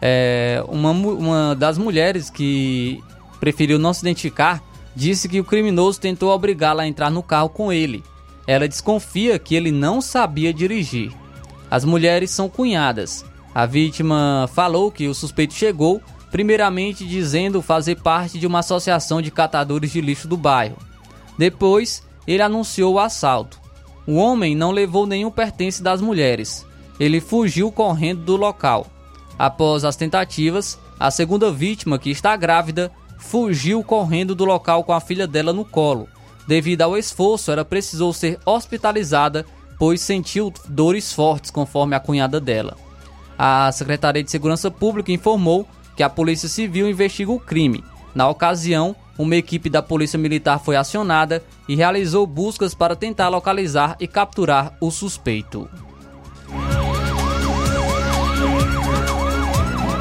É, 0.00 0.62
uma, 0.68 0.90
uma 0.90 1.54
das 1.54 1.76
mulheres 1.78 2.30
que 2.30 3.02
preferiu 3.40 3.78
não 3.78 3.92
se 3.92 4.00
identificar 4.00 4.62
disse 4.94 5.28
que 5.28 5.40
o 5.40 5.44
criminoso 5.44 6.00
tentou 6.00 6.30
obrigá-la 6.30 6.82
a 6.82 6.88
entrar 6.88 7.10
no 7.10 7.22
carro 7.22 7.48
com 7.48 7.72
ele. 7.72 8.02
Ela 8.46 8.68
desconfia 8.68 9.38
que 9.38 9.54
ele 9.54 9.70
não 9.70 10.00
sabia 10.00 10.52
dirigir. 10.52 11.12
As 11.70 11.84
mulheres 11.84 12.30
são 12.30 12.48
cunhadas. 12.48 13.24
A 13.54 13.66
vítima 13.66 14.48
falou 14.54 14.90
que 14.90 15.06
o 15.06 15.14
suspeito 15.14 15.54
chegou, 15.54 16.00
primeiramente 16.30 17.06
dizendo 17.06 17.62
fazer 17.62 17.96
parte 17.96 18.38
de 18.38 18.46
uma 18.46 18.60
associação 18.60 19.20
de 19.20 19.30
catadores 19.30 19.92
de 19.92 20.00
lixo 20.00 20.26
do 20.26 20.36
bairro. 20.36 20.76
Depois, 21.36 22.02
ele 22.26 22.42
anunciou 22.42 22.94
o 22.94 22.98
assalto. 22.98 23.60
O 24.06 24.14
homem 24.14 24.54
não 24.54 24.70
levou 24.70 25.06
nenhum 25.06 25.30
pertence 25.30 25.82
das 25.82 26.00
mulheres. 26.00 26.66
Ele 26.98 27.20
fugiu 27.20 27.70
correndo 27.70 28.22
do 28.22 28.36
local. 28.36 28.86
Após 29.38 29.84
as 29.84 29.94
tentativas, 29.94 30.78
a 30.98 31.10
segunda 31.10 31.52
vítima, 31.52 31.98
que 31.98 32.10
está 32.10 32.34
grávida, 32.36 32.90
fugiu 33.18 33.84
correndo 33.84 34.34
do 34.34 34.44
local 34.44 34.82
com 34.82 34.92
a 34.92 35.00
filha 35.00 35.26
dela 35.26 35.52
no 35.52 35.64
colo. 35.64 36.08
Devido 36.46 36.82
ao 36.82 36.96
esforço, 36.96 37.52
ela 37.52 37.64
precisou 37.64 38.12
ser 38.12 38.38
hospitalizada, 38.44 39.46
pois 39.78 40.00
sentiu 40.00 40.52
dores 40.68 41.12
fortes, 41.12 41.50
conforme 41.50 41.94
a 41.94 42.00
cunhada 42.00 42.40
dela. 42.40 42.76
A 43.38 43.70
Secretaria 43.70 44.24
de 44.24 44.30
Segurança 44.30 44.70
Pública 44.70 45.12
informou 45.12 45.68
que 45.96 46.02
a 46.02 46.10
Polícia 46.10 46.48
Civil 46.48 46.88
investiga 46.88 47.30
o 47.30 47.38
crime. 47.38 47.84
Na 48.14 48.28
ocasião, 48.28 48.96
uma 49.16 49.36
equipe 49.36 49.68
da 49.68 49.82
Polícia 49.82 50.18
Militar 50.18 50.58
foi 50.58 50.74
acionada 50.74 51.44
e 51.68 51.76
realizou 51.76 52.26
buscas 52.26 52.74
para 52.74 52.96
tentar 52.96 53.28
localizar 53.28 53.96
e 54.00 54.08
capturar 54.08 54.74
o 54.80 54.90
suspeito. 54.90 55.68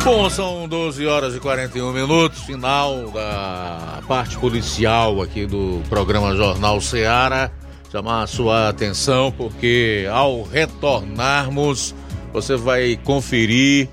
Bom, 0.07 0.29
são 0.29 0.69
12 0.69 1.05
horas 1.05 1.35
e 1.35 1.39
41 1.41 1.91
minutos, 1.91 2.39
final 2.43 3.11
da 3.11 4.01
parte 4.07 4.37
policial 4.37 5.21
aqui 5.21 5.45
do 5.45 5.83
programa 5.89 6.33
Jornal 6.33 6.79
Seara. 6.79 7.51
Chamar 7.91 8.23
a 8.23 8.27
sua 8.27 8.69
atenção 8.69 9.33
porque 9.33 10.07
ao 10.09 10.43
retornarmos 10.43 11.93
você 12.31 12.55
vai 12.55 12.97
conferir. 13.03 13.89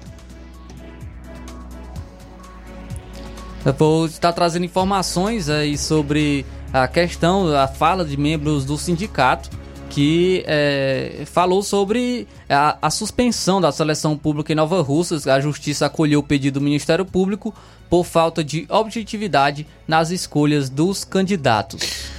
Eu 3.66 3.72
vou 3.72 4.06
estar 4.06 4.32
trazendo 4.32 4.64
informações 4.64 5.48
aí 5.48 5.76
sobre 5.76 6.46
a 6.72 6.86
questão, 6.86 7.52
a 7.56 7.66
fala 7.66 8.04
de 8.04 8.16
membros 8.16 8.64
do 8.64 8.78
sindicato 8.78 9.50
que 9.94 10.42
é, 10.48 11.22
falou 11.24 11.62
sobre 11.62 12.26
a, 12.48 12.76
a, 12.82 12.90
suspensão 12.90 13.60
da 13.60 13.70
seleção 13.70 14.18
pública 14.18 14.52
em 14.52 14.56
Nova 14.56 14.82
Russas. 14.82 15.28
A 15.28 15.38
justiça 15.38 15.86
acolheu 15.86 16.18
o 16.18 16.22
pedido 16.22 16.58
do 16.58 16.64
Ministério 16.64 17.04
Público 17.04 17.54
por 17.88 18.04
falta 18.04 18.42
de 18.42 18.66
objetividade 18.68 19.64
nas 19.86 20.10
escolhas 20.10 20.68
dos 20.68 21.04
candidatos. 21.04 22.10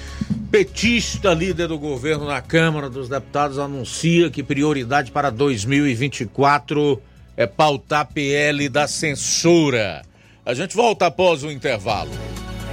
Petista, 0.50 1.34
líder 1.34 1.68
do 1.68 1.78
governo 1.78 2.26
na 2.26 2.42
Câmara 2.42 2.90
dos 2.90 3.10
Deputados, 3.10 3.60
anuncia 3.60 4.30
que 4.30 4.42
prioridade 4.42 5.12
para 5.12 5.30
2024 5.30 7.02
é 7.36 7.46
pautar 7.46 8.08
PL 8.08 8.70
da 8.70 8.88
censura. 8.88 10.02
A 10.46 10.54
gente 10.54 10.78
volta 10.78 11.08
após 11.08 11.44
o 11.44 11.52
intervalo. 11.52 12.12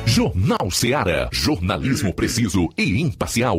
Jornal 0.06 0.70
Seara. 0.70 1.28
Jornalismo 1.32 2.14
preciso 2.14 2.68
e 2.78 3.00
imparcial. 3.00 3.58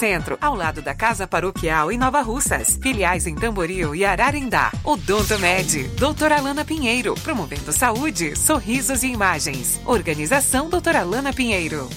Centro, 0.01 0.35
ao 0.41 0.55
lado 0.55 0.81
da 0.81 0.95
Casa 0.95 1.27
Paroquial 1.27 1.91
em 1.91 1.97
Nova 1.97 2.23
Russas. 2.23 2.79
Filiais 2.81 3.27
em 3.27 3.35
Tamboril 3.35 3.93
e 3.93 4.03
Ararindá. 4.03 4.71
Odonto 4.83 5.37
Med, 5.37 5.89
doutora 5.89 6.37
Alana 6.37 6.65
Pinheiro, 6.65 7.13
promovendo 7.21 7.71
saúde, 7.71 8.35
sorrisos 8.35 9.03
e 9.03 9.09
imagens. 9.09 9.79
Organização 9.85 10.71
doutora 10.71 11.01
Alana 11.01 11.31
Pinheiro. 11.31 11.87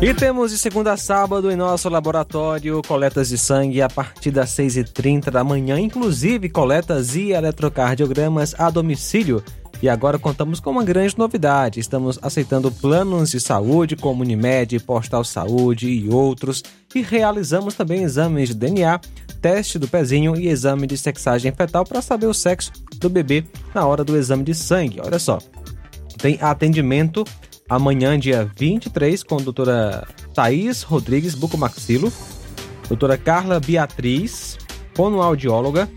E 0.00 0.14
temos 0.14 0.50
de 0.50 0.56
segunda 0.56 0.94
a 0.94 0.96
sábado 0.96 1.50
em 1.50 1.56
nosso 1.56 1.90
laboratório 1.90 2.80
coletas 2.88 3.28
de 3.28 3.36
sangue 3.36 3.82
a 3.82 3.90
partir 3.90 4.30
das 4.30 4.48
6h30 4.52 5.30
da 5.30 5.44
manhã, 5.44 5.78
inclusive 5.78 6.48
coletas 6.48 7.14
e 7.14 7.32
eletrocardiogramas 7.32 8.58
a 8.58 8.70
domicílio. 8.70 9.44
E 9.82 9.88
agora 9.88 10.18
contamos 10.18 10.60
com 10.60 10.70
uma 10.70 10.84
grande 10.84 11.16
novidade: 11.16 11.80
estamos 11.80 12.18
aceitando 12.20 12.70
planos 12.70 13.30
de 13.30 13.40
saúde 13.40 13.96
como 13.96 14.22
Unimed, 14.22 14.78
Postal 14.80 15.24
Saúde 15.24 15.88
e 15.88 16.08
outros. 16.08 16.62
E 16.94 17.02
realizamos 17.02 17.74
também 17.74 18.02
exames 18.02 18.48
de 18.48 18.54
DNA, 18.54 19.00
teste 19.40 19.78
do 19.78 19.88
pezinho 19.88 20.36
e 20.36 20.48
exame 20.48 20.86
de 20.86 20.98
sexagem 20.98 21.52
fetal 21.52 21.84
para 21.84 22.02
saber 22.02 22.26
o 22.26 22.34
sexo 22.34 22.72
do 22.96 23.08
bebê 23.08 23.44
na 23.74 23.86
hora 23.86 24.04
do 24.04 24.16
exame 24.16 24.44
de 24.44 24.54
sangue. 24.54 25.00
Olha 25.00 25.18
só, 25.18 25.38
tem 26.18 26.38
atendimento 26.40 27.24
amanhã, 27.68 28.18
dia 28.18 28.50
23, 28.56 29.22
com 29.22 29.36
a 29.36 29.40
doutora 29.40 30.06
Thaís 30.34 30.82
Rodrigues 30.82 31.34
Bucomaxilo, 31.34 32.12
doutora 32.88 33.16
Carla 33.16 33.60
Beatriz, 33.60 34.58
fonoaudióloga, 34.94 35.88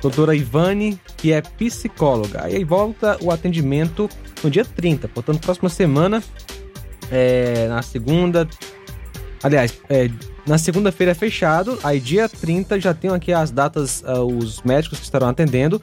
doutora 0.00 0.34
Ivane, 0.34 0.98
que 1.16 1.32
é 1.32 1.40
psicóloga. 1.40 2.44
Aí 2.44 2.64
volta 2.64 3.18
o 3.20 3.30
atendimento 3.30 4.08
no 4.42 4.50
dia 4.50 4.64
30, 4.64 5.08
portanto, 5.08 5.40
próxima 5.40 5.68
semana, 5.68 6.22
é, 7.10 7.68
na 7.68 7.82
segunda. 7.82 8.48
Aliás, 9.42 9.80
é, 9.88 10.10
na 10.46 10.58
segunda-feira 10.58 11.12
é 11.12 11.14
fechado, 11.14 11.78
aí 11.82 12.00
dia 12.00 12.28
30 12.28 12.80
já 12.80 12.92
tenho 12.92 13.14
aqui 13.14 13.32
as 13.32 13.50
datas, 13.50 14.02
uh, 14.02 14.24
os 14.24 14.62
médicos 14.62 14.98
que 14.98 15.04
estarão 15.04 15.28
atendendo 15.28 15.80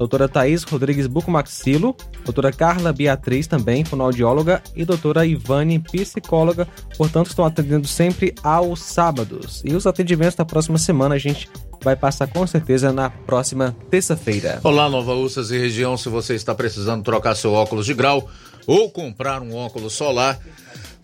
doutora 0.00 0.26
Thaís 0.26 0.62
Rodrigues 0.62 1.06
Bucomaxilo, 1.06 1.94
doutora 2.24 2.50
Carla 2.50 2.90
Beatriz 2.90 3.46
também, 3.46 3.84
fonoaudióloga, 3.84 4.62
e 4.74 4.82
doutora 4.82 5.26
Ivane, 5.26 5.78
psicóloga, 5.78 6.66
portanto 6.96 7.26
estão 7.26 7.44
atendendo 7.44 7.86
sempre 7.86 8.34
aos 8.42 8.80
sábados. 8.80 9.60
E 9.62 9.74
os 9.74 9.86
atendimentos 9.86 10.36
da 10.36 10.44
próxima 10.46 10.78
semana 10.78 11.16
a 11.16 11.18
gente 11.18 11.50
vai 11.84 11.94
passar 11.94 12.26
com 12.28 12.46
certeza 12.46 12.90
na 12.94 13.10
próxima 13.10 13.76
terça-feira. 13.90 14.58
Olá, 14.64 14.88
Nova 14.88 15.12
Ursas 15.12 15.50
e 15.50 15.58
região, 15.58 15.98
se 15.98 16.08
você 16.08 16.34
está 16.34 16.54
precisando 16.54 17.04
trocar 17.04 17.34
seu 17.34 17.52
óculos 17.52 17.84
de 17.84 17.92
grau 17.92 18.26
ou 18.66 18.90
comprar 18.90 19.42
um 19.42 19.54
óculos 19.54 19.92
solar, 19.92 20.38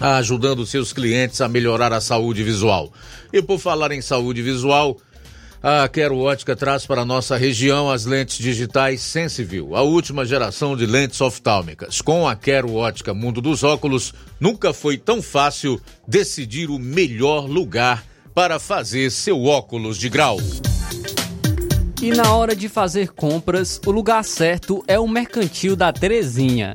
ajudando 0.00 0.66
seus 0.66 0.92
clientes 0.92 1.40
a 1.40 1.48
melhorar 1.48 1.92
a 1.92 2.00
saúde 2.00 2.42
visual. 2.42 2.92
E 3.32 3.40
por 3.42 3.58
falar 3.58 3.92
em 3.92 4.02
saúde 4.02 4.42
visual, 4.42 4.98
a 5.62 5.88
Quero 5.88 6.18
Ótica 6.18 6.54
traz 6.54 6.84
para 6.84 7.06
nossa 7.06 7.38
região 7.38 7.90
as 7.90 8.04
lentes 8.04 8.36
digitais 8.36 9.00
Sensiview, 9.00 9.74
a 9.74 9.80
última 9.80 10.26
geração 10.26 10.76
de 10.76 10.84
lentes 10.84 11.20
oftálmicas. 11.20 12.02
Com 12.02 12.28
a 12.28 12.36
Quero 12.36 12.74
Ótica 12.74 13.14
Mundo 13.14 13.40
dos 13.40 13.62
Óculos, 13.62 14.12
nunca 14.38 14.74
foi 14.74 14.98
tão 14.98 15.22
fácil 15.22 15.80
decidir 16.06 16.68
o 16.68 16.78
melhor 16.78 17.48
lugar 17.48 18.04
para 18.34 18.58
fazer 18.58 19.10
seu 19.10 19.42
óculos 19.44 19.96
de 19.96 20.10
grau. 20.10 20.38
E 22.02 22.10
na 22.10 22.34
hora 22.34 22.54
de 22.54 22.68
fazer 22.68 23.08
compras, 23.12 23.80
o 23.86 23.90
lugar 23.90 24.22
certo 24.22 24.84
é 24.86 24.98
o 24.98 25.08
Mercantil 25.08 25.74
da 25.74 25.90
Terezinha. 25.90 26.74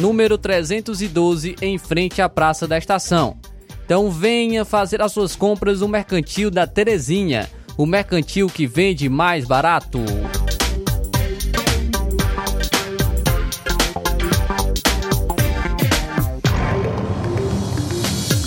número 0.00 0.38
312, 0.38 1.56
em 1.60 1.76
frente 1.76 2.22
à 2.22 2.28
Praça 2.28 2.66
da 2.66 2.78
Estação. 2.78 3.36
Então 3.84 4.10
venha 4.10 4.64
fazer 4.64 5.02
as 5.02 5.12
suas 5.12 5.36
compras 5.36 5.80
no 5.80 5.88
Mercantil 5.88 6.50
da 6.50 6.66
Terezinha, 6.66 7.50
o 7.76 7.84
mercantil 7.84 8.46
que 8.46 8.66
vende 8.66 9.08
mais 9.08 9.44
barato. 9.44 10.00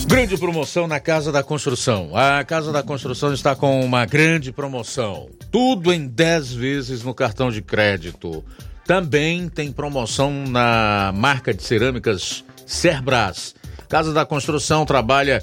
Grande 0.08 0.38
promoção 0.38 0.88
na 0.88 1.00
Casa 1.00 1.32
da 1.32 1.44
Construção. 1.44 2.16
A 2.16 2.44
Casa 2.44 2.72
da 2.72 2.84
Construção 2.84 3.34
está 3.34 3.56
com 3.56 3.84
uma 3.84 4.06
grande 4.06 4.52
promoção. 4.52 5.28
Tudo 5.52 5.92
em 5.92 6.08
10 6.08 6.54
vezes 6.54 7.04
no 7.04 7.14
cartão 7.14 7.52
de 7.52 7.62
crédito. 7.62 8.44
Também 8.86 9.48
tem 9.48 9.72
promoção 9.72 10.44
na 10.48 11.14
marca 11.16 11.54
de 11.54 11.64
cerâmicas 11.64 12.44
Cerbras. 12.66 13.56
Casa 13.88 14.12
da 14.12 14.26
Construção 14.26 14.86
trabalha 14.86 15.42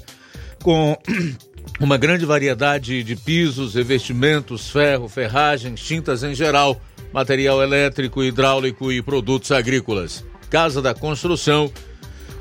com 0.61 0.95
uma 1.79 1.97
grande 1.97 2.23
variedade 2.25 3.03
de 3.03 3.15
pisos, 3.15 3.73
revestimentos, 3.73 4.69
ferro, 4.69 5.07
ferragens, 5.07 5.81
tintas 5.81 6.21
em 6.23 6.35
geral, 6.35 6.79
material 7.11 7.63
elétrico, 7.63 8.23
hidráulico 8.23 8.91
e 8.91 9.01
produtos 9.01 9.51
agrícolas. 9.51 10.23
Casa 10.49 10.79
da 10.81 10.93
Construção, 10.93 11.71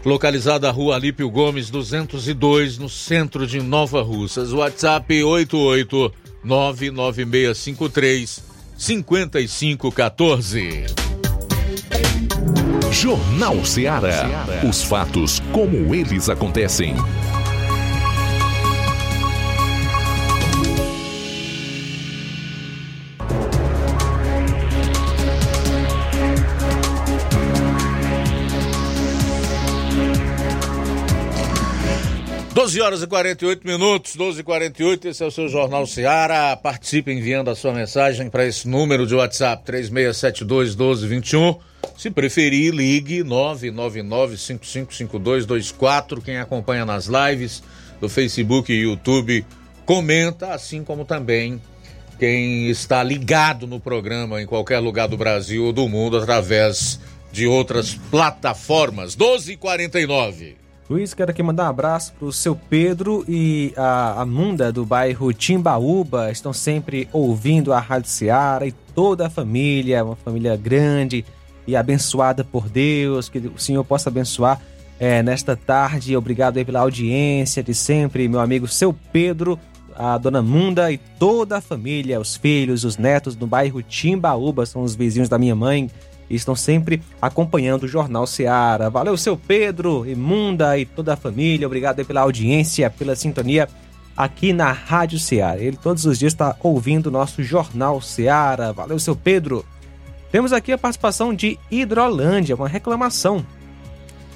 localizada 0.05 0.66
na 0.66 0.72
Rua 0.72 0.96
Alípio 0.96 1.30
Gomes 1.30 1.70
202, 1.70 2.76
no 2.76 2.90
centro 2.90 3.46
de 3.46 3.61
Nova 3.61 4.03
Russas. 4.03 4.53
WhatsApp 4.53 5.24
88 5.24 6.12
99653 6.44 8.49
5514. 8.81 10.87
Jornal 12.91 13.62
Ceará. 13.62 14.47
Os 14.66 14.83
fatos 14.83 15.39
como 15.53 15.95
eles 15.95 16.31
acontecem. 16.31 16.95
Doze 32.61 32.76
horas 32.82 33.02
e 33.02 33.06
48 33.06 33.66
minutos, 33.66 34.14
12 34.16 34.40
e 34.40 34.42
48 34.42 35.08
esse 35.08 35.24
é 35.24 35.26
o 35.26 35.30
seu 35.30 35.48
Jornal 35.48 35.86
Ceará. 35.86 36.54
Participe 36.54 37.11
enviando 37.11 37.48
a 37.48 37.54
sua 37.54 37.72
mensagem 37.72 38.28
para 38.28 38.44
esse 38.44 38.68
número 38.68 39.06
de 39.06 39.14
WhatsApp 39.14 39.64
3672 39.64 40.76
1221. 40.76 41.58
Se 41.96 42.11
preferir, 42.11 42.74
ligue 42.74 43.24
999-555224. 43.24 46.20
Quem 46.22 46.36
acompanha 46.36 46.84
nas 46.84 47.06
lives 47.06 47.62
do 47.98 48.11
Facebook 48.11 48.70
e 48.70 48.82
YouTube, 48.82 49.42
comenta, 49.86 50.52
assim 50.52 50.84
como 50.84 51.06
também 51.06 51.58
quem 52.18 52.68
está 52.68 53.02
ligado 53.02 53.66
no 53.66 53.80
programa 53.80 54.42
em 54.42 54.44
qualquer 54.44 54.80
lugar 54.80 55.08
do 55.08 55.16
Brasil 55.16 55.64
ou 55.64 55.72
do 55.72 55.88
mundo 55.88 56.18
através 56.18 57.00
de 57.32 57.46
outras 57.46 57.94
plataformas. 57.94 59.16
12h49. 59.16 60.59
Luiz, 60.91 61.14
quero 61.14 61.30
aqui 61.30 61.41
mandar 61.41 61.66
um 61.66 61.68
abraço 61.68 62.12
pro 62.18 62.32
seu 62.32 62.57
Pedro 62.57 63.24
e 63.28 63.72
a 63.76 64.22
Amunda 64.22 64.72
do 64.72 64.84
bairro 64.84 65.32
Timbaúba. 65.32 66.32
Estão 66.32 66.53
sempre 66.53 67.09
ouvindo 67.12 67.72
a 67.72 67.78
Rádio 67.78 68.11
Seara 68.11 68.66
e 68.66 68.72
toda 68.93 69.28
a 69.28 69.30
família, 69.30 70.05
uma 70.05 70.16
família 70.16 70.57
grande 70.57 71.24
e 71.64 71.76
abençoada 71.76 72.43
por 72.43 72.68
Deus. 72.68 73.28
Que 73.28 73.38
o 73.38 73.57
Senhor 73.57 73.84
possa 73.84 74.09
abençoar 74.09 74.61
é, 74.99 75.22
nesta 75.22 75.55
tarde. 75.55 76.16
Obrigado 76.16 76.57
aí 76.57 76.64
pela 76.64 76.80
audiência 76.80 77.62
de 77.62 77.72
sempre, 77.72 78.26
meu 78.26 78.41
amigo 78.41 78.66
seu 78.66 78.93
Pedro, 79.12 79.57
a 79.95 80.18
dona 80.18 80.43
Munda 80.43 80.91
e 80.91 80.99
toda 80.99 81.59
a 81.59 81.61
família, 81.61 82.18
os 82.18 82.34
filhos, 82.34 82.82
os 82.82 82.97
netos 82.97 83.36
do 83.36 83.47
bairro 83.47 83.80
Timbaúba, 83.80 84.66
são 84.66 84.82
os 84.82 84.97
vizinhos 84.97 85.28
da 85.28 85.38
minha 85.38 85.55
mãe 85.55 85.88
e 86.31 86.37
estão 86.37 86.55
sempre 86.55 87.03
acompanhando 87.20 87.83
o 87.83 87.89
Jornal 87.89 88.24
Seara. 88.26 88.89
Valeu, 88.89 89.16
seu 89.16 89.37
Pedro, 89.37 90.09
Imunda 90.09 90.78
e 90.78 90.87
toda 90.87 91.14
a 91.14 91.16
família. 91.16 91.66
Obrigado 91.66 92.05
pela 92.05 92.20
audiência, 92.20 92.89
pela 92.89 93.16
sintonia 93.16 93.68
aqui 94.16 94.53
na 94.53 94.70
Rádio 94.70 95.18
Seara. 95.18 95.61
Ele 95.61 95.76
todos 95.76 96.05
os 96.05 96.18
dias 96.18 96.33
está 96.33 96.55
ouvindo 96.62 97.09
o 97.09 97.11
nosso 97.11 97.43
Jornal 97.43 98.01
Seara. 98.01 98.72
Valeu, 98.72 98.99
seu 99.01 99.16
Pedro. 99.16 99.66
Temos 100.31 100.53
aqui 100.53 100.70
a 100.70 100.78
participação 100.78 101.35
de 101.35 101.59
Hidrolândia, 101.68 102.55
uma 102.55 102.68
reclamação. 102.68 103.45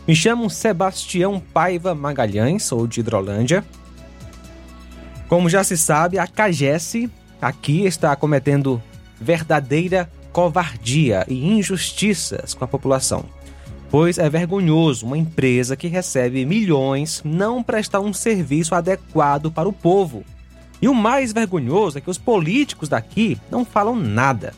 Me 0.06 0.16
chamo 0.16 0.50
Sebastião 0.50 1.40
Paiva 1.40 1.94
Magalhães, 1.94 2.64
sou 2.64 2.86
de 2.86 3.00
Hidrolândia. 3.00 3.64
Como 5.28 5.48
já 5.48 5.62
se 5.62 5.76
sabe, 5.78 6.18
a 6.18 6.26
CAGES 6.26 7.08
aqui 7.40 7.86
está 7.86 8.14
cometendo 8.16 8.82
verdadeira 9.20 10.10
covardia 10.34 11.24
e 11.28 11.52
injustiças 11.52 12.54
com 12.54 12.64
a 12.64 12.68
população. 12.68 13.24
Pois 13.88 14.18
é 14.18 14.28
vergonhoso 14.28 15.06
uma 15.06 15.16
empresa 15.16 15.76
que 15.76 15.86
recebe 15.86 16.44
milhões 16.44 17.22
não 17.24 17.62
prestar 17.62 18.00
um 18.00 18.12
serviço 18.12 18.74
adequado 18.74 19.52
para 19.52 19.68
o 19.68 19.72
povo. 19.72 20.24
E 20.82 20.88
o 20.88 20.94
mais 20.94 21.32
vergonhoso 21.32 21.98
é 21.98 22.00
que 22.00 22.10
os 22.10 22.18
políticos 22.18 22.88
daqui 22.88 23.38
não 23.48 23.64
falam 23.64 23.94
nada. 23.94 24.52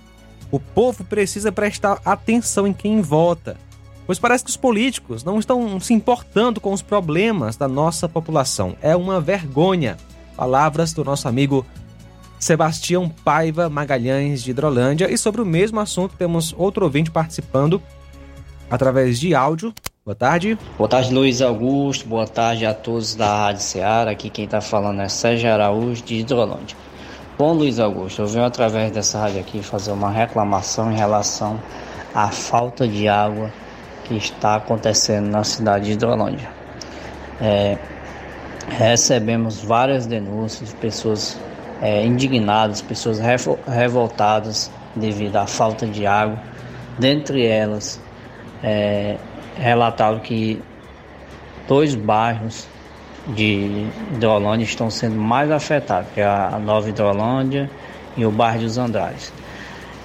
O 0.51 0.59
povo 0.59 1.05
precisa 1.05 1.53
prestar 1.53 2.01
atenção 2.07 2.67
em 2.67 2.73
quem 2.73 3.03
vota, 3.03 3.59
pois 4.07 4.19
parece 4.19 4.45
que 4.45 4.51
os 4.51 4.57
políticos 4.57 5.23
não 5.23 5.39
estão 5.39 5.79
se 5.79 5.93
importando 5.93 6.59
com 6.59 6.73
os 6.73 6.81
problemas 6.81 7.55
da 7.55 7.69
nossa 7.69 8.09
população. 8.09 8.75
É 8.81 8.97
uma 8.97 9.21
vergonha. 9.21 9.99
Palavras 10.35 10.95
do 10.95 11.05
nosso 11.05 11.29
amigo 11.29 11.67
Sebastião 12.39 13.09
Paiva 13.09 13.69
Magalhães 13.69 14.43
de 14.43 14.51
Hidrolândia. 14.51 15.11
E 15.11 15.17
sobre 15.17 15.41
o 15.41 15.47
mesmo 15.47 15.81
assunto, 15.81 16.15
temos 16.17 16.55
outro 16.57 16.85
ouvinte 16.85 17.11
participando 17.11 17.83
através 18.71 19.19
de 19.19 19.35
áudio. 19.35 19.73
Boa 20.05 20.15
tarde. 20.15 20.57
Boa 20.79 20.89
tarde, 20.89 21.13
Luiz 21.13 21.43
Augusto. 21.43 22.07
Boa 22.07 22.27
tarde 22.27 22.65
a 22.65 22.73
todos 22.73 23.15
da 23.15 23.47
Rádio 23.47 23.63
Ceará. 23.63 24.11
Aqui 24.11 24.31
quem 24.31 24.45
está 24.45 24.61
falando 24.61 25.01
é 25.01 25.09
Sérgio 25.09 25.51
Araújo 25.51 26.03
de 26.05 26.17
Hidrolândia. 26.17 26.77
Bom, 27.39 27.53
Luiz 27.53 27.79
Augusto, 27.79 28.23
eu 28.23 28.27
venho 28.27 28.47
através 28.47 28.91
dessa 28.93 29.19
rádio 29.19 29.41
aqui 29.41 29.63
fazer 29.63 29.91
uma 29.91 30.11
reclamação 30.11 30.91
em 30.91 30.97
relação 30.97 31.61
à 32.15 32.29
falta 32.29 32.89
de 32.89 33.09
água 33.09 33.53
que 34.05 34.15
está 34.15 34.55
acontecendo 34.55 35.29
na 35.29 35.45
cidade 35.45 35.87
de 35.87 35.93
Hidrolândia. 35.93 36.49
É, 37.41 37.77
recebemos 38.69 39.61
várias 39.61 40.07
denúncias 40.07 40.71
de 40.71 40.77
pessoas 40.77 41.37
é, 41.81 42.05
indignadas, 42.05 42.81
pessoas 42.81 43.19
revoltadas 43.67 44.71
devido 44.95 45.37
à 45.37 45.47
falta 45.47 45.87
de 45.87 46.07
água. 46.07 46.39
Dentre 46.99 47.47
elas, 47.47 48.01
é, 48.63 49.17
relataram 49.59 50.19
que 50.21 50.63
dois 51.69 51.95
bairros 51.95 52.67
de 53.29 53.89
Hidrolândia 54.13 54.65
estão 54.65 54.91
sendo 54.91 55.17
mais 55.17 55.51
afetados, 55.51 56.09
que 56.15 56.21
é 56.21 56.27
a 56.27 56.59
Nova 56.59 56.89
Hidrolândia 56.89 57.71
e 58.17 58.25
o 58.25 58.31
bairro 58.31 58.61
dos 58.61 58.79
Andrades. 58.79 59.33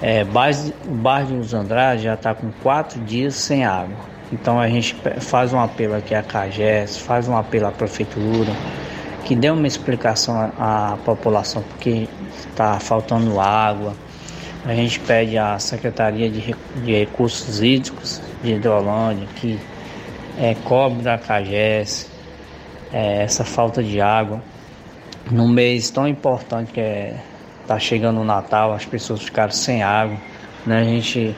É, 0.02 0.24
o 0.24 0.96
bairro 0.96 1.38
dos 1.38 1.54
Andrades 1.54 2.04
já 2.04 2.16
está 2.16 2.34
com 2.34 2.52
quatro 2.64 3.00
dias 3.02 3.36
sem 3.36 3.64
água. 3.64 3.96
Então 4.34 4.60
a 4.60 4.68
gente 4.68 4.96
faz 5.20 5.54
um 5.54 5.60
apelo 5.60 5.96
aqui 5.96 6.16
à 6.16 6.24
CAGES, 6.24 6.98
faz 6.98 7.28
um 7.28 7.36
apelo 7.36 7.68
à 7.68 7.72
Prefeitura, 7.72 8.52
que 9.26 9.36
dê 9.36 9.50
uma 9.50 9.68
explicação 9.68 10.52
à, 10.58 10.98
população 11.06 11.64
porque 11.64 12.08
está 12.38 12.80
faltando 12.80 13.40
água. 13.40 13.94
A 14.66 14.74
gente 14.76 15.00
pede 15.00 15.38
à 15.38 15.58
Secretaria 15.58 16.30
de, 16.30 16.56
Recursos 16.86 17.62
Hídricos 17.62 18.22
de 18.44 18.54
Hidrolândia 18.54 19.28
que 19.36 19.60
é, 20.38 20.56
cobre 20.64 21.02
da 21.02 21.18
CAGES 21.18 22.10
é, 22.94 23.24
essa 23.24 23.44
falta 23.44 23.82
de 23.84 24.00
água. 24.00 24.42
Num 25.30 25.48
mês 25.48 25.90
tão 25.90 26.08
importante 26.08 26.72
que 26.72 26.80
é 26.80 27.16
tá 27.68 27.80
chegando 27.80 28.20
o 28.20 28.24
Natal, 28.24 28.74
as 28.74 28.86
pessoas 28.86 29.22
ficaram 29.22 29.52
sem 29.52 29.82
água. 29.82 30.18
Né? 30.66 30.82
A 30.82 30.84
gente 30.84 31.36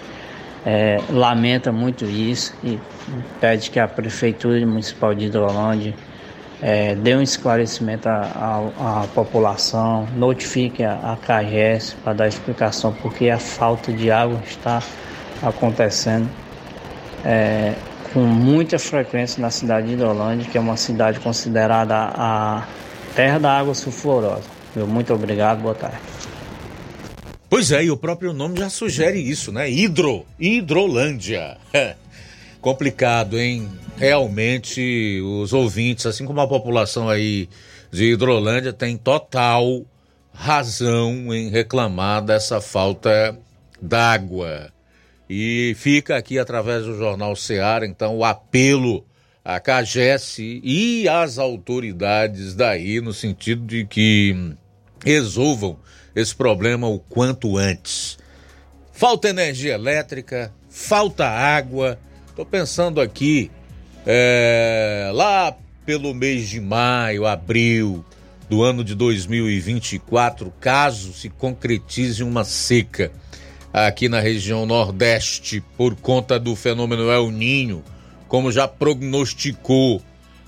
é, 0.66 1.00
lamenta 1.10 1.72
muito 1.72 2.06
isso 2.06 2.56
e 2.64 2.80
pede 3.40 3.70
que 3.70 3.80
a 3.80 3.88
Prefeitura 3.88 4.66
Municipal 4.66 5.14
de 5.14 5.26
Hidrolândia 5.26 5.94
é, 6.66 6.96
dê 6.96 7.14
um 7.14 7.22
esclarecimento 7.22 8.08
à, 8.08 9.06
população, 9.14 10.08
notifique 10.16 10.82
a, 10.82 10.94
a 11.12 11.18
CAGES 11.18 11.98
para 12.02 12.14
dar 12.14 12.28
explicação 12.30 12.94
porque 13.02 13.30
a 13.30 13.38
falta 13.38 13.92
de 13.92 14.10
água 14.10 14.42
está 14.48 14.82
acontecendo 15.42 16.30
é, 17.26 17.74
com 18.14 18.22
muita 18.22 18.80
frequência 18.80 19.42
na 19.42 19.50
cidade 19.50 19.88
de 19.88 19.94
Hidrolândia, 19.94 20.50
que 20.50 20.58
é 20.58 20.62
uma 20.62 20.78
cidade 20.78 21.20
considerada 21.20 21.96
a 21.96 22.66
terra 23.14 23.40
da 23.40 23.52
água 23.60 23.76
sulfurosa. 23.76 24.44
Muito 24.88 25.14
obrigado, 25.14 25.62
boa 25.62 25.76
tarde. 25.76 25.98
Pois 27.50 27.74
é, 27.74 27.84
e 27.84 27.92
o 27.92 27.98
próprio 27.98 28.32
nome 28.32 28.58
já 28.58 28.70
sugere 28.70 29.20
isso, 29.20 29.52
né? 29.52 29.70
Hidro, 29.70 30.26
Hidrolândia. 30.40 31.58
Complicado, 32.62 33.38
hein? 33.38 33.70
Realmente 33.98 35.22
os 35.22 35.54
ouvintes, 35.54 36.06
assim 36.06 36.26
como 36.26 36.42
a 36.42 36.48
população 36.48 37.10
aí 37.10 37.50
de 37.92 38.12
Hidrolândia, 38.12 38.74
tem 38.74 38.98
total 38.98 39.86
razão 40.34 41.34
em 41.34 41.50
reclamar 41.50 42.24
dessa 42.24 42.60
falta 42.60 43.38
d'água. 43.82 44.72
E 45.30 45.76
fica 45.78 46.18
aqui 46.18 46.38
através 46.38 46.86
do 46.86 46.98
Jornal 46.98 47.36
Seara, 47.36 47.86
então, 47.86 48.18
o 48.18 48.26
apelo 48.26 49.06
à 49.44 49.60
CAGES 49.60 50.38
e 50.40 51.08
às 51.08 51.38
autoridades 51.38 52.56
daí, 52.56 53.00
no 53.00 53.14
sentido 53.14 53.66
de 53.66 53.86
que 53.86 54.56
resolvam 55.04 55.78
esse 56.16 56.36
problema 56.36 56.88
o 56.88 57.00
quanto 57.00 57.58
antes. 57.58 58.18
Falta 58.92 59.30
energia 59.30 59.74
elétrica, 59.74 60.54
falta 60.70 61.28
água. 61.28 62.00
Estou 62.30 62.46
pensando 62.46 63.02
aqui 63.02 63.52
é, 64.06 65.10
lá 65.14 65.56
pelo 65.86 66.14
mês 66.14 66.48
de 66.50 66.60
maio, 66.60 67.26
abril 67.26 68.04
do 68.50 68.64
ano 68.64 68.84
de 68.84 68.96
2024, 68.96 70.54
caso 70.60 71.14
se 71.14 71.30
concretize 71.30 72.24
uma 72.24 72.44
seca 72.44 73.12
aqui 73.72 74.08
na 74.08 74.20
região 74.20 74.66
Nordeste 74.66 75.64
por 75.76 75.96
conta 75.96 76.40
do 76.40 76.56
fenômeno 76.56 77.10
El 77.10 77.32
Ninho, 77.32 77.84
como 78.28 78.52
já 78.52 78.68
prognosticou 78.68 80.02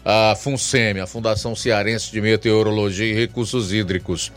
a 0.03 0.35
FUNSEMI, 0.35 0.99
a 0.99 1.07
Fundação 1.07 1.55
Cearense 1.55 2.11
de 2.11 2.21
Meteorologia 2.21 3.07
e 3.07 3.13
Recursos 3.13 3.73
Hídricos. 3.73 4.31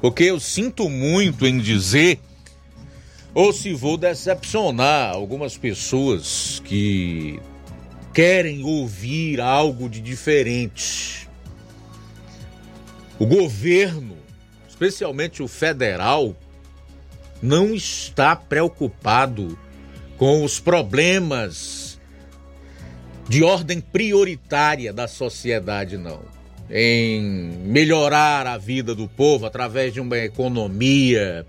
Porque 0.00 0.24
eu 0.24 0.40
sinto 0.40 0.88
muito 0.88 1.46
em 1.46 1.58
dizer, 1.58 2.18
ou 3.32 3.52
se 3.52 3.72
vou 3.72 3.96
decepcionar 3.96 5.14
algumas 5.14 5.56
pessoas 5.56 6.60
que 6.64 7.40
querem 8.12 8.62
ouvir 8.62 9.40
algo 9.40 9.88
de 9.88 10.00
diferente. 10.00 11.28
O 13.18 13.26
governo, 13.26 14.16
especialmente 14.68 15.42
o 15.42 15.48
federal, 15.48 16.36
não 17.40 17.74
está 17.74 18.36
preocupado 18.36 19.58
com 20.16 20.44
os 20.44 20.60
problemas 20.60 22.00
de 23.28 23.42
ordem 23.42 23.80
prioritária 23.80 24.92
da 24.92 25.08
sociedade, 25.08 25.96
não. 25.96 26.20
Em 26.70 27.20
melhorar 27.64 28.46
a 28.46 28.56
vida 28.58 28.94
do 28.94 29.08
povo 29.08 29.46
através 29.46 29.92
de 29.92 30.00
uma 30.00 30.18
economia 30.18 31.46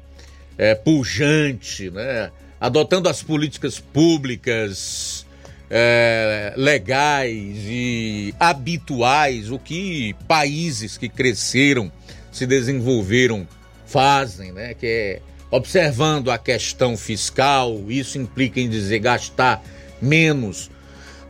é, 0.57 0.76
pujante, 0.76 1.89
né? 1.89 2.32
adotando 2.59 3.09
as 3.09 3.22
políticas 3.22 3.80
públicas 3.80 5.22
é, 5.70 6.53
legais 6.55 7.57
e 7.66 8.34
habituais, 8.39 9.51
o 9.51 9.57
que 9.57 10.16
países 10.28 10.97
que 10.97 11.09
cresceram, 11.09 11.91
se 12.32 12.45
desenvolveram 12.45 13.47
fazem, 13.86 14.51
né? 14.51 14.74
que 14.74 14.88
é 14.88 15.22
observando 15.51 16.32
a 16.32 16.38
questão 16.38 16.97
fiscal, 16.97 17.80
isso 17.88 18.18
implica 18.18 18.59
em 18.59 18.68
dizer 18.68 18.99
gastar 18.99 19.64
menos 20.01 20.72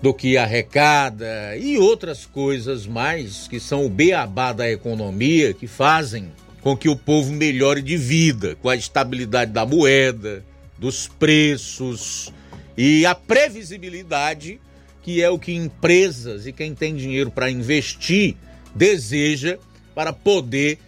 do 0.01 0.13
que 0.13 0.37
arrecada 0.37 1.55
e 1.57 1.77
outras 1.77 2.25
coisas 2.25 2.85
mais 2.85 3.47
que 3.47 3.59
são 3.59 3.85
o 3.85 3.89
beabá 3.89 4.53
da 4.53 4.69
economia 4.69 5.53
que 5.53 5.67
fazem 5.67 6.31
com 6.61 6.75
que 6.75 6.87
o 6.87 6.95
povo 6.95 7.33
melhore 7.33 7.81
de 7.81 7.97
vida, 7.97 8.55
com 8.61 8.69
a 8.69 8.75
estabilidade 8.75 9.51
da 9.51 9.65
moeda, 9.65 10.43
dos 10.77 11.07
preços 11.07 12.31
e 12.77 13.05
a 13.05 13.13
previsibilidade, 13.13 14.59
que 15.01 15.21
é 15.21 15.29
o 15.29 15.37
que 15.37 15.53
empresas 15.53 16.47
e 16.47 16.53
quem 16.53 16.73
tem 16.73 16.95
dinheiro 16.95 17.29
para 17.29 17.51
investir 17.51 18.35
deseja 18.73 19.57
para 19.93 20.11
poder 20.11 20.79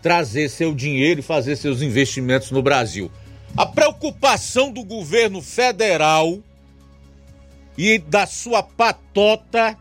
trazer 0.00 0.48
seu 0.48 0.74
dinheiro 0.74 1.20
e 1.20 1.22
fazer 1.22 1.56
seus 1.56 1.82
investimentos 1.82 2.50
no 2.50 2.62
Brasil. 2.62 3.10
A 3.56 3.66
preocupação 3.66 4.72
do 4.72 4.84
governo 4.84 5.42
federal 5.42 6.40
e 7.76 7.98
da 7.98 8.26
sua 8.26 8.62
patota. 8.62 9.76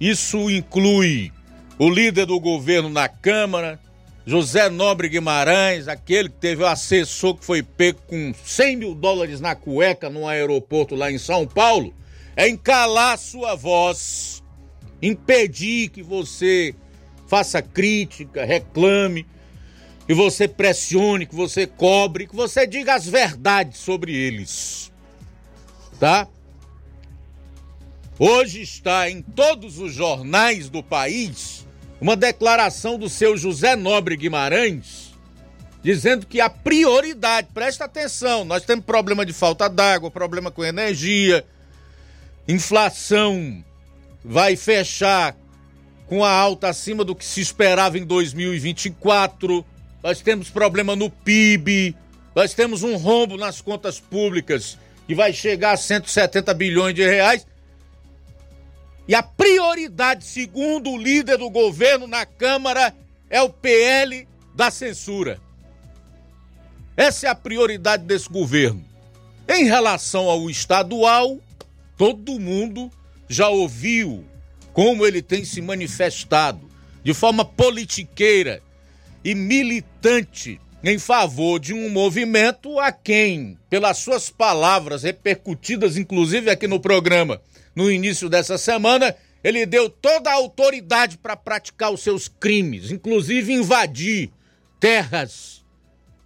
Isso 0.00 0.50
inclui 0.50 1.32
o 1.78 1.88
líder 1.88 2.26
do 2.26 2.38
governo 2.38 2.88
na 2.88 3.08
Câmara, 3.08 3.80
José 4.28 4.68
Nobre 4.68 5.08
Guimarães, 5.08 5.86
aquele 5.86 6.28
que 6.28 6.34
teve 6.34 6.64
o 6.64 6.66
assessor 6.66 7.36
que 7.36 7.44
foi 7.44 7.62
pego 7.62 8.00
com 8.08 8.34
100 8.44 8.76
mil 8.76 8.92
dólares 8.92 9.40
na 9.40 9.54
cueca 9.54 10.10
no 10.10 10.26
aeroporto 10.26 10.96
lá 10.96 11.12
em 11.12 11.16
São 11.16 11.46
Paulo, 11.46 11.94
é 12.34 12.48
encalar 12.48 13.16
sua 13.18 13.54
voz, 13.54 14.42
impedir 15.00 15.90
que 15.90 16.02
você 16.02 16.74
faça 17.28 17.62
crítica, 17.62 18.44
reclame, 18.44 19.24
que 20.08 20.12
você 20.12 20.48
pressione, 20.48 21.24
que 21.24 21.34
você 21.36 21.64
cobre, 21.64 22.26
que 22.26 22.34
você 22.34 22.66
diga 22.66 22.96
as 22.96 23.06
verdades 23.06 23.78
sobre 23.78 24.12
eles. 24.12 24.92
Tá? 26.00 26.26
Hoje 28.18 28.60
está 28.60 29.08
em 29.08 29.22
todos 29.22 29.78
os 29.78 29.94
jornais 29.94 30.68
do 30.68 30.82
país 30.82 31.65
uma 32.00 32.16
declaração 32.16 32.98
do 32.98 33.08
seu 33.08 33.36
José 33.36 33.76
Nobre 33.76 34.16
Guimarães 34.16 35.06
dizendo 35.86 36.26
que 36.26 36.40
a 36.40 36.50
prioridade, 36.50 37.46
presta 37.54 37.84
atenção, 37.84 38.44
nós 38.44 38.64
temos 38.64 38.84
problema 38.84 39.24
de 39.24 39.32
falta 39.32 39.68
d'água, 39.68 40.10
problema 40.10 40.50
com 40.50 40.64
energia, 40.64 41.46
inflação 42.48 43.64
vai 44.24 44.56
fechar 44.56 45.36
com 46.08 46.24
a 46.24 46.30
alta 46.32 46.68
acima 46.70 47.04
do 47.04 47.14
que 47.14 47.24
se 47.24 47.40
esperava 47.40 47.96
em 47.96 48.04
2024. 48.04 49.64
Nós 50.02 50.20
temos 50.20 50.50
problema 50.50 50.96
no 50.96 51.08
PIB, 51.08 51.94
nós 52.34 52.52
temos 52.52 52.82
um 52.82 52.96
rombo 52.96 53.36
nas 53.36 53.60
contas 53.60 54.00
públicas 54.00 54.76
que 55.06 55.14
vai 55.14 55.32
chegar 55.32 55.70
a 55.70 55.76
170 55.76 56.52
bilhões 56.52 56.96
de 56.96 57.06
reais 57.06 57.46
e 59.08 59.14
a 59.14 59.22
prioridade, 59.22 60.24
segundo 60.24 60.90
o 60.90 60.98
líder 60.98 61.38
do 61.38 61.48
governo 61.48 62.06
na 62.06 62.26
Câmara, 62.26 62.94
é 63.30 63.40
o 63.40 63.48
PL 63.48 64.26
da 64.54 64.70
censura. 64.70 65.40
Essa 66.96 67.26
é 67.26 67.30
a 67.30 67.34
prioridade 67.34 68.04
desse 68.04 68.28
governo. 68.28 68.84
Em 69.48 69.64
relação 69.64 70.28
ao 70.28 70.50
estadual, 70.50 71.38
todo 71.96 72.40
mundo 72.40 72.90
já 73.28 73.48
ouviu 73.48 74.24
como 74.72 75.06
ele 75.06 75.22
tem 75.22 75.44
se 75.44 75.60
manifestado 75.60 76.68
de 77.04 77.14
forma 77.14 77.44
politiqueira 77.44 78.60
e 79.24 79.34
militante 79.34 80.60
em 80.82 80.98
favor 80.98 81.58
de 81.58 81.72
um 81.72 81.88
movimento 81.88 82.78
a 82.78 82.92
quem, 82.92 83.56
pelas 83.70 83.98
suas 83.98 84.28
palavras 84.28 85.02
repercutidas 85.02 85.96
inclusive 85.96 86.50
aqui 86.50 86.66
no 86.66 86.80
programa, 86.80 87.40
no 87.76 87.90
início 87.90 88.30
dessa 88.30 88.56
semana, 88.56 89.14
ele 89.44 89.66
deu 89.66 89.90
toda 89.90 90.30
a 90.30 90.34
autoridade 90.34 91.18
para 91.18 91.36
praticar 91.36 91.92
os 91.92 92.00
seus 92.00 92.26
crimes, 92.26 92.90
inclusive 92.90 93.52
invadir 93.52 94.30
terras, 94.80 95.62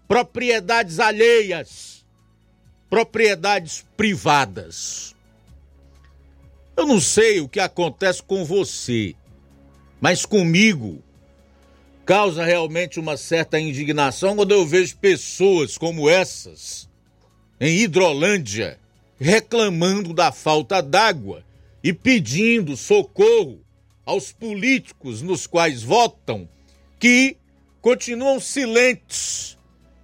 propriedades 0.07 1.01
alheias, 1.01 2.07
propriedades 2.89 3.85
privadas. 3.97 5.15
Eu 6.77 6.87
não 6.87 7.01
sei 7.01 7.41
o 7.41 7.49
que 7.49 7.61
acontece 7.61 8.23
com 8.23 8.45
você, 8.45 9.15
mas 10.01 10.25
comigo 10.25 11.03
causa 12.07 12.45
realmente 12.45 12.99
uma 12.99 13.17
certa 13.17 13.61
indignação 13.61 14.35
quando 14.35 14.53
eu 14.53 14.67
vejo 14.67 14.97
pessoas 14.97 15.77
como 15.77 16.09
essas 16.09 16.89
em 17.61 17.81
Hidrolândia 17.81 18.80
reclamando 19.21 20.15
da 20.15 20.33
falta 20.33 20.81
d'água 20.81 21.45
e 21.85 21.93
pedindo 21.93 22.75
socorro 22.75 23.61
aos 24.05 24.33
políticos 24.33 25.21
nos 25.21 25.47
quais 25.47 25.83
votam 25.83 26.49
que 26.99 27.37
continuam 27.83 28.41
silentes 28.41 29.59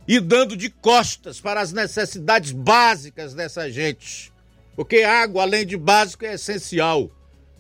e 0.07 0.21
dando 0.21 0.55
de 0.55 0.69
costas 0.69 1.41
para 1.41 1.63
as 1.63 1.73
necessidades 1.73 2.53
básicas 2.53 3.33
dessa 3.33 3.71
gente. 3.71 4.31
Porque 4.77 5.03
água, 5.03 5.43
além 5.43 5.65
de 5.65 5.79
básico, 5.79 6.27
é 6.27 6.35
essencial. 6.35 7.11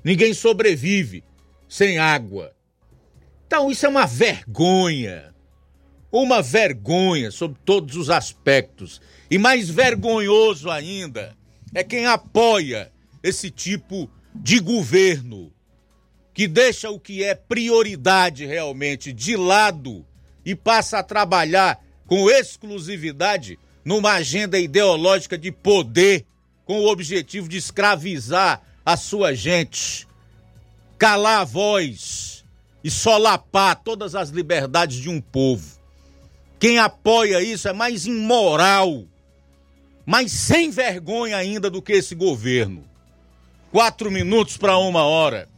Ninguém 0.04 0.34
sobrevive 0.34 1.24
sem 1.66 1.98
água. 1.98 2.54
Então, 3.46 3.70
isso 3.70 3.86
é 3.86 3.88
uma 3.88 4.06
vergonha. 4.06 5.34
Uma 6.12 6.42
vergonha 6.42 7.30
sobre 7.30 7.58
todos 7.64 7.96
os 7.96 8.10
aspectos. 8.10 9.00
E 9.30 9.38
mais 9.38 9.68
vergonhoso 9.68 10.70
ainda 10.70 11.35
é 11.76 11.84
quem 11.84 12.06
apoia 12.06 12.90
esse 13.22 13.50
tipo 13.50 14.10
de 14.34 14.60
governo 14.60 15.52
que 16.32 16.48
deixa 16.48 16.88
o 16.88 16.98
que 16.98 17.22
é 17.22 17.34
prioridade 17.34 18.46
realmente 18.46 19.12
de 19.12 19.36
lado 19.36 20.02
e 20.42 20.54
passa 20.54 21.00
a 21.00 21.02
trabalhar 21.02 21.78
com 22.06 22.30
exclusividade 22.30 23.58
numa 23.84 24.12
agenda 24.12 24.58
ideológica 24.58 25.36
de 25.36 25.52
poder 25.52 26.24
com 26.64 26.80
o 26.80 26.90
objetivo 26.90 27.46
de 27.46 27.58
escravizar 27.58 28.62
a 28.82 28.96
sua 28.96 29.34
gente, 29.34 30.08
calar 30.96 31.42
a 31.42 31.44
voz 31.44 32.42
e 32.82 32.90
solapar 32.90 33.82
todas 33.84 34.14
as 34.14 34.30
liberdades 34.30 34.96
de 34.96 35.10
um 35.10 35.20
povo. 35.20 35.78
Quem 36.58 36.78
apoia 36.78 37.42
isso 37.42 37.68
é 37.68 37.74
mais 37.74 38.06
imoral 38.06 39.04
mas 40.06 40.30
sem 40.30 40.70
vergonha 40.70 41.36
ainda 41.36 41.68
do 41.68 41.82
que 41.82 41.92
esse 41.92 42.14
governo. 42.14 42.84
Quatro 43.72 44.10
minutos 44.10 44.56
para 44.56 44.78
uma 44.78 45.02
hora. 45.02 45.48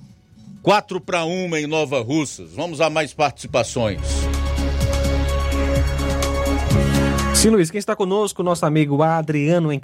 Quatro 0.63 1.01
para 1.01 1.25
uma 1.25 1.61
em 1.61 1.67
Nova 1.67 2.01
Russas. 2.01 2.53
Vamos 2.55 2.81
a 2.81 2.89
mais 2.89 3.13
participações. 3.13 4.01
Sim, 7.35 7.51
Luiz, 7.51 7.71
quem 7.71 7.79
está 7.79 7.95
conosco, 7.95 8.43
nosso 8.43 8.67
amigo 8.67 9.01
Adriano 9.01 9.73
em 9.73 9.81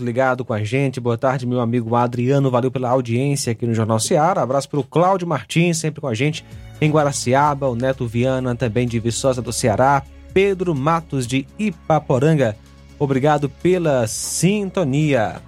ligado 0.00 0.44
com 0.46 0.54
a 0.54 0.64
gente. 0.64 0.98
Boa 0.98 1.18
tarde, 1.18 1.44
meu 1.44 1.60
amigo 1.60 1.94
Adriano. 1.94 2.50
Valeu 2.50 2.70
pela 2.70 2.88
audiência 2.88 3.52
aqui 3.52 3.66
no 3.66 3.74
Jornal 3.74 4.00
Seara. 4.00 4.40
Abraço 4.40 4.70
para 4.70 4.80
o 4.80 4.84
Cláudio 4.84 5.28
Martins, 5.28 5.76
sempre 5.76 6.00
com 6.00 6.06
a 6.06 6.14
gente 6.14 6.42
em 6.80 6.90
Guaraciaba. 6.90 7.68
O 7.68 7.76
Neto 7.76 8.06
Viana, 8.06 8.56
também 8.56 8.88
de 8.88 8.98
Viçosa 8.98 9.42
do 9.42 9.52
Ceará. 9.52 10.02
Pedro 10.32 10.74
Matos 10.74 11.26
de 11.26 11.46
Ipaporanga. 11.58 12.56
Obrigado 13.00 13.48
pela 13.48 14.06
sintonia. 14.06 15.40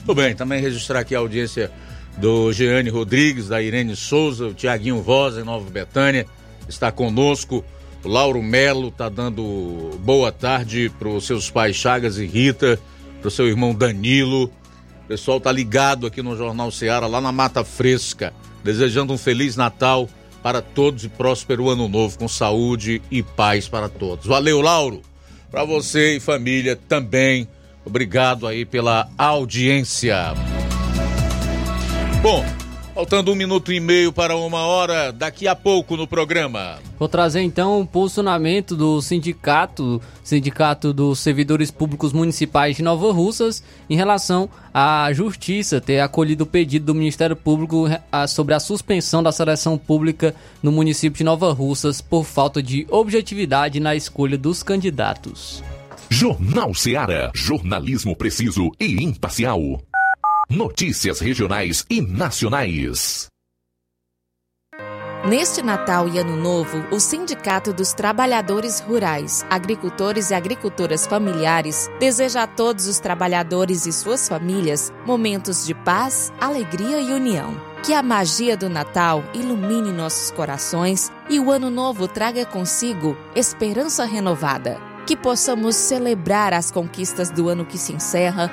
Tudo 0.00 0.14
bem, 0.14 0.34
também 0.34 0.62
registrar 0.62 1.00
aqui 1.00 1.14
a 1.14 1.18
audiência 1.18 1.70
do 2.16 2.50
Jeane 2.50 2.88
Rodrigues, 2.88 3.48
da 3.48 3.60
Irene 3.60 3.94
Souza, 3.94 4.46
o 4.46 4.54
Tiaguinho 4.54 5.02
Voz, 5.02 5.36
em 5.36 5.44
Nova 5.44 5.68
Betânia, 5.68 6.26
está 6.66 6.90
conosco 6.90 7.62
O 8.02 8.08
Lauro 8.08 8.42
Melo 8.42 8.90
tá 8.90 9.10
dando 9.10 9.98
boa 10.00 10.32
tarde 10.32 10.90
para 10.98 11.08
os 11.08 11.26
seus 11.26 11.50
pais 11.50 11.76
Chagas 11.76 12.16
e 12.16 12.24
Rita, 12.24 12.80
para 13.20 13.28
o 13.28 13.30
seu 13.30 13.48
irmão 13.48 13.74
Danilo. 13.74 14.44
O 15.04 15.08
pessoal 15.08 15.38
tá 15.38 15.52
ligado 15.52 16.06
aqui 16.06 16.22
no 16.22 16.34
Jornal 16.34 16.70
Ceará, 16.70 17.06
lá 17.06 17.20
na 17.20 17.32
Mata 17.32 17.62
Fresca, 17.64 18.32
desejando 18.62 19.12
um 19.12 19.18
feliz 19.18 19.56
Natal 19.56 20.08
para 20.42 20.62
todos 20.62 21.04
e 21.04 21.10
próspero 21.10 21.68
ano 21.68 21.86
novo, 21.86 22.18
com 22.18 22.28
saúde 22.28 23.02
e 23.10 23.22
paz 23.22 23.68
para 23.68 23.90
todos. 23.90 24.24
Valeu, 24.24 24.62
Lauro. 24.62 25.02
Para 25.54 25.62
você 25.62 26.16
e 26.16 26.20
família 26.20 26.74
também. 26.74 27.46
Obrigado 27.86 28.44
aí 28.44 28.64
pela 28.64 29.08
audiência. 29.16 30.34
Bom, 32.20 32.44
faltando 32.94 33.32
um 33.32 33.34
minuto 33.34 33.72
e 33.72 33.80
meio 33.80 34.12
para 34.12 34.36
uma 34.36 34.60
hora, 34.60 35.12
daqui 35.12 35.48
a 35.48 35.56
pouco 35.56 35.96
no 35.96 36.06
programa. 36.06 36.78
Vou 36.96 37.08
trazer 37.08 37.42
então 37.42 37.80
o 37.80 37.86
posicionamento 37.86 38.76
do 38.76 39.02
sindicato, 39.02 40.00
Sindicato 40.22 40.92
dos 40.92 41.18
Servidores 41.18 41.72
Públicos 41.72 42.12
Municipais 42.12 42.76
de 42.76 42.82
Nova 42.82 43.12
Russas, 43.12 43.64
em 43.90 43.96
relação 43.96 44.48
à 44.72 45.12
Justiça 45.12 45.80
ter 45.80 45.98
acolhido 45.98 46.44
o 46.44 46.46
pedido 46.46 46.86
do 46.86 46.94
Ministério 46.94 47.34
Público 47.34 47.86
sobre 48.28 48.54
a 48.54 48.60
suspensão 48.60 49.22
da 49.22 49.32
seleção 49.32 49.76
pública 49.76 50.34
no 50.62 50.70
município 50.70 51.18
de 51.18 51.24
Nova 51.24 51.52
Russas 51.52 52.00
por 52.00 52.24
falta 52.24 52.62
de 52.62 52.86
objetividade 52.88 53.80
na 53.80 53.96
escolha 53.96 54.38
dos 54.38 54.62
candidatos. 54.62 55.64
Jornal 56.08 56.72
Ceará, 56.74 57.32
jornalismo 57.34 58.14
preciso 58.14 58.70
e 58.78 59.02
imparcial. 59.02 59.80
Notícias 60.54 61.18
regionais 61.18 61.84
e 61.90 62.00
nacionais. 62.00 63.26
Neste 65.28 65.60
Natal 65.62 66.08
e 66.08 66.16
Ano 66.16 66.36
Novo, 66.36 66.86
o 66.92 67.00
Sindicato 67.00 67.72
dos 67.72 67.92
Trabalhadores 67.92 68.78
Rurais, 68.78 69.44
Agricultores 69.50 70.30
e 70.30 70.34
Agricultoras 70.34 71.08
Familiares 71.08 71.90
deseja 71.98 72.44
a 72.44 72.46
todos 72.46 72.86
os 72.86 73.00
trabalhadores 73.00 73.84
e 73.84 73.92
suas 73.92 74.28
famílias 74.28 74.92
momentos 75.04 75.66
de 75.66 75.74
paz, 75.74 76.32
alegria 76.40 77.00
e 77.00 77.12
união. 77.12 77.60
Que 77.82 77.92
a 77.92 78.00
magia 78.00 78.56
do 78.56 78.68
Natal 78.68 79.24
ilumine 79.34 79.90
nossos 79.90 80.30
corações 80.30 81.10
e 81.28 81.40
o 81.40 81.50
Ano 81.50 81.68
Novo 81.68 82.06
traga 82.06 82.46
consigo 82.46 83.16
esperança 83.34 84.04
renovada. 84.04 84.78
Que 85.04 85.16
possamos 85.16 85.74
celebrar 85.74 86.54
as 86.54 86.70
conquistas 86.70 87.28
do 87.28 87.48
ano 87.48 87.66
que 87.66 87.76
se 87.76 87.92
encerra 87.92 88.52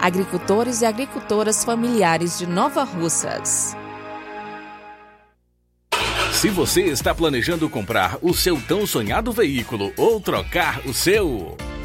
agricultores 0.00 0.80
e 0.80 0.86
agricultoras 0.86 1.64
familiares 1.64 2.38
de 2.38 2.46
Nova 2.46 2.82
Russas. 2.84 3.76
Se 6.32 6.48
você 6.48 6.84
está 6.84 7.14
planejando 7.14 7.68
comprar 7.68 8.16
o 8.22 8.32
seu 8.32 8.58
tão 8.62 8.86
sonhado 8.86 9.30
veículo 9.30 9.92
ou 9.98 10.18
trocar 10.18 10.80
o 10.86 10.94
seu, 10.94 11.54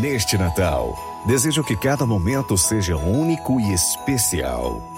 Neste 0.00 0.38
Natal, 0.38 0.94
desejo 1.26 1.64
que 1.64 1.76
cada 1.76 2.06
momento 2.06 2.56
seja 2.56 2.96
único 2.96 3.60
e 3.60 3.72
especial. 3.72 4.97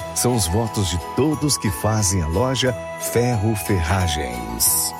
são 0.15 0.35
os 0.35 0.47
votos 0.47 0.89
de 0.89 0.99
todos 1.15 1.57
que 1.57 1.69
fazem 1.69 2.21
a 2.21 2.27
loja 2.27 2.73
Ferro 2.99 3.55
Ferragens. 3.55 4.91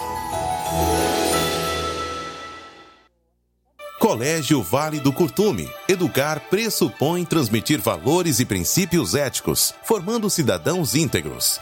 Colégio 4.00 4.64
Vale 4.64 5.00
do 5.00 5.14
Curtume. 5.14 5.70
Educar 5.88 6.40
pressupõe 6.50 7.24
transmitir 7.24 7.80
valores 7.80 8.40
e 8.40 8.46
princípios 8.46 9.14
éticos, 9.14 9.76
formando 9.84 10.28
cidadãos 10.28 10.96
íntegros. 10.96 11.62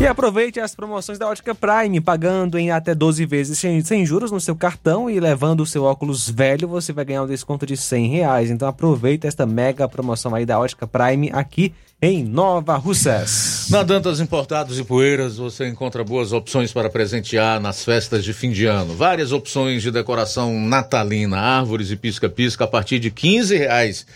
E 0.00 0.06
aproveite 0.06 0.60
as 0.60 0.76
promoções 0.76 1.18
da 1.18 1.28
Ótica 1.28 1.56
Prime, 1.56 2.00
pagando 2.00 2.56
em 2.56 2.70
até 2.70 2.94
12 2.94 3.26
vezes 3.26 3.58
sem, 3.58 4.06
juros 4.06 4.30
no 4.30 4.40
seu 4.40 4.54
cartão 4.54 5.10
e 5.10 5.18
levando 5.18 5.60
o 5.60 5.66
seu 5.66 5.82
óculos 5.82 6.30
velho, 6.30 6.68
você 6.68 6.92
vai 6.92 7.04
ganhar 7.04 7.24
um 7.24 7.26
desconto 7.26 7.66
de 7.66 7.76
100 7.76 8.06
reais. 8.08 8.48
Então 8.48 8.68
aproveita 8.68 9.26
esta 9.26 9.44
mega 9.44 9.88
promoção 9.88 10.36
aí 10.36 10.46
da 10.46 10.56
Ótica 10.56 10.86
Prime 10.86 11.30
aqui 11.32 11.74
em 12.00 12.22
Nova 12.22 12.76
Russas. 12.76 13.66
Na 13.70 13.82
Dantas 13.82 14.20
Importados 14.20 14.78
e 14.78 14.84
Poeiras 14.84 15.36
você 15.36 15.66
encontra 15.66 16.04
boas 16.04 16.32
opções 16.32 16.72
para 16.72 16.88
presentear 16.88 17.58
nas 17.58 17.84
festas 17.84 18.22
de 18.22 18.32
fim 18.32 18.52
de 18.52 18.66
ano. 18.66 18.94
Várias 18.94 19.32
opções 19.32 19.82
de 19.82 19.90
decoração 19.90 20.60
natalina, 20.60 21.38
árvores 21.38 21.90
e 21.90 21.96
pisca-pisca 21.96 22.62
a 22.62 22.68
partir 22.68 23.00
de 23.00 23.10
15 23.10 23.56
reais. 23.56 24.06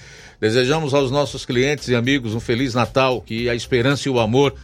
Desejamos 0.41 0.95
aos 0.95 1.11
nossos 1.11 1.45
clientes 1.45 1.89
e 1.89 1.97
amigos 1.97 2.37
um 2.37 2.41
Feliz 2.41 2.72
Natal, 2.72 3.20
que 3.20 3.49
a 3.49 3.55
esperança 3.55 4.09
e 4.09 4.12
o 4.12 4.20
amor 4.20 4.55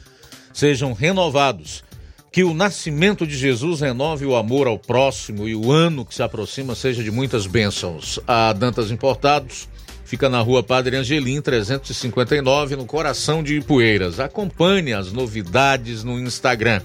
sejam 0.58 0.92
renovados. 0.92 1.84
Que 2.32 2.42
o 2.44 2.52
nascimento 2.52 3.26
de 3.26 3.34
Jesus 3.36 3.80
renove 3.80 4.26
o 4.26 4.36
amor 4.36 4.66
ao 4.66 4.78
próximo 4.78 5.48
e 5.48 5.54
o 5.54 5.72
ano 5.72 6.04
que 6.04 6.14
se 6.14 6.22
aproxima 6.22 6.74
seja 6.74 7.02
de 7.02 7.10
muitas 7.10 7.46
bênçãos. 7.46 8.20
A 8.26 8.52
Dantas 8.52 8.90
Importados 8.90 9.66
fica 10.04 10.28
na 10.28 10.40
rua 10.40 10.62
Padre 10.62 10.96
Angelim, 10.96 11.40
359, 11.40 12.76
no 12.76 12.84
coração 12.84 13.42
de 13.42 13.56
Ipueiras. 13.56 14.20
Acompanhe 14.20 14.92
as 14.92 15.10
novidades 15.12 16.04
no 16.04 16.18
Instagram, 16.18 16.82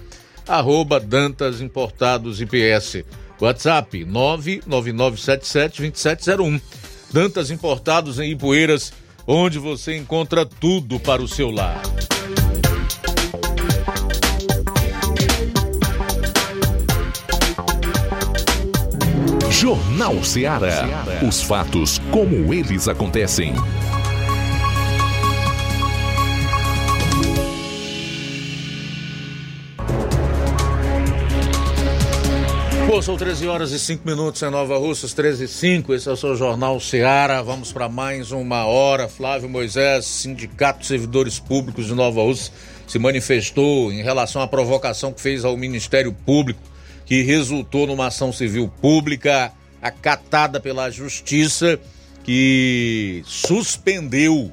arroba 0.47 0.97
Dantas 0.99 1.59
Importados 1.59 2.39
IPS. 2.39 3.03
WhatsApp 3.41 4.05
999772701. 4.05 6.61
Dantas 7.11 7.51
Importados 7.51 8.17
em 8.19 8.32
Ipueiras, 8.32 8.93
onde 9.28 9.59
você 9.59 9.97
encontra 9.97 10.45
tudo 10.45 10.97
para 10.99 11.21
o 11.21 11.28
seu 11.28 11.51
lar. 11.51 11.82
Jornal 19.64 20.22
Ceará. 20.26 21.05
Os 21.26 21.41
fatos 21.41 21.97
como 22.11 22.53
eles 22.53 22.89
acontecem. 22.89 23.53
Pô, 32.86 33.01
são 33.01 33.16
13 33.16 33.47
horas 33.47 33.72
e 33.72 33.80
5 33.80 34.05
minutos 34.05 34.43
em 34.43 34.49
Nova 34.51 34.78
Russas, 34.78 35.14
13 35.14 35.45
e 35.45 35.47
5. 35.47 35.93
Esse 35.93 36.09
é 36.09 36.11
o 36.11 36.18
seu 36.18 36.36
Jornal 36.36 36.78
Ceará. 36.82 37.41
Vamos 37.41 37.72
para 37.72 37.88
mais 37.88 38.34
uma 38.34 38.66
hora. 38.66 39.07
Flávio 39.07 39.47
Moisés, 39.47 40.03
Sindicato 40.03 40.82
de 40.82 40.88
Servidores 40.88 41.39
Públicos 41.39 41.86
de 41.86 41.95
Nova 41.95 42.22
Russa, 42.22 42.51
se 42.86 42.99
manifestou 42.99 43.93
em 43.93 44.03
relação 44.03 44.41
à 44.41 44.47
provocação 44.47 45.14
que 45.14 45.22
fez 45.22 45.45
ao 45.45 45.55
Ministério 45.55 46.11
Público 46.11 46.72
que 47.06 47.22
resultou 47.22 47.88
numa 47.88 48.08
ação 48.08 48.32
civil 48.32 48.72
pública 48.82 49.51
acatada 49.82 50.60
pela 50.60 50.89
Justiça, 50.89 51.80
que 52.24 53.22
suspendeu 53.26 54.51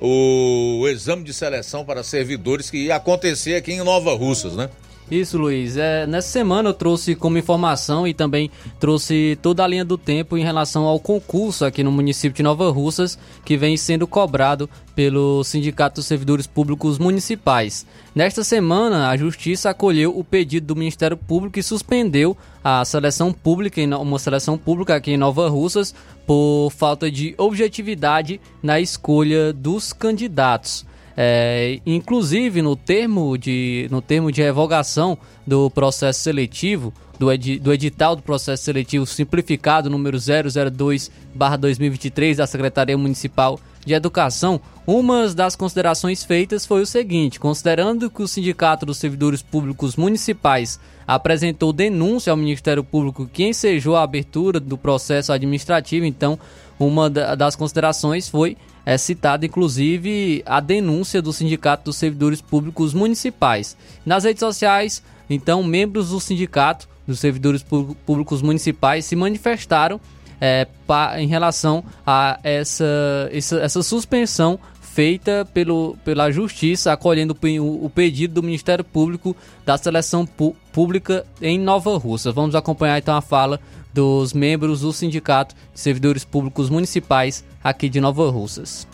o 0.00 0.86
exame 0.88 1.24
de 1.24 1.34
seleção 1.34 1.84
para 1.84 2.04
servidores 2.04 2.70
que 2.70 2.84
ia 2.84 2.96
acontecer 2.96 3.56
aqui 3.56 3.72
em 3.72 3.82
Nova 3.82 4.14
Russas, 4.14 4.54
né? 4.54 4.70
Isso, 5.10 5.38
Luiz. 5.38 5.78
É, 5.78 6.06
nessa 6.06 6.28
semana 6.28 6.68
eu 6.68 6.74
trouxe 6.74 7.14
como 7.14 7.38
informação 7.38 8.06
e 8.06 8.12
também 8.12 8.50
trouxe 8.78 9.38
toda 9.40 9.64
a 9.64 9.66
linha 9.66 9.84
do 9.84 9.96
tempo 9.96 10.36
em 10.36 10.42
relação 10.42 10.84
ao 10.84 11.00
concurso 11.00 11.64
aqui 11.64 11.82
no 11.82 11.90
município 11.90 12.36
de 12.36 12.42
Nova 12.42 12.70
Russas, 12.70 13.18
que 13.42 13.56
vem 13.56 13.74
sendo 13.78 14.06
cobrado 14.06 14.68
pelo 14.94 15.42
Sindicato 15.44 15.96
dos 15.96 16.06
Servidores 16.06 16.46
Públicos 16.46 16.98
Municipais. 16.98 17.86
Nesta 18.14 18.44
semana, 18.44 19.08
a 19.08 19.16
Justiça 19.16 19.70
acolheu 19.70 20.16
o 20.16 20.22
pedido 20.22 20.66
do 20.66 20.76
Ministério 20.76 21.16
Público 21.16 21.58
e 21.58 21.62
suspendeu 21.62 22.36
a 22.62 22.84
seleção 22.84 23.32
pública, 23.32 23.80
uma 23.98 24.18
seleção 24.18 24.58
pública 24.58 24.96
aqui 24.96 25.12
em 25.12 25.16
Nova 25.16 25.48
Russas, 25.48 25.94
por 26.26 26.68
falta 26.70 27.10
de 27.10 27.34
objetividade 27.38 28.38
na 28.62 28.78
escolha 28.78 29.54
dos 29.54 29.90
candidatos. 29.94 30.84
É, 31.20 31.80
inclusive 31.84 32.62
no 32.62 32.76
termo, 32.76 33.36
de, 33.36 33.88
no 33.90 34.00
termo 34.00 34.30
de 34.30 34.40
revogação 34.40 35.18
do 35.44 35.68
processo 35.68 36.20
seletivo, 36.20 36.94
do, 37.18 37.26
do 37.60 37.72
edital 37.72 38.14
do 38.14 38.22
processo 38.22 38.62
seletivo 38.62 39.04
simplificado 39.04 39.90
número 39.90 40.16
002-2023 40.16 42.36
da 42.36 42.46
Secretaria 42.46 42.96
Municipal 42.96 43.58
de 43.84 43.94
Educação, 43.94 44.60
uma 44.86 45.26
das 45.34 45.56
considerações 45.56 46.22
feitas 46.22 46.64
foi 46.64 46.82
o 46.82 46.86
seguinte: 46.86 47.40
considerando 47.40 48.08
que 48.08 48.22
o 48.22 48.28
Sindicato 48.28 48.86
dos 48.86 48.98
Servidores 48.98 49.42
Públicos 49.42 49.96
Municipais 49.96 50.78
apresentou 51.04 51.72
denúncia 51.72 52.30
ao 52.30 52.36
Ministério 52.36 52.84
Público 52.84 53.26
que 53.26 53.42
ensejou 53.42 53.96
a 53.96 54.04
abertura 54.04 54.60
do 54.60 54.78
processo 54.78 55.32
administrativo, 55.32 56.06
então 56.06 56.38
uma 56.78 57.10
das 57.10 57.56
considerações 57.56 58.28
foi 58.28 58.56
é 58.88 58.96
citada 58.96 59.44
inclusive 59.44 60.42
a 60.46 60.60
denúncia 60.60 61.20
do 61.20 61.30
Sindicato 61.30 61.84
dos 61.84 61.96
Servidores 61.96 62.40
Públicos 62.40 62.94
Municipais. 62.94 63.76
Nas 64.06 64.24
redes 64.24 64.40
sociais, 64.40 65.02
então, 65.28 65.62
membros 65.62 66.08
do 66.08 66.18
Sindicato 66.18 66.88
dos 67.06 67.20
Servidores 67.20 67.62
Públicos 67.62 68.40
Municipais 68.40 69.04
se 69.04 69.14
manifestaram 69.14 70.00
é, 70.40 70.66
pa, 70.86 71.20
em 71.20 71.26
relação 71.26 71.84
a 72.06 72.40
essa, 72.42 73.28
essa, 73.30 73.56
essa 73.58 73.82
suspensão 73.82 74.58
feita 74.80 75.46
pelo, 75.52 75.94
pela 76.02 76.30
Justiça, 76.30 76.90
acolhendo 76.90 77.36
o, 77.60 77.84
o, 77.84 77.90
pedido 77.90 78.34
do 78.34 78.42
Ministério 78.42 78.82
Público 78.82 79.36
da 79.66 79.76
seleção 79.76 80.26
pública 80.72 81.26
em 81.42 81.58
Nova 81.58 81.96
Russa. 81.98 82.32
Vamos 82.32 82.54
acompanhar 82.54 82.98
então 82.98 83.14
a 83.14 83.20
fala 83.20 83.60
dos 83.92 84.32
membros 84.32 84.80
do 84.80 84.92
Sindicato 84.92 85.54
de 85.72 85.80
Servidores 85.80 86.24
Públicos 86.24 86.70
Municipais 86.70 87.44
aqui 87.62 87.88
de 87.88 88.00
Nova 88.00 88.30
Russas. 88.30 88.86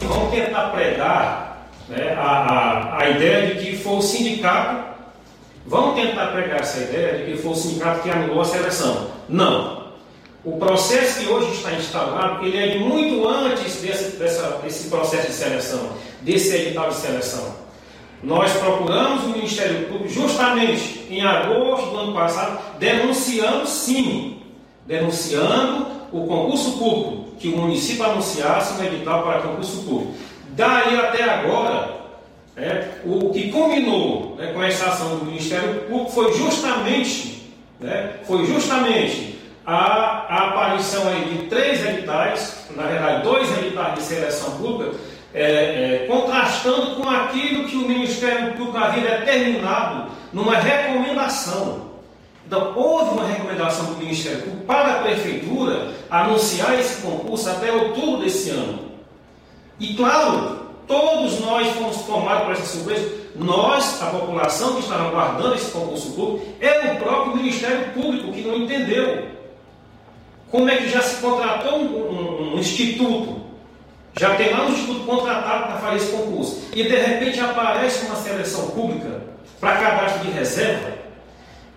Vamos 0.00 0.30
tentar 0.32 0.70
pregar 0.70 1.68
né, 1.88 2.14
a, 2.14 2.22
a, 2.22 3.02
a 3.02 3.10
ideia 3.10 3.54
de 3.54 3.64
que 3.64 3.76
foi 3.76 3.96
o 3.96 4.02
sindicato, 4.02 4.92
vamos 5.66 5.94
tentar 5.94 6.28
pregar 6.28 6.60
essa 6.60 6.80
ideia 6.80 7.18
de 7.18 7.32
que 7.32 7.38
foi 7.38 7.52
o 7.52 7.54
sindicato 7.54 8.02
que 8.02 8.10
anulou 8.10 8.40
a 8.40 8.44
seleção. 8.44 9.10
Não. 9.28 9.82
O 10.44 10.58
processo 10.58 11.20
que 11.20 11.28
hoje 11.28 11.52
está 11.52 11.72
instalado, 11.72 12.44
ele 12.44 12.56
é 12.56 12.78
muito 12.78 13.28
antes 13.28 13.80
desse, 13.80 14.16
dessa, 14.16 14.58
desse 14.62 14.88
processo 14.88 15.28
de 15.28 15.34
seleção, 15.34 15.92
desse 16.20 16.54
edital 16.56 16.88
de 16.88 16.96
seleção. 16.96 17.61
Nós 18.22 18.52
procuramos 18.52 19.24
o 19.24 19.28
Ministério 19.30 19.88
Público 19.88 20.08
justamente 20.08 21.06
em 21.10 21.22
agosto 21.22 21.90
do 21.90 21.98
ano 21.98 22.12
passado, 22.14 22.60
denunciando 22.78 23.66
sim, 23.66 24.40
denunciando 24.86 25.86
o 26.12 26.26
concurso 26.26 26.78
público, 26.78 27.34
que 27.38 27.48
o 27.48 27.56
município 27.56 28.04
anunciasse 28.04 28.80
um 28.80 28.84
edital 28.84 29.22
para 29.24 29.40
concurso 29.40 29.82
público. 29.82 30.14
Daí 30.50 30.96
até 30.96 31.24
agora, 31.24 32.02
é, 32.56 32.88
o 33.04 33.30
que 33.30 33.50
combinou 33.50 34.36
né, 34.36 34.52
com 34.52 34.62
essa 34.62 34.86
ação 34.86 35.16
do 35.18 35.24
Ministério 35.24 35.80
Público 35.82 36.12
foi 36.12 36.32
justamente, 36.34 37.50
né, 37.80 38.20
foi 38.24 38.46
justamente 38.46 39.38
a, 39.66 40.26
a 40.28 40.48
aparição 40.50 41.04
de 41.28 41.46
três 41.48 41.84
editais, 41.84 42.66
na 42.76 42.84
verdade 42.84 43.22
dois 43.24 43.50
editais 43.58 43.94
de 43.94 44.02
seleção 44.02 44.58
pública, 44.58 44.94
é, 45.34 45.42
é, 45.42 46.06
contrastando 46.06 46.96
com 46.96 47.08
aquilo 47.08 47.64
que 47.64 47.76
o 47.76 47.88
Ministério 47.88 48.52
Público 48.52 48.76
havia 48.76 49.18
determinado 49.18 50.10
numa 50.32 50.56
recomendação. 50.56 51.92
Então, 52.46 52.72
houve 52.76 53.12
uma 53.12 53.26
recomendação 53.26 53.86
do 53.86 53.96
Ministério 53.96 54.42
Público 54.42 54.64
para 54.66 54.92
a 54.92 55.02
Prefeitura 55.02 55.92
anunciar 56.10 56.78
esse 56.78 57.00
concurso 57.00 57.48
até 57.48 57.72
outubro 57.72 58.22
desse 58.22 58.50
ano. 58.50 58.80
E, 59.80 59.94
claro, 59.94 60.66
todos 60.86 61.40
nós 61.40 61.68
fomos 61.68 62.02
tomados 62.02 62.44
por 62.44 62.52
essa 62.52 62.66
surpresa. 62.66 63.22
Nós, 63.34 64.02
a 64.02 64.06
população 64.06 64.74
que 64.74 64.80
estava 64.80 65.08
aguardando 65.08 65.54
esse 65.54 65.70
concurso 65.70 66.12
público, 66.12 66.46
é 66.60 66.92
o 66.92 66.96
próprio 66.96 67.36
Ministério 67.36 67.90
Público 67.94 68.32
que 68.32 68.42
não 68.42 68.58
entendeu. 68.58 69.28
Como 70.50 70.68
é 70.68 70.76
que 70.76 70.90
já 70.90 71.00
se 71.00 71.22
contratou 71.22 71.78
um, 71.78 71.86
um, 71.86 72.54
um 72.54 72.58
instituto 72.58 73.41
já 74.18 74.34
tem 74.34 74.50
lá 74.50 74.66
um 74.66 74.72
instituto 74.72 75.04
contratado 75.04 75.66
para 75.66 75.76
fazer 75.78 75.96
esse 75.96 76.12
concurso. 76.12 76.62
E 76.72 76.82
de 76.82 76.96
repente 76.96 77.40
aparece 77.40 78.06
uma 78.06 78.16
seleção 78.16 78.70
pública 78.70 79.22
para 79.60 79.76
cadastro 79.76 80.26
de 80.26 80.30
reserva. 80.32 80.92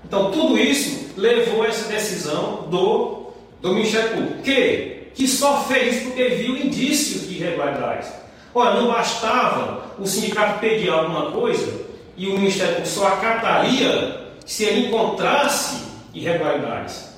Então 0.03 0.31
tudo 0.31 0.57
isso 0.57 1.13
levou 1.17 1.63
a 1.63 1.67
essa 1.67 1.87
decisão 1.87 2.67
do, 2.69 3.31
do 3.61 3.73
Ministério 3.73 4.09
Público, 4.11 4.41
que, 4.43 5.09
que 5.13 5.27
só 5.27 5.63
fez 5.63 5.95
isso 5.95 6.05
porque 6.07 6.29
viu 6.29 6.57
indícios 6.57 7.27
de 7.27 7.35
irregularidades. 7.35 8.09
Olha, 8.53 8.79
não 8.79 8.87
bastava 8.87 9.95
o 9.97 10.05
sindicato 10.05 10.59
pedir 10.59 10.89
alguma 10.89 11.31
coisa 11.31 11.85
e 12.17 12.27
o 12.27 12.33
Ministério 12.33 12.75
Público 12.75 12.95
só 12.95 13.07
acataria 13.07 14.25
se 14.45 14.63
ele 14.63 14.87
encontrasse 14.87 15.83
irregularidades. 16.13 17.09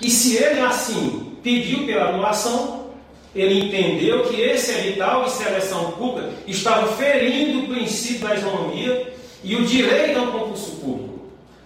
E 0.00 0.10
se 0.10 0.36
ele 0.36 0.60
assim 0.60 1.36
pediu 1.42 1.86
pela 1.86 2.08
anulação, 2.10 2.77
ele 3.34 3.66
entendeu 3.66 4.24
que 4.24 4.40
esse 4.40 4.72
edital 4.72 5.24
de 5.24 5.32
seleção 5.32 5.92
pública 5.92 6.30
estava 6.46 6.88
ferindo 6.96 7.60
o 7.60 7.68
princípio 7.74 8.26
da 8.26 8.34
isonomia 8.34 9.12
e 9.44 9.56
o 9.56 9.64
direito 9.64 10.18
ao 10.18 10.28
concurso 10.28 10.72
público. 10.76 11.18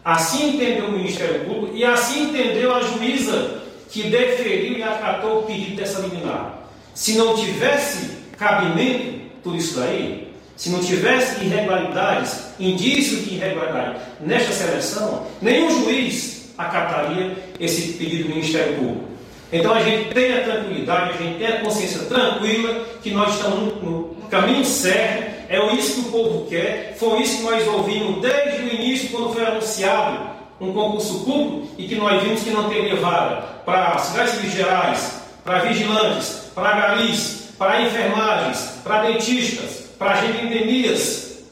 Assim 0.05 0.57
entendeu 0.57 0.87
o 0.87 0.93
Ministério 0.93 1.45
Público 1.45 1.77
e 1.77 1.85
assim 1.85 2.25
entendeu 2.25 2.75
a 2.75 2.83
juíza 2.83 3.63
que 3.89 4.05
deferiu 4.05 4.79
e 4.79 4.83
acatou 4.83 5.41
o 5.41 5.43
pedido 5.45 5.77
dessa 5.77 6.01
liminar. 6.01 6.69
Se 6.95 7.15
não 7.15 7.37
tivesse 7.37 8.11
cabimento 8.37 9.21
tudo 9.43 9.57
isso 9.57 9.79
daí, 9.79 10.33
se 10.57 10.71
não 10.71 10.81
tivesse 10.81 11.45
irregularidades, 11.45 12.47
indícios 12.59 13.25
de 13.25 13.35
irregularidade 13.35 14.01
nesta 14.21 14.53
seleção, 14.53 15.27
nenhum 15.41 15.71
juiz 15.83 16.53
acataria 16.59 17.37
esse 17.59 17.95
pedido 17.95 18.25
do 18.25 18.35
Ministério 18.35 18.75
Público. 18.77 19.12
Então 19.53 19.75
a 19.75 19.83
gente 19.83 20.15
tem 20.15 20.33
a 20.33 20.45
tranquilidade, 20.45 21.11
a 21.11 21.17
gente 21.23 21.39
tem 21.39 21.47
a 21.47 21.61
consciência 21.61 22.01
tranquila 22.07 22.87
que 23.03 23.11
nós 23.11 23.35
estamos 23.35 23.83
no, 23.83 24.17
caminho 24.31 24.65
certo, 24.65 25.53
é 25.53 25.75
isso 25.75 25.95
que 25.95 26.09
o 26.09 26.11
povo 26.11 26.47
quer, 26.49 26.97
foi 26.99 27.21
isso 27.21 27.37
que 27.37 27.43
nós 27.43 27.69
ouvimos 27.69 28.23
desde 28.23 28.63
o 28.63 28.75
início, 28.75 29.11
quando 29.11 29.35
foi 29.35 29.45
anunciado 29.45 30.31
um 30.59 30.73
concurso 30.73 31.25
público 31.25 31.69
e 31.77 31.87
que 31.87 31.97
nós 31.97 32.23
vimos 32.23 32.43
que 32.43 32.51
não 32.51 32.71
teria 32.71 32.97
vaga 32.97 33.43
para 33.67 33.99
cidades 33.99 34.53
gerais, 34.53 35.21
para 35.45 35.59
vigilantes, 35.59 36.51
para 36.55 36.73
galis, 36.73 37.51
para 37.59 37.83
enfermagens, 37.83 38.81
para 38.83 39.03
dentistas, 39.03 39.91
para 39.99 40.13
agentes 40.13 40.41
de 40.41 40.47
endemias. 40.47 41.43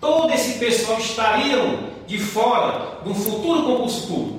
Todo 0.00 0.32
esse 0.32 0.60
pessoal 0.60 0.98
estariam 1.00 1.88
de 2.06 2.18
fora 2.18 2.98
de 3.02 3.10
um 3.10 3.14
futuro 3.14 3.64
concurso 3.64 4.06
público. 4.06 4.37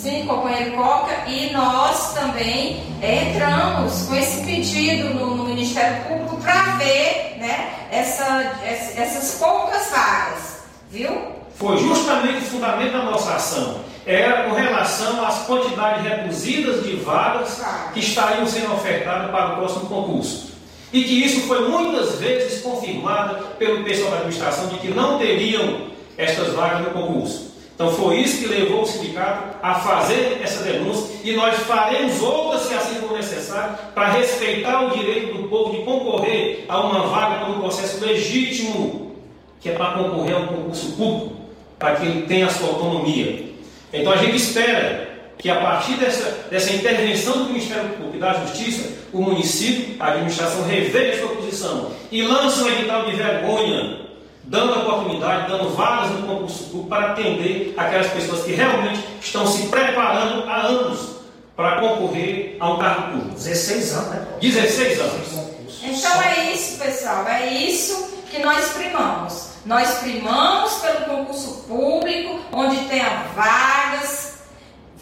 Sim, 0.00 0.24
companheiro 0.26 0.76
Coca, 0.76 1.28
e 1.28 1.52
nós 1.52 2.14
também 2.14 2.82
é, 3.02 3.32
entramos 3.34 4.06
com 4.06 4.14
esse 4.14 4.42
pedido 4.46 5.10
no, 5.10 5.36
no 5.36 5.44
Ministério 5.44 6.02
Público 6.04 6.38
para 6.38 6.62
ver 6.78 7.36
né, 7.38 7.86
essa, 7.92 8.50
essas 8.64 9.38
poucas 9.38 9.90
vagas, 9.90 10.62
viu? 10.90 11.10
Foi 11.54 11.76
justamente 11.76 12.38
o 12.38 12.46
fundamento 12.46 12.92
da 12.92 13.02
nossa 13.02 13.34
ação. 13.34 13.80
Era 14.06 14.44
com 14.44 14.54
relação 14.54 15.22
às 15.22 15.44
quantidades 15.44 16.02
reduzidas 16.02 16.82
de 16.82 16.96
vagas 16.96 17.60
que 17.92 18.00
estariam 18.00 18.46
sendo 18.46 18.72
ofertadas 18.72 19.30
para 19.30 19.52
o 19.52 19.56
próximo 19.56 19.86
concurso. 19.86 20.52
E 20.94 21.04
que 21.04 21.24
isso 21.26 21.46
foi 21.46 21.68
muitas 21.68 22.14
vezes 22.14 22.62
confirmado 22.62 23.48
pelo 23.58 23.84
pessoal 23.84 24.12
da 24.12 24.16
administração 24.16 24.68
de 24.68 24.78
que 24.78 24.88
não 24.88 25.18
teriam 25.18 25.88
estas 26.16 26.54
vagas 26.54 26.86
no 26.86 26.90
concurso. 26.90 27.49
Então 27.80 27.90
foi 27.92 28.18
isso 28.18 28.42
que 28.42 28.46
levou 28.46 28.82
o 28.82 28.86
sindicato 28.86 29.56
a 29.62 29.76
fazer 29.76 30.38
essa 30.42 30.62
denúncia 30.62 31.16
e 31.24 31.32
nós 31.32 31.56
faremos 31.60 32.20
outras 32.20 32.64
se 32.64 32.74
assim 32.74 32.96
for 32.96 33.16
necessário 33.16 33.74
para 33.94 34.10
respeitar 34.10 34.82
o 34.82 34.90
direito 34.90 35.38
do 35.38 35.48
povo 35.48 35.74
de 35.74 35.82
concorrer 35.82 36.66
a 36.68 36.78
uma 36.78 37.06
vaga 37.06 37.46
por 37.46 37.56
um 37.56 37.60
processo 37.60 38.04
legítimo, 38.04 39.16
que 39.62 39.70
é 39.70 39.72
para 39.72 39.92
concorrer 39.92 40.36
a 40.36 40.40
um 40.40 40.46
concurso 40.48 40.92
público, 40.92 41.36
para 41.78 41.96
que 41.96 42.04
ele 42.04 42.26
tenha 42.26 42.48
a 42.48 42.50
sua 42.50 42.68
autonomia. 42.68 43.46
Então 43.90 44.12
a 44.12 44.16
gente 44.16 44.36
espera 44.36 45.08
que 45.38 45.48
a 45.48 45.56
partir 45.56 45.94
dessa, 45.94 46.48
dessa 46.50 46.74
intervenção 46.74 47.44
do 47.44 47.44
Ministério 47.44 47.88
Público 47.94 48.18
e 48.18 48.20
da 48.20 48.34
Justiça, 48.44 48.90
o 49.10 49.22
município, 49.22 49.96
a 49.98 50.08
administração 50.08 50.64
reveja 50.64 51.14
a 51.14 51.26
sua 51.26 51.36
posição 51.36 51.92
e 52.12 52.20
lance 52.20 52.62
um 52.62 52.68
edital 52.68 53.06
de 53.06 53.16
vergonha 53.16 54.09
dando 54.50 54.80
oportunidade, 54.80 55.48
dando 55.48 55.70
vagas 55.70 56.10
no 56.10 56.26
concurso 56.26 56.64
público 56.64 56.88
para 56.88 57.12
atender 57.12 57.72
aquelas 57.76 58.08
pessoas 58.08 58.42
que 58.42 58.52
realmente 58.52 59.00
estão 59.22 59.46
se 59.46 59.68
preparando 59.68 60.50
há 60.50 60.56
anos 60.62 61.20
para 61.54 61.80
concorrer 61.80 62.56
a 62.58 62.72
um 62.72 62.78
cargo 62.78 63.12
público. 63.12 63.34
16 63.36 63.92
anos, 63.94 64.08
né? 64.08 64.26
16 64.40 65.00
anos. 65.00 65.28
Então 65.84 66.22
é 66.22 66.52
isso, 66.52 66.78
pessoal, 66.78 67.28
é 67.28 67.46
isso 67.46 68.10
que 68.28 68.40
nós 68.40 68.72
primamos. 68.72 69.50
Nós 69.64 69.98
primamos 69.98 70.72
pelo 70.74 71.04
concurso 71.04 71.64
público, 71.68 72.40
onde 72.50 72.76
tenha 72.86 73.26
vagas, 73.36 74.40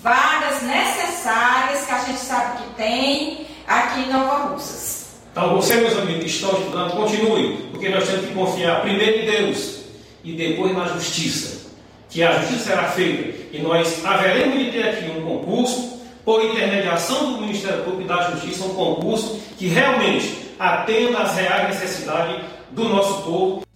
vagas 0.03 0.61
necessárias 0.63 1.87
que 1.87 1.93
a 1.93 1.99
gente 2.01 2.19
sabe 2.19 2.59
que 2.59 2.75
tem 2.75 3.47
aqui 3.67 4.01
em 4.01 4.13
Nova 4.13 4.49
Russas. 4.49 4.98
Então, 5.33 5.55
você, 5.55 5.77
meus 5.77 5.97
amigos 5.97 6.25
que 6.25 6.31
estão 6.31 6.51
estudando, 6.59 6.93
continue, 6.93 7.57
porque 7.71 7.89
nós 7.89 8.09
temos 8.09 8.27
que 8.27 8.35
confiar 8.35 8.83
primeiro 8.83 9.21
em 9.21 9.27
Deus 9.27 9.79
e 10.25 10.33
depois 10.33 10.77
na 10.77 10.89
justiça. 10.89 11.69
Que 12.11 12.23
a 12.23 12.41
justiça 12.41 12.71
será 12.71 12.85
feita 12.85 13.39
e 13.53 13.61
nós 13.61 14.05
haveremos 14.05 14.59
de 14.59 14.71
ter 14.73 14.89
aqui 14.89 15.11
um 15.11 15.23
concurso, 15.23 15.99
por 16.25 16.45
intermediação 16.45 17.33
do 17.33 17.41
Ministério 17.41 17.85
Público 17.85 18.03
e 18.03 18.07
da 18.07 18.31
Justiça, 18.31 18.65
um 18.65 18.75
concurso 18.75 19.41
que 19.57 19.67
realmente 19.67 20.51
atenda 20.59 21.21
às 21.21 21.35
reais 21.35 21.69
necessidades 21.69 22.45
do 22.71 22.85
nosso 22.85 23.23
povo. 23.23 23.68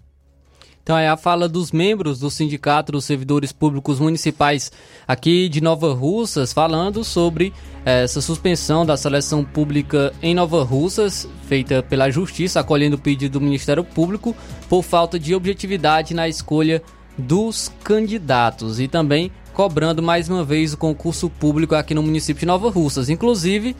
Então 0.83 0.99
é 0.99 1.09
a 1.09 1.17
fala 1.17 1.49
dos 1.49 1.71
membros 1.71 2.19
do 2.19 2.29
Sindicato 2.29 2.91
dos 2.91 3.05
Servidores 3.05 3.53
Públicos 3.53 4.01
Municipais 4.01 4.73
aqui 5.07 5.49
de 5.49 5.61
Nova 5.61 5.95
Russas, 5.95 6.53
falando 6.53 7.05
sobre 7.05 7.53
essa 7.85 8.21
suspensão 8.21 8.85
da 8.85 8.97
seleção 8.97 9.45
pública 9.45 10.13
em 10.21 10.35
Nova 10.35 10.65
Russas, 10.65 11.29
feita 11.47 11.85
pela 11.85 12.11
Justiça, 12.11 12.59
acolhendo 12.59 12.97
o 12.97 12.99
pedido 12.99 13.39
do 13.39 13.41
Ministério 13.41 13.85
Público 13.85 14.35
por 14.69 14.83
falta 14.83 15.21
de 15.21 15.37
objetividade 15.37 16.15
na 16.15 16.29
escolha 16.29 16.83
dos 17.17 17.71
candidatos 17.85 18.81
e 18.81 18.89
também 18.89 19.31
cobrando 19.53 20.03
mais 20.03 20.29
uma 20.29 20.43
vez 20.43 20.73
o 20.73 20.79
concurso 20.79 21.31
público 21.31 21.77
aqui 21.77 21.95
no 21.95 22.03
município 22.03 22.41
de 22.41 22.47
Nova 22.47 22.69
Russas. 22.71 23.09
Inclusive, 23.09 23.77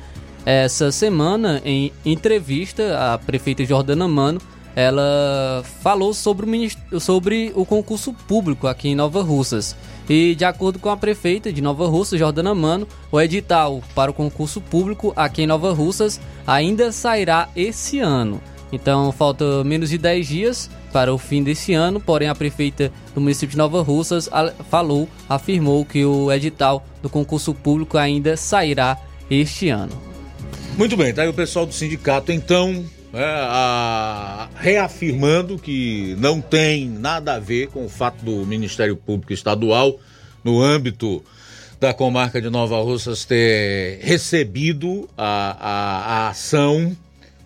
essa 0.47 0.93
semana, 0.93 1.61
em 1.65 1.93
entrevista, 2.05 3.13
a 3.13 3.19
prefeita 3.19 3.65
Jordana 3.65 4.07
Mano 4.07 4.41
ela 4.75 5.63
falou 5.83 6.15
sobre 6.15 6.71
o, 6.91 7.01
sobre 7.01 7.53
o 7.55 7.65
concurso 7.65 8.13
público 8.13 8.67
aqui 8.67 8.89
em 8.89 8.95
Nova 8.95 9.23
Russas. 9.23 9.77
E 10.09 10.35
de 10.35 10.45
acordo 10.45 10.79
com 10.79 10.91
a 10.91 10.97
prefeita 10.97 11.53
de 11.53 11.63
Nova 11.63 11.87
Russas, 11.87 12.19
Jordana 12.19 12.55
Mano, 12.55 12.87
o 13.11 13.21
edital 13.21 13.83
para 13.95 14.11
o 14.11 14.15
concurso 14.15 14.61
público 14.61 15.13
aqui 15.15 15.43
em 15.43 15.47
Nova 15.47 15.73
Russas 15.73 16.21
ainda 16.47 16.91
sairá 16.91 17.49
esse 17.55 17.99
ano. 18.01 18.41
Então 18.73 19.13
falta 19.13 19.63
menos 19.65 19.91
de 19.91 19.99
10 19.99 20.27
dias 20.27 20.71
para 20.93 21.13
o 21.13 21.19
fim 21.19 21.43
desse 21.43 21.75
ano, 21.75 22.01
porém 22.01 22.29
a 22.29 22.35
prefeita 22.35 22.91
do 23.15 23.21
município 23.21 23.53
de 23.53 23.59
Nova 23.59 23.83
Russas 23.83 24.29
falou, 24.71 25.09
afirmou 25.29 25.85
que 25.85 26.05
o 26.05 26.33
edital 26.33 26.85
do 27.03 27.09
concurso 27.09 27.55
público 27.55 27.99
ainda 27.99 28.37
sairá 28.37 28.99
este 29.31 29.69
ano. 29.69 29.93
Muito 30.77 30.97
bem, 30.97 31.13
tá 31.13 31.23
aí 31.23 31.29
o 31.29 31.35
pessoal 31.35 31.67
do 31.67 31.73
sindicato 31.75 32.33
então 32.33 32.85
né, 33.13 33.25
a, 33.25 34.49
reafirmando 34.57 35.59
que 35.59 36.17
não 36.19 36.41
tem 36.41 36.89
nada 36.89 37.35
a 37.35 37.39
ver 37.39 37.69
com 37.69 37.85
o 37.85 37.89
fato 37.89 38.25
do 38.25 38.47
Ministério 38.47 38.97
Público 38.97 39.33
Estadual, 39.33 39.99
no 40.43 40.61
âmbito 40.61 41.23
da 41.79 41.93
comarca 41.93 42.41
de 42.41 42.49
Nova 42.49 42.81
Russas, 42.81 43.25
ter 43.25 43.99
recebido 44.03 45.09
a, 45.17 45.57
a, 45.61 45.99
a 45.99 46.29
ação, 46.31 46.97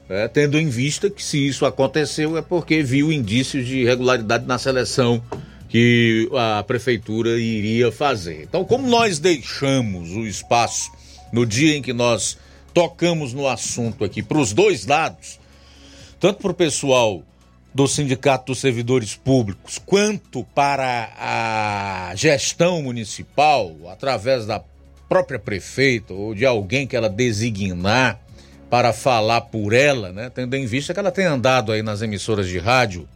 né, 0.09 0.29
tendo 0.29 0.59
em 0.59 0.69
vista 0.69 1.11
que 1.11 1.23
se 1.23 1.47
isso 1.47 1.67
aconteceu 1.67 2.37
é 2.37 2.43
porque 2.43 2.83
viu 2.83 3.11
indícios 3.11 3.67
de 3.67 3.79
irregularidade 3.79 4.47
na 4.47 4.59
seleção 4.59 5.23
que 5.69 6.29
a 6.33 6.62
prefeitura 6.62 7.41
iria 7.41 7.91
fazer. 7.91 8.43
Então, 8.43 8.64
como 8.64 8.89
nós 8.89 9.19
deixamos 9.19 10.12
o 10.12 10.25
espaço 10.25 10.93
no 11.33 11.45
dia 11.45 11.77
em 11.77 11.83
que 11.83 11.93
nós 11.93 12.39
tocamos 12.73 13.33
no 13.33 13.49
assunto 13.49 14.05
aqui 14.05 14.23
para 14.23 14.39
os 14.39 14.53
dois 14.53 14.87
lados, 14.87 15.41
tanto 16.19 16.41
para 16.41 16.51
o 16.51 16.55
pessoal 16.55 17.23
do 17.75 17.87
Sindicato 17.87 18.47
dos 18.47 18.61
Servidores 18.61 19.14
Públicos, 19.14 19.79
quanto 19.85 20.45
para 20.55 21.12
a 21.19 22.14
gestão 22.14 22.83
municipal, 22.83 23.75
através 23.89 24.47
da 24.47 24.62
própria 25.09 25.39
prefeita 25.39 26.14
ou 26.14 26.35
de 26.35 26.47
alguém 26.47 26.87
que 26.87 26.97
ela 26.97 27.09
designar 27.09 28.19
para 28.71 28.93
falar 28.93 29.43
por 29.43 29.73
ela, 29.73 30.11
né? 30.11 30.31
Tendo 30.35 30.55
em 30.55 30.67
vista 30.67 30.93
que 30.93 30.99
ela 30.99 31.12
tem 31.12 31.27
andado 31.27 31.71
aí 31.71 31.83
nas 31.83 32.03
emissoras 32.03 32.49
de 32.49 32.59
rádio 32.59 33.09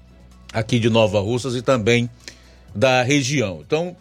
aqui 0.52 0.78
de 0.78 0.90
Nova 0.90 1.20
Russas 1.20 1.54
e 1.54 1.62
também 1.62 2.08
da 2.74 3.02
região. 3.02 3.62
Então, 3.66 3.96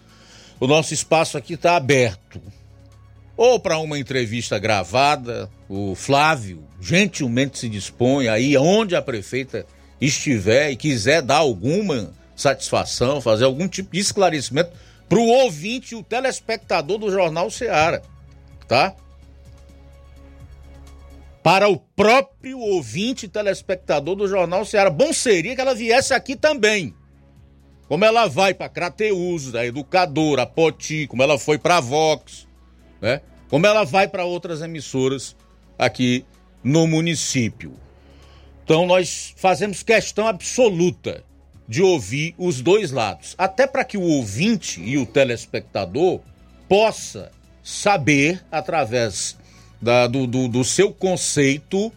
o 0.59 0.67
nosso 0.67 0.93
espaço 0.93 1.37
aqui 1.37 1.53
está 1.53 1.75
aberto. 1.75 2.41
Ou 3.39 3.57
para 3.57 3.77
uma 3.77 3.97
entrevista 3.97 4.59
gravada, 4.59 5.49
o 5.69 5.95
Flávio 5.95 6.67
gentilmente 6.81 7.57
se 7.57 7.69
dispõe 7.69 8.27
aí 8.27 8.57
onde 8.57 8.97
a 8.97 9.01
prefeita 9.01 9.65
estiver 10.01 10.71
e 10.71 10.75
quiser 10.75 11.21
dar 11.21 11.37
alguma 11.37 12.13
satisfação, 12.35 13.21
fazer 13.21 13.45
algum 13.45 13.65
tipo 13.65 13.93
de 13.93 13.99
esclarecimento 13.99 14.71
para 15.07 15.19
o 15.19 15.25
ouvinte 15.25 15.93
e 15.93 15.95
o 15.95 16.03
telespectador 16.03 16.97
do 16.97 17.09
Jornal 17.09 17.49
Seara, 17.49 18.01
tá? 18.67 18.93
Para 21.41 21.69
o 21.69 21.77
próprio 21.77 22.59
ouvinte 22.59 23.25
e 23.25 23.29
telespectador 23.29 24.17
do 24.17 24.27
Jornal 24.27 24.65
Seara. 24.65 24.89
Bom 24.89 25.13
seria 25.13 25.55
que 25.55 25.61
ela 25.61 25.73
viesse 25.73 26.13
aqui 26.13 26.35
também. 26.35 26.93
Como 27.87 28.03
ela 28.03 28.27
vai 28.27 28.53
para 28.53 28.67
Crateus, 28.67 29.55
a 29.55 29.65
Educadora, 29.65 30.41
a 30.41 30.45
Poti, 30.45 31.07
como 31.07 31.23
ela 31.23 31.39
foi 31.39 31.57
para 31.57 31.79
Vox, 31.79 32.48
né? 33.01 33.21
Como 33.49 33.65
ela 33.65 33.83
vai 33.83 34.07
para 34.07 34.25
outras 34.25 34.61
emissoras 34.61 35.35
aqui 35.77 36.25
no 36.63 36.85
município. 36.85 37.73
Então 38.63 38.85
nós 38.85 39.33
fazemos 39.37 39.81
questão 39.81 40.27
absoluta 40.27 41.23
de 41.67 41.81
ouvir 41.81 42.33
os 42.37 42.61
dois 42.61 42.91
lados, 42.91 43.35
até 43.37 43.67
para 43.67 43.83
que 43.83 43.97
o 43.97 44.01
ouvinte 44.01 44.81
e 44.81 44.97
o 44.97 45.05
telespectador 45.05 46.19
possa 46.67 47.31
saber 47.63 48.43
através 48.51 49.37
da, 49.81 50.07
do, 50.07 50.25
do, 50.25 50.47
do, 50.47 50.63
seu 50.63 50.91
conceito 50.91 51.91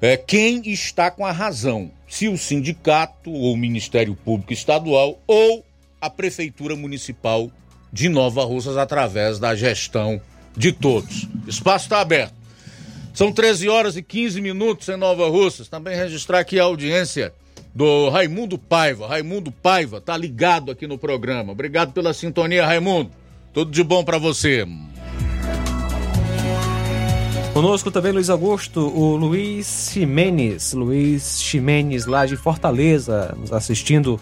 é, 0.00 0.16
quem 0.16 0.62
está 0.68 1.10
com 1.10 1.24
a 1.24 1.32
razão, 1.32 1.90
se 2.08 2.28
o 2.28 2.36
sindicato 2.36 3.30
ou 3.30 3.54
o 3.54 3.56
Ministério 3.56 4.16
Público 4.16 4.52
Estadual 4.52 5.20
ou 5.26 5.64
a 6.00 6.10
Prefeitura 6.10 6.74
Municipal 6.74 7.50
de 7.92 8.08
Nova 8.08 8.44
Russas 8.44 8.76
através 8.76 9.38
da 9.38 9.54
gestão 9.54 10.20
de 10.56 10.72
todos. 10.72 11.28
Espaço 11.46 11.86
está 11.86 12.00
aberto. 12.00 12.34
São 13.12 13.32
13 13.32 13.68
horas 13.68 13.96
e 13.96 14.02
15 14.02 14.40
minutos 14.40 14.88
em 14.88 14.96
Nova 14.96 15.28
Russas. 15.28 15.68
Também 15.68 15.96
registrar 15.96 16.38
aqui 16.38 16.60
a 16.60 16.64
audiência 16.64 17.32
do 17.74 18.08
Raimundo 18.08 18.56
Paiva. 18.58 19.06
Raimundo 19.06 19.50
Paiva 19.50 20.00
tá 20.00 20.16
ligado 20.16 20.70
aqui 20.70 20.86
no 20.86 20.98
programa. 20.98 21.52
Obrigado 21.52 21.92
pela 21.92 22.14
sintonia, 22.14 22.64
Raimundo. 22.64 23.10
Tudo 23.52 23.70
de 23.70 23.82
bom 23.82 24.04
para 24.04 24.18
você. 24.18 24.66
Conosco 27.52 27.90
também 27.90 28.12
Luiz 28.12 28.30
Augusto, 28.30 28.80
o 28.80 29.16
Luiz 29.16 29.90
Ximenes, 29.92 30.72
Luiz 30.72 31.40
Ximenes 31.42 32.06
lá 32.06 32.24
de 32.24 32.36
Fortaleza, 32.36 33.34
nos 33.36 33.52
assistindo 33.52 34.20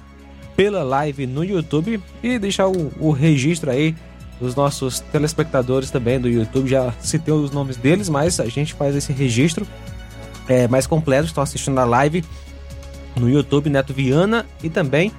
pela 0.58 0.82
live 0.82 1.24
no 1.24 1.44
YouTube 1.44 2.02
e 2.20 2.36
deixar 2.36 2.66
o, 2.66 2.92
o 2.98 3.12
registro 3.12 3.70
aí 3.70 3.94
dos 4.40 4.56
nossos 4.56 4.98
telespectadores 4.98 5.88
também 5.88 6.18
do 6.18 6.28
YouTube. 6.28 6.68
Já 6.68 6.92
citei 7.00 7.32
os 7.32 7.52
nomes 7.52 7.76
deles, 7.76 8.08
mas 8.08 8.40
a 8.40 8.46
gente 8.46 8.74
faz 8.74 8.96
esse 8.96 9.12
registro 9.12 9.64
é, 10.48 10.66
mais 10.66 10.84
completo. 10.84 11.26
Estão 11.26 11.44
assistindo 11.44 11.78
a 11.78 11.84
live 11.84 12.24
no 13.14 13.30
YouTube, 13.30 13.70
Neto 13.70 13.94
Viana 13.94 14.44
e 14.60 14.68
também 14.68 15.12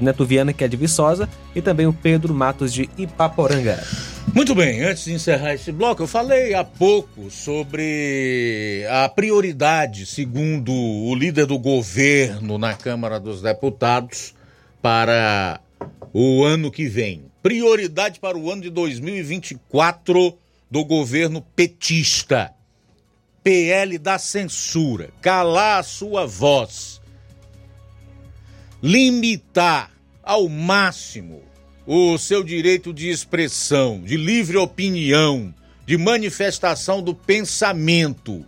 Neto 0.00 0.24
Viana, 0.24 0.52
que 0.52 0.62
é 0.62 0.68
de 0.68 0.76
Viçosa, 0.76 1.28
e 1.56 1.60
também 1.60 1.88
o 1.88 1.92
Pedro 1.92 2.32
Matos 2.32 2.72
de 2.72 2.88
Ipaporanga. 2.96 3.82
Muito 4.32 4.54
bem, 4.54 4.80
antes 4.82 5.06
de 5.06 5.12
encerrar 5.12 5.54
esse 5.54 5.72
bloco, 5.72 6.04
eu 6.04 6.06
falei 6.06 6.54
há 6.54 6.62
pouco 6.62 7.32
sobre 7.32 8.84
a 8.88 9.08
prioridade, 9.08 10.06
segundo 10.06 10.72
o 10.72 11.12
líder 11.16 11.46
do 11.46 11.58
governo 11.58 12.58
na 12.58 12.74
Câmara 12.74 13.18
dos 13.18 13.42
Deputados, 13.42 14.34
para 14.84 15.62
o 16.12 16.44
ano 16.44 16.70
que 16.70 16.86
vem. 16.86 17.24
Prioridade 17.42 18.20
para 18.20 18.36
o 18.36 18.50
ano 18.50 18.60
de 18.60 18.68
2024 18.68 20.36
do 20.70 20.84
governo 20.84 21.40
petista. 21.40 22.52
PL 23.42 23.96
da 23.96 24.18
censura, 24.18 25.08
calar 25.22 25.80
a 25.80 25.82
sua 25.82 26.26
voz 26.26 27.00
limitar 28.82 29.90
ao 30.22 30.46
máximo 30.50 31.42
o 31.86 32.18
seu 32.18 32.44
direito 32.44 32.92
de 32.92 33.08
expressão, 33.08 34.02
de 34.02 34.18
livre 34.18 34.58
opinião, 34.58 35.54
de 35.86 35.96
manifestação 35.96 37.02
do 37.02 37.14
pensamento, 37.14 38.44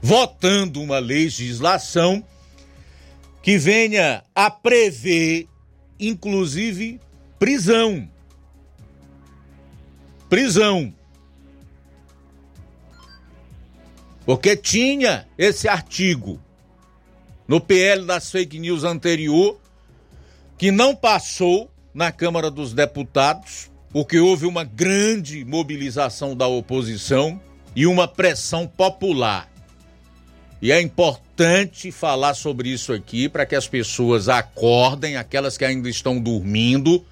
votando 0.00 0.80
uma 0.80 0.98
legislação 0.98 2.24
que 3.44 3.58
venha 3.58 4.24
a 4.34 4.50
prever, 4.50 5.46
inclusive, 6.00 6.98
prisão. 7.38 8.08
Prisão. 10.30 10.94
Porque 14.24 14.56
tinha 14.56 15.28
esse 15.36 15.68
artigo 15.68 16.40
no 17.46 17.60
PL 17.60 18.06
das 18.06 18.30
fake 18.30 18.58
news 18.58 18.82
anterior, 18.82 19.60
que 20.56 20.70
não 20.70 20.96
passou 20.96 21.70
na 21.92 22.10
Câmara 22.10 22.50
dos 22.50 22.72
Deputados, 22.72 23.70
porque 23.90 24.18
houve 24.18 24.46
uma 24.46 24.64
grande 24.64 25.44
mobilização 25.44 26.34
da 26.34 26.46
oposição 26.46 27.38
e 27.76 27.86
uma 27.86 28.08
pressão 28.08 28.66
popular. 28.66 29.52
E 30.62 30.72
é 30.72 30.80
importante 30.80 31.23
falar 31.92 32.34
sobre 32.34 32.68
isso 32.68 32.92
aqui 32.92 33.28
para 33.28 33.44
que 33.44 33.54
as 33.54 33.66
pessoas 33.66 34.28
acordem, 34.28 35.16
aquelas 35.16 35.56
que 35.56 35.64
ainda 35.64 35.88
estão 35.88 36.18
dormindo, 36.18 37.04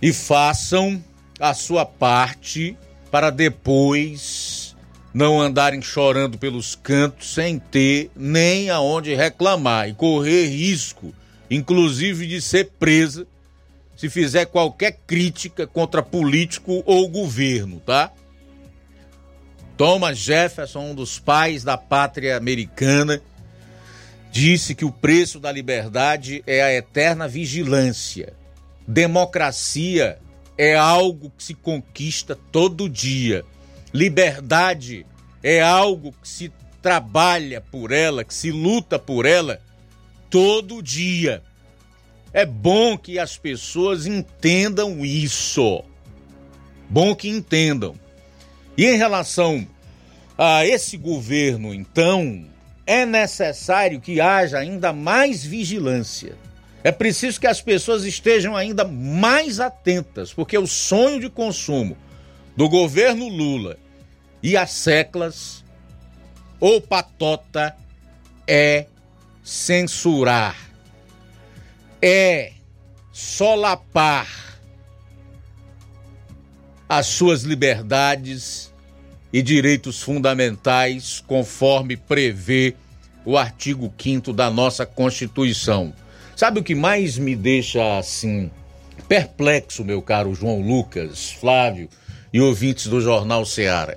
e 0.00 0.12
façam 0.12 1.02
a 1.38 1.54
sua 1.54 1.84
parte 1.84 2.76
para 3.10 3.30
depois 3.30 4.76
não 5.12 5.40
andarem 5.40 5.82
chorando 5.82 6.38
pelos 6.38 6.74
cantos 6.74 7.34
sem 7.34 7.58
ter 7.58 8.10
nem 8.16 8.70
aonde 8.70 9.14
reclamar 9.14 9.88
e 9.88 9.94
correr 9.94 10.46
risco, 10.46 11.12
inclusive 11.50 12.26
de 12.26 12.40
ser 12.40 12.70
presa 12.78 13.26
se 13.96 14.08
fizer 14.08 14.46
qualquer 14.46 14.98
crítica 15.06 15.64
contra 15.64 16.02
político 16.02 16.82
ou 16.84 17.08
governo, 17.08 17.80
tá? 17.86 18.10
Thomas 19.82 20.16
Jefferson, 20.16 20.90
um 20.90 20.94
dos 20.94 21.18
pais 21.18 21.64
da 21.64 21.76
pátria 21.76 22.36
americana, 22.36 23.20
disse 24.30 24.76
que 24.76 24.84
o 24.84 24.92
preço 24.92 25.40
da 25.40 25.50
liberdade 25.50 26.40
é 26.46 26.62
a 26.62 26.72
eterna 26.72 27.26
vigilância. 27.26 28.32
Democracia 28.86 30.20
é 30.56 30.76
algo 30.76 31.32
que 31.36 31.42
se 31.42 31.54
conquista 31.54 32.38
todo 32.52 32.88
dia 32.88 33.44
Liberdade 33.92 35.04
é 35.42 35.60
algo 35.60 36.12
que 36.22 36.28
se 36.28 36.52
trabalha 36.80 37.60
por 37.60 37.90
ela, 37.90 38.22
que 38.22 38.34
se 38.34 38.52
luta 38.52 39.00
por 39.00 39.26
ela 39.26 39.60
todo 40.30 40.80
dia. 40.80 41.42
É 42.32 42.46
bom 42.46 42.96
que 42.96 43.18
as 43.18 43.36
pessoas 43.36 44.06
entendam 44.06 45.04
isso. 45.04 45.82
Bom 46.88 47.16
que 47.16 47.28
entendam. 47.28 47.96
E 48.78 48.86
em 48.86 48.96
relação 48.96 49.66
a 50.36 50.66
esse 50.66 50.96
governo, 50.96 51.74
então, 51.74 52.46
é 52.86 53.06
necessário 53.06 54.00
que 54.00 54.20
haja 54.20 54.58
ainda 54.58 54.92
mais 54.92 55.44
vigilância. 55.44 56.36
É 56.84 56.90
preciso 56.90 57.40
que 57.40 57.46
as 57.46 57.60
pessoas 57.60 58.04
estejam 58.04 58.56
ainda 58.56 58.84
mais 58.84 59.60
atentas, 59.60 60.32
porque 60.32 60.58
o 60.58 60.66
sonho 60.66 61.20
de 61.20 61.30
consumo 61.30 61.96
do 62.56 62.68
governo 62.68 63.28
Lula 63.28 63.78
e 64.42 64.56
as 64.56 64.72
seclas 64.72 65.64
ou 66.58 66.80
patota 66.80 67.76
é 68.46 68.86
censurar, 69.44 70.56
é 72.00 72.52
solapar 73.12 74.28
as 76.88 77.06
suas 77.06 77.42
liberdades 77.42 78.71
e 79.32 79.42
direitos 79.42 80.02
fundamentais, 80.02 81.22
conforme 81.26 81.96
prevê 81.96 82.74
o 83.24 83.38
artigo 83.38 83.92
5 83.96 84.32
da 84.32 84.50
nossa 84.50 84.84
Constituição. 84.84 85.92
Sabe 86.36 86.60
o 86.60 86.62
que 86.62 86.74
mais 86.74 87.16
me 87.16 87.34
deixa 87.34 87.98
assim 87.98 88.50
perplexo, 89.08 89.84
meu 89.84 90.02
caro 90.02 90.34
João 90.34 90.60
Lucas, 90.60 91.30
Flávio 91.30 91.88
e 92.32 92.40
ouvintes 92.40 92.86
do 92.86 93.00
Jornal 93.00 93.44
Ceará? 93.44 93.96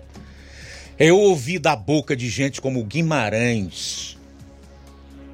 Eu 0.98 1.18
ouvi 1.18 1.60
da 1.60 1.76
boca 1.76 2.16
de 2.16 2.30
gente 2.30 2.62
como 2.62 2.84
Guimarães 2.84 4.16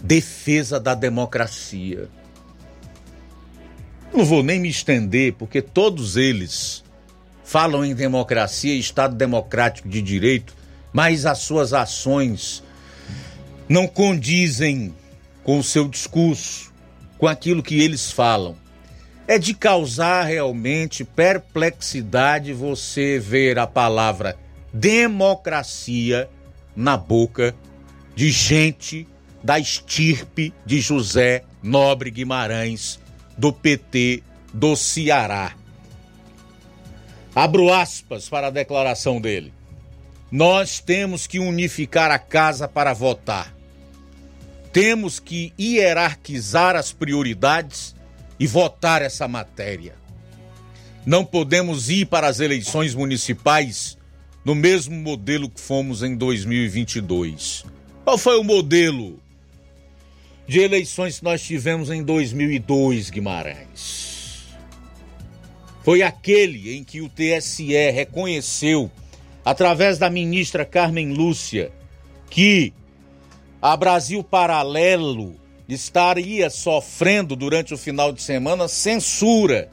defesa 0.01 0.79
da 0.79 0.95
democracia. 0.95 2.09
Não 4.13 4.25
vou 4.25 4.43
nem 4.43 4.59
me 4.59 4.69
estender, 4.69 5.33
porque 5.33 5.61
todos 5.61 6.17
eles 6.17 6.80
falam 7.51 7.83
em 7.83 7.93
democracia, 7.93 8.73
Estado 8.73 9.13
democrático 9.13 9.89
de 9.89 10.01
direito, 10.01 10.55
mas 10.93 11.25
as 11.25 11.39
suas 11.39 11.73
ações 11.73 12.63
não 13.67 13.85
condizem 13.85 14.95
com 15.43 15.59
o 15.59 15.63
seu 15.63 15.89
discurso, 15.89 16.71
com 17.17 17.27
aquilo 17.27 17.61
que 17.61 17.81
eles 17.81 18.09
falam. 18.09 18.55
É 19.27 19.37
de 19.37 19.53
causar 19.53 20.23
realmente 20.23 21.03
perplexidade 21.03 22.53
você 22.53 23.19
ver 23.19 23.59
a 23.59 23.67
palavra 23.67 24.37
democracia 24.71 26.29
na 26.73 26.95
boca 26.95 27.53
de 28.15 28.31
gente 28.31 29.05
da 29.43 29.59
estirpe 29.59 30.53
de 30.65 30.79
José 30.79 31.43
Nobre 31.61 32.11
Guimarães, 32.11 32.97
do 33.37 33.51
PT 33.51 34.23
do 34.53 34.73
Ceará. 34.77 35.60
Abro 37.35 37.73
aspas 37.73 38.27
para 38.27 38.47
a 38.47 38.51
declaração 38.51 39.21
dele. 39.21 39.53
Nós 40.31 40.79
temos 40.79 41.27
que 41.27 41.39
unificar 41.39 42.11
a 42.11 42.19
casa 42.19 42.67
para 42.67 42.93
votar. 42.93 43.55
Temos 44.73 45.19
que 45.19 45.53
hierarquizar 45.59 46.75
as 46.75 46.91
prioridades 46.91 47.95
e 48.39 48.47
votar 48.47 49.01
essa 49.01 49.27
matéria. 49.27 49.95
Não 51.05 51.25
podemos 51.25 51.89
ir 51.89 52.05
para 52.05 52.27
as 52.27 52.39
eleições 52.39 52.93
municipais 52.95 53.97
no 54.43 54.55
mesmo 54.55 54.95
modelo 54.95 55.49
que 55.49 55.59
fomos 55.59 56.03
em 56.03 56.15
2022. 56.15 57.65
Qual 58.03 58.17
foi 58.17 58.37
o 58.39 58.43
modelo 58.43 59.19
de 60.47 60.59
eleições 60.59 61.19
que 61.19 61.23
nós 61.23 61.41
tivemos 61.41 61.89
em 61.89 62.03
2002, 62.03 63.09
Guimarães? 63.09 64.00
Foi 65.83 66.01
aquele 66.01 66.77
em 66.77 66.83
que 66.83 67.01
o 67.01 67.09
TSE 67.09 67.73
reconheceu, 67.91 68.91
através 69.43 69.97
da 69.97 70.09
ministra 70.09 70.63
Carmen 70.63 71.13
Lúcia, 71.13 71.71
que 72.29 72.73
a 73.61 73.75
Brasil 73.75 74.23
Paralelo 74.23 75.35
estaria 75.67 76.49
sofrendo 76.49 77.35
durante 77.35 77.73
o 77.73 77.77
final 77.77 78.11
de 78.11 78.21
semana 78.21 78.67
censura 78.67 79.69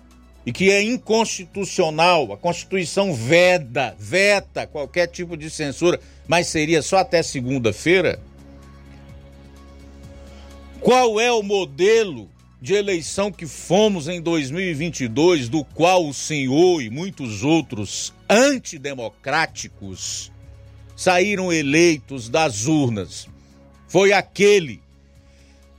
e 0.47 0.52
que 0.52 0.70
é 0.70 0.82
inconstitucional. 0.82 2.32
A 2.32 2.36
Constituição 2.36 3.12
veda, 3.12 3.94
veta 3.98 4.66
qualquer 4.66 5.09
tipo 5.09 5.36
de 5.36 5.51
censura, 5.51 6.01
mas 6.26 6.47
seria 6.47 6.80
só 6.80 6.98
até 6.98 7.22
segunda-feira? 7.22 8.18
Qual 10.80 11.20
é 11.20 11.30
o 11.30 11.43
modelo 11.43 12.30
de 12.60 12.74
eleição 12.74 13.30
que 13.30 13.47
fomos 13.47 14.09
em 14.09 14.20
2022, 14.20 15.48
do 15.48 15.64
qual 15.64 16.06
o 16.06 16.14
senhor 16.14 16.82
e 16.82 16.90
muitos 16.90 17.44
outros 17.44 18.12
antidemocráticos 18.28 20.32
saíram 20.97 21.52
eleitos 21.52 22.28
das 22.28 22.66
urnas? 22.66 23.28
foi 23.89 24.12
aquele 24.12 24.82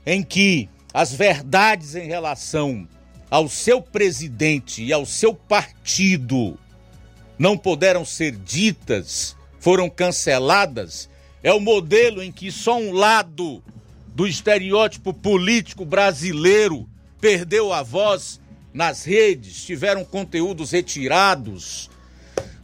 em 0.04 0.22
que 0.22 0.68
as 0.92 1.12
verdades 1.12 1.94
em 1.94 2.06
relação 2.06 2.86
ao 3.30 3.48
seu 3.48 3.80
presidente 3.80 4.82
e 4.82 4.92
ao 4.92 5.06
seu 5.06 5.32
partido 5.32 6.58
não 7.38 7.56
puderam 7.56 8.04
ser 8.04 8.32
ditas, 8.32 9.36
foram 9.60 9.88
canceladas, 9.88 11.08
é 11.42 11.52
o 11.52 11.60
modelo 11.60 12.22
em 12.22 12.30
que 12.30 12.50
só 12.50 12.76
um 12.76 12.92
lado 12.92 13.62
do 14.20 14.26
estereótipo 14.26 15.14
político 15.14 15.82
brasileiro 15.82 16.86
perdeu 17.22 17.72
a 17.72 17.82
voz 17.82 18.38
nas 18.70 19.02
redes, 19.02 19.64
tiveram 19.64 20.04
conteúdos 20.04 20.72
retirados 20.72 21.88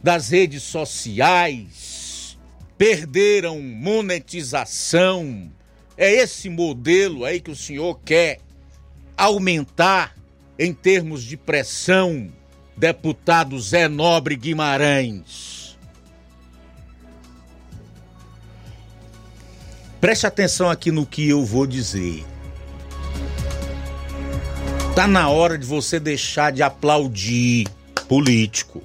das 0.03 0.29
redes 0.29 0.61
sociais, 0.61 2.37
perderam 2.77 3.59
monetização. 3.59 5.51
É 5.97 6.13
esse 6.13 6.47
modelo 6.47 7.25
aí 7.25 7.39
que 7.39 7.49
o 7.49 7.55
senhor 7.55 7.99
quer 8.05 8.37
aumentar 9.17 10.15
em 10.59 10.71
termos 10.71 11.23
de 11.23 11.35
pressão, 11.35 12.31
deputado 12.77 13.59
Zé 13.59 13.87
Nobre 13.87 14.35
Guimarães. 14.35 15.56
Preste 19.99 20.27
atenção 20.27 20.69
aqui 20.69 20.91
no 20.91 21.05
que 21.05 21.27
eu 21.27 21.43
vou 21.43 21.65
dizer. 21.65 22.25
Tá 24.95 25.07
na 25.07 25.29
hora 25.29 25.57
de 25.57 25.65
você 25.65 25.99
deixar 25.99 26.51
de 26.51 26.63
aplaudir 26.63 27.67
político. 28.07 28.81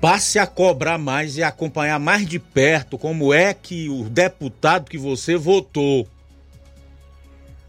passe 0.00 0.38
a 0.38 0.46
cobrar 0.46 0.96
mais 0.96 1.36
e 1.36 1.42
acompanhar 1.42 2.00
mais 2.00 2.26
de 2.26 2.38
perto 2.38 2.96
como 2.96 3.34
é 3.34 3.52
que 3.52 3.88
o 3.90 4.04
deputado 4.04 4.88
que 4.88 4.96
você 4.96 5.36
votou 5.36 6.08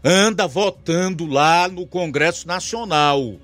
anda 0.02 0.48
votando 0.48 1.26
lá 1.26 1.68
no 1.68 1.86
Congresso 1.86 2.48
Nacional. 2.48 3.34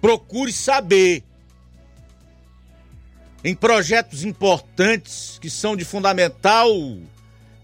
Procure 0.00 0.52
saber 0.52 1.24
em 3.48 3.54
projetos 3.54 4.24
importantes 4.24 5.38
que 5.40 5.48
são 5.48 5.74
de 5.74 5.82
fundamental 5.82 6.70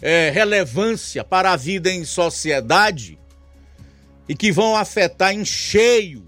é, 0.00 0.30
relevância 0.30 1.22
para 1.22 1.52
a 1.52 1.56
vida 1.56 1.92
em 1.92 2.06
sociedade 2.06 3.18
e 4.26 4.34
que 4.34 4.50
vão 4.50 4.74
afetar 4.74 5.34
em 5.34 5.44
cheio 5.44 6.24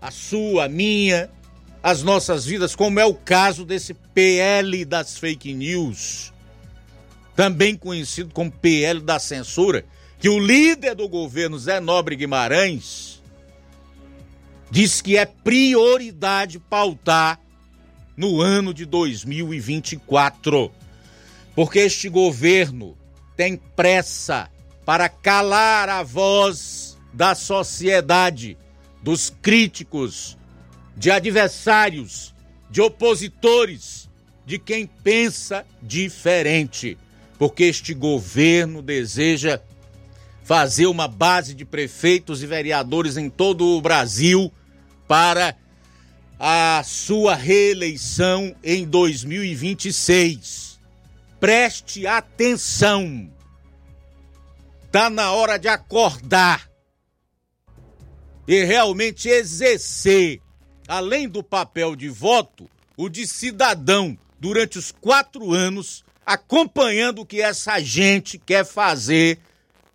a 0.00 0.12
sua, 0.12 0.66
a 0.66 0.68
minha, 0.68 1.28
as 1.82 2.04
nossas 2.04 2.46
vidas, 2.46 2.76
como 2.76 3.00
é 3.00 3.04
o 3.04 3.14
caso 3.14 3.64
desse 3.64 3.94
PL 3.94 4.84
das 4.84 5.18
fake 5.18 5.52
news, 5.52 6.32
também 7.34 7.74
conhecido 7.74 8.32
como 8.32 8.52
PL 8.52 9.00
da 9.00 9.18
censura, 9.18 9.84
que 10.20 10.28
o 10.28 10.38
líder 10.38 10.94
do 10.94 11.08
governo, 11.08 11.58
Zé 11.58 11.80
Nobre 11.80 12.14
Guimarães, 12.14 13.20
diz 14.70 15.02
que 15.02 15.16
é 15.16 15.26
prioridade 15.26 16.60
pautar 16.60 17.40
no 18.20 18.42
ano 18.42 18.74
de 18.74 18.84
2024. 18.84 20.70
Porque 21.54 21.78
este 21.78 22.06
governo 22.10 22.94
tem 23.34 23.56
pressa 23.56 24.50
para 24.84 25.08
calar 25.08 25.88
a 25.88 26.02
voz 26.02 26.98
da 27.14 27.34
sociedade, 27.34 28.58
dos 29.02 29.32
críticos, 29.40 30.36
de 30.94 31.10
adversários, 31.10 32.34
de 32.70 32.82
opositores, 32.82 34.10
de 34.44 34.58
quem 34.58 34.86
pensa 34.86 35.64
diferente, 35.82 36.98
porque 37.38 37.64
este 37.64 37.94
governo 37.94 38.82
deseja 38.82 39.62
fazer 40.44 40.86
uma 40.86 41.08
base 41.08 41.54
de 41.54 41.64
prefeitos 41.64 42.42
e 42.42 42.46
vereadores 42.46 43.16
em 43.16 43.30
todo 43.30 43.64
o 43.64 43.80
Brasil 43.80 44.52
para 45.08 45.56
a 46.42 46.82
sua 46.82 47.34
reeleição 47.34 48.56
em 48.64 48.86
2026. 48.86 50.80
Preste 51.38 52.06
atenção. 52.06 53.30
Tá 54.90 55.10
na 55.10 55.32
hora 55.32 55.58
de 55.58 55.68
acordar 55.68 56.70
e 58.48 58.64
realmente 58.64 59.28
exercer 59.28 60.40
além 60.88 61.28
do 61.28 61.42
papel 61.42 61.94
de 61.94 62.08
voto, 62.08 62.68
o 62.96 63.10
de 63.10 63.26
cidadão 63.26 64.18
durante 64.40 64.78
os 64.78 64.90
quatro 64.90 65.52
anos, 65.52 66.02
acompanhando 66.24 67.20
o 67.20 67.26
que 67.26 67.42
essa 67.42 67.78
gente 67.80 68.38
quer 68.38 68.64
fazer 68.64 69.38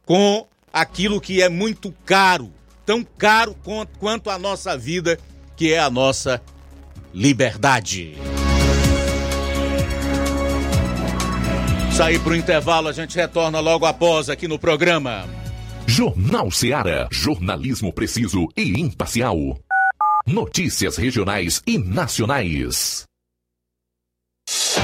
com 0.05 0.47
aquilo 0.71 1.19
que 1.19 1.41
é 1.41 1.49
muito 1.49 1.91
caro, 2.05 2.53
tão 2.85 3.03
caro 3.03 3.57
quanto 3.99 4.29
a 4.29 4.37
nossa 4.37 4.77
vida, 4.77 5.19
que 5.55 5.73
é 5.73 5.79
a 5.79 5.89
nossa 5.89 6.41
liberdade. 7.13 8.15
Sair 11.95 12.19
para 12.19 12.33
o 12.33 12.35
intervalo, 12.35 12.89
a 12.89 12.91
gente 12.91 13.15
retorna 13.15 13.61
logo 13.61 13.85
após 13.85 14.29
aqui 14.29 14.47
no 14.47 14.59
programa. 14.59 15.25
Jornal 15.87 16.51
Seara. 16.51 17.07
Jornalismo 17.09 17.93
preciso 17.93 18.47
e 18.57 18.81
imparcial. 18.81 19.37
Notícias 20.27 20.97
regionais 20.97 21.61
e 21.65 21.77
nacionais. 21.77 23.05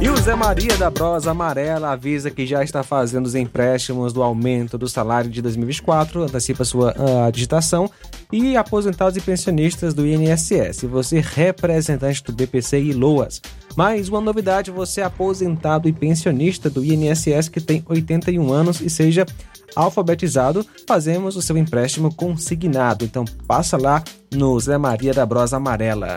E 0.00 0.08
o 0.08 0.16
Zé 0.16 0.36
Maria 0.36 0.76
da 0.76 0.88
Brosa 0.88 1.32
Amarela 1.32 1.90
avisa 1.90 2.30
que 2.30 2.46
já 2.46 2.62
está 2.62 2.84
fazendo 2.84 3.26
os 3.26 3.34
empréstimos 3.34 4.12
do 4.12 4.22
aumento 4.22 4.78
do 4.78 4.88
salário 4.88 5.28
de 5.28 5.42
2024, 5.42 6.22
antecipa 6.22 6.64
sua 6.64 6.94
uh, 6.96 7.32
digitação, 7.32 7.90
e 8.32 8.56
aposentados 8.56 9.16
e 9.16 9.20
pensionistas 9.20 9.94
do 9.94 10.06
INSS. 10.06 10.82
Você 10.84 11.18
representante 11.18 12.22
do 12.22 12.32
BPC 12.32 12.80
e 12.80 12.92
Loas. 12.92 13.42
Mais 13.76 14.08
uma 14.08 14.20
novidade, 14.20 14.70
você 14.70 15.00
é 15.00 15.04
aposentado 15.04 15.88
e 15.88 15.92
pensionista 15.92 16.70
do 16.70 16.84
INSS 16.84 17.48
que 17.48 17.60
tem 17.60 17.82
81 17.88 18.52
anos 18.52 18.80
e 18.80 18.88
seja 18.88 19.26
alfabetizado, 19.74 20.64
fazemos 20.86 21.34
o 21.34 21.42
seu 21.42 21.56
empréstimo 21.56 22.14
consignado. 22.14 23.04
Então 23.04 23.24
passa 23.48 23.76
lá 23.76 24.04
no 24.32 24.58
Zé 24.60 24.78
Maria 24.78 25.12
da 25.12 25.26
Brosa 25.26 25.56
Amarela. 25.56 26.16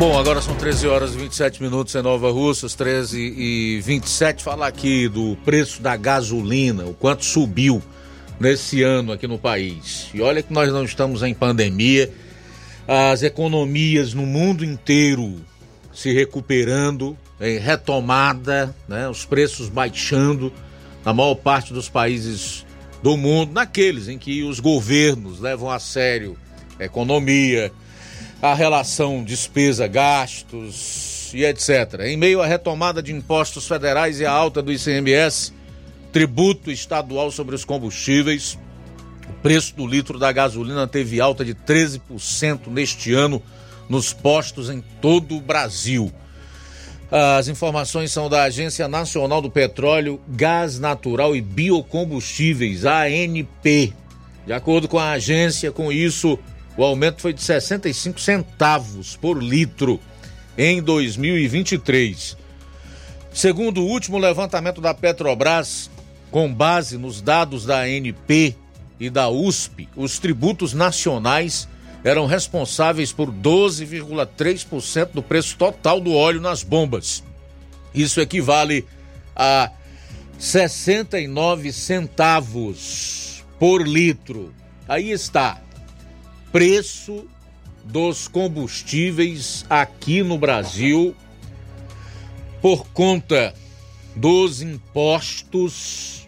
Bom, 0.00 0.18
agora 0.18 0.40
são 0.40 0.54
13 0.54 0.88
horas 0.88 1.14
e 1.14 1.18
27 1.18 1.62
minutos 1.62 1.94
em 1.94 2.00
Nova 2.00 2.30
Russas, 2.30 2.74
13 2.74 3.20
e 3.20 3.80
27. 3.82 4.42
Falar 4.42 4.68
aqui 4.68 5.08
do 5.08 5.36
preço 5.44 5.82
da 5.82 5.94
gasolina, 5.94 6.86
o 6.86 6.94
quanto 6.94 7.22
subiu 7.22 7.82
nesse 8.40 8.82
ano 8.82 9.12
aqui 9.12 9.26
no 9.26 9.38
país. 9.38 10.08
E 10.14 10.22
olha 10.22 10.42
que 10.42 10.54
nós 10.54 10.72
não 10.72 10.84
estamos 10.84 11.22
em 11.22 11.34
pandemia, 11.34 12.10
as 12.86 13.22
economias 13.22 14.14
no 14.14 14.26
mundo 14.26 14.64
inteiro 14.64 15.40
se 15.92 16.12
recuperando, 16.12 17.16
em 17.40 17.58
retomada, 17.58 18.74
né, 18.88 19.08
os 19.08 19.24
preços 19.24 19.68
baixando, 19.68 20.52
na 21.04 21.12
maior 21.12 21.34
parte 21.34 21.72
dos 21.72 21.88
países 21.88 22.64
do 23.02 23.16
mundo, 23.16 23.52
naqueles 23.52 24.08
em 24.08 24.18
que 24.18 24.42
os 24.42 24.60
governos 24.60 25.40
levam 25.40 25.70
a 25.70 25.78
sério 25.78 26.36
a 26.78 26.84
economia, 26.84 27.72
a 28.40 28.54
relação 28.54 29.22
despesa-gastos 29.22 31.30
e 31.34 31.44
etc. 31.44 32.00
Em 32.06 32.16
meio 32.16 32.40
à 32.40 32.46
retomada 32.46 33.02
de 33.02 33.12
impostos 33.12 33.68
federais 33.68 34.20
e 34.20 34.26
a 34.26 34.32
alta 34.32 34.62
do 34.62 34.72
ICMS, 34.72 35.52
tributo 36.12 36.70
estadual 36.70 37.30
sobre 37.30 37.54
os 37.54 37.64
combustíveis, 37.64 38.58
preço 39.42 39.74
do 39.74 39.86
litro 39.86 40.18
da 40.18 40.30
gasolina 40.32 40.86
teve 40.86 41.20
alta 41.20 41.44
de 41.44 41.54
13% 41.54 42.68
neste 42.68 43.12
ano 43.12 43.42
nos 43.88 44.12
postos 44.12 44.70
em 44.70 44.82
todo 45.00 45.36
o 45.36 45.40
Brasil. 45.40 46.12
As 47.10 47.48
informações 47.48 48.12
são 48.12 48.28
da 48.28 48.44
Agência 48.44 48.86
Nacional 48.86 49.42
do 49.42 49.50
Petróleo, 49.50 50.20
Gás 50.28 50.78
Natural 50.78 51.34
e 51.34 51.40
Biocombustíveis, 51.40 52.84
ANP. 52.84 53.92
De 54.46 54.52
acordo 54.52 54.86
com 54.86 54.98
a 54.98 55.12
agência, 55.12 55.72
com 55.72 55.90
isso, 55.90 56.38
o 56.76 56.84
aumento 56.84 57.20
foi 57.20 57.32
de 57.32 57.42
65 57.42 58.20
centavos 58.20 59.16
por 59.16 59.42
litro 59.42 59.98
em 60.56 60.80
2023. 60.80 62.36
Segundo 63.32 63.82
o 63.82 63.86
último 63.86 64.16
levantamento 64.16 64.80
da 64.80 64.94
Petrobras, 64.94 65.90
com 66.30 66.52
base 66.52 66.96
nos 66.96 67.20
dados 67.20 67.64
da 67.64 67.80
ANP 67.80 68.56
e 69.00 69.08
da 69.08 69.30
USP, 69.30 69.88
os 69.96 70.18
tributos 70.18 70.74
nacionais 70.74 71.66
eram 72.04 72.26
responsáveis 72.26 73.12
por 73.12 73.32
12,3% 73.32 75.08
do 75.12 75.22
preço 75.22 75.56
total 75.56 76.00
do 76.00 76.14
óleo 76.14 76.40
nas 76.40 76.62
bombas. 76.62 77.24
Isso 77.94 78.20
equivale 78.20 78.86
a 79.34 79.70
69 80.38 81.72
centavos 81.72 83.44
por 83.58 83.86
litro. 83.86 84.54
Aí 84.86 85.10
está. 85.10 85.60
Preço 86.52 87.26
dos 87.84 88.28
combustíveis 88.28 89.64
aqui 89.68 90.22
no 90.22 90.38
Brasil 90.38 91.14
por 92.60 92.86
conta 92.88 93.54
dos 94.14 94.60
impostos, 94.60 96.19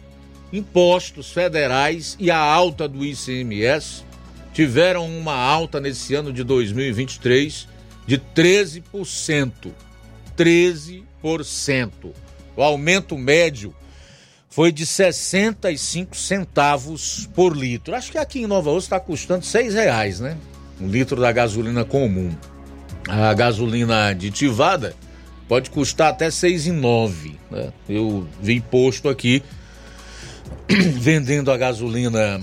impostos 0.52 1.32
federais 1.32 2.16
e 2.20 2.30
a 2.30 2.38
alta 2.38 2.86
do 2.86 3.04
ICMS 3.04 4.04
tiveram 4.52 5.06
uma 5.06 5.34
alta 5.34 5.80
nesse 5.80 6.14
ano 6.14 6.32
de 6.32 6.44
2023 6.44 7.66
de 8.06 8.18
13%. 8.18 9.72
13%. 10.36 11.90
O 12.56 12.62
aumento 12.62 13.16
médio 13.16 13.74
foi 14.50 14.70
de 14.70 14.84
65 14.84 16.14
centavos 16.14 17.28
por 17.34 17.56
litro. 17.56 17.94
Acho 17.94 18.12
que 18.12 18.18
aqui 18.18 18.40
em 18.40 18.46
Nova 18.46 18.70
Osso 18.70 18.86
está 18.86 19.00
custando 19.00 19.46
seis 19.46 19.72
reais, 19.72 20.20
né? 20.20 20.36
Um 20.78 20.88
litro 20.88 21.18
da 21.18 21.32
gasolina 21.32 21.84
comum. 21.84 22.30
A 23.08 23.32
gasolina 23.32 24.08
aditivada 24.08 24.94
pode 25.48 25.70
custar 25.70 26.10
até 26.10 26.30
seis 26.30 26.66
e 26.66 26.72
nove. 26.72 27.38
Né? 27.50 27.72
Eu 27.88 28.28
vi 28.40 28.60
posto 28.60 29.08
aqui 29.08 29.42
vendendo 30.98 31.50
a 31.50 31.56
gasolina 31.56 32.40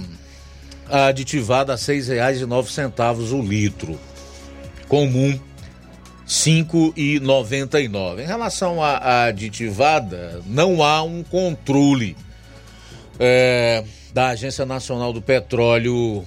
aditivada 0.89 1.73
a 1.73 1.75
R$ 1.75 1.81
6,09 1.81 3.31
o 3.33 3.41
litro. 3.41 3.99
Comum 4.87 5.31
R$ 5.31 5.39
5,99. 6.27 8.19
Em 8.21 8.25
relação 8.25 8.83
à 8.83 9.25
aditivada, 9.25 10.41
não 10.45 10.83
há 10.83 11.01
um 11.03 11.23
controle 11.23 12.15
é, 13.19 13.83
da 14.13 14.29
Agência 14.29 14.65
Nacional 14.65 15.11
do 15.13 15.21
Petróleo 15.21 16.23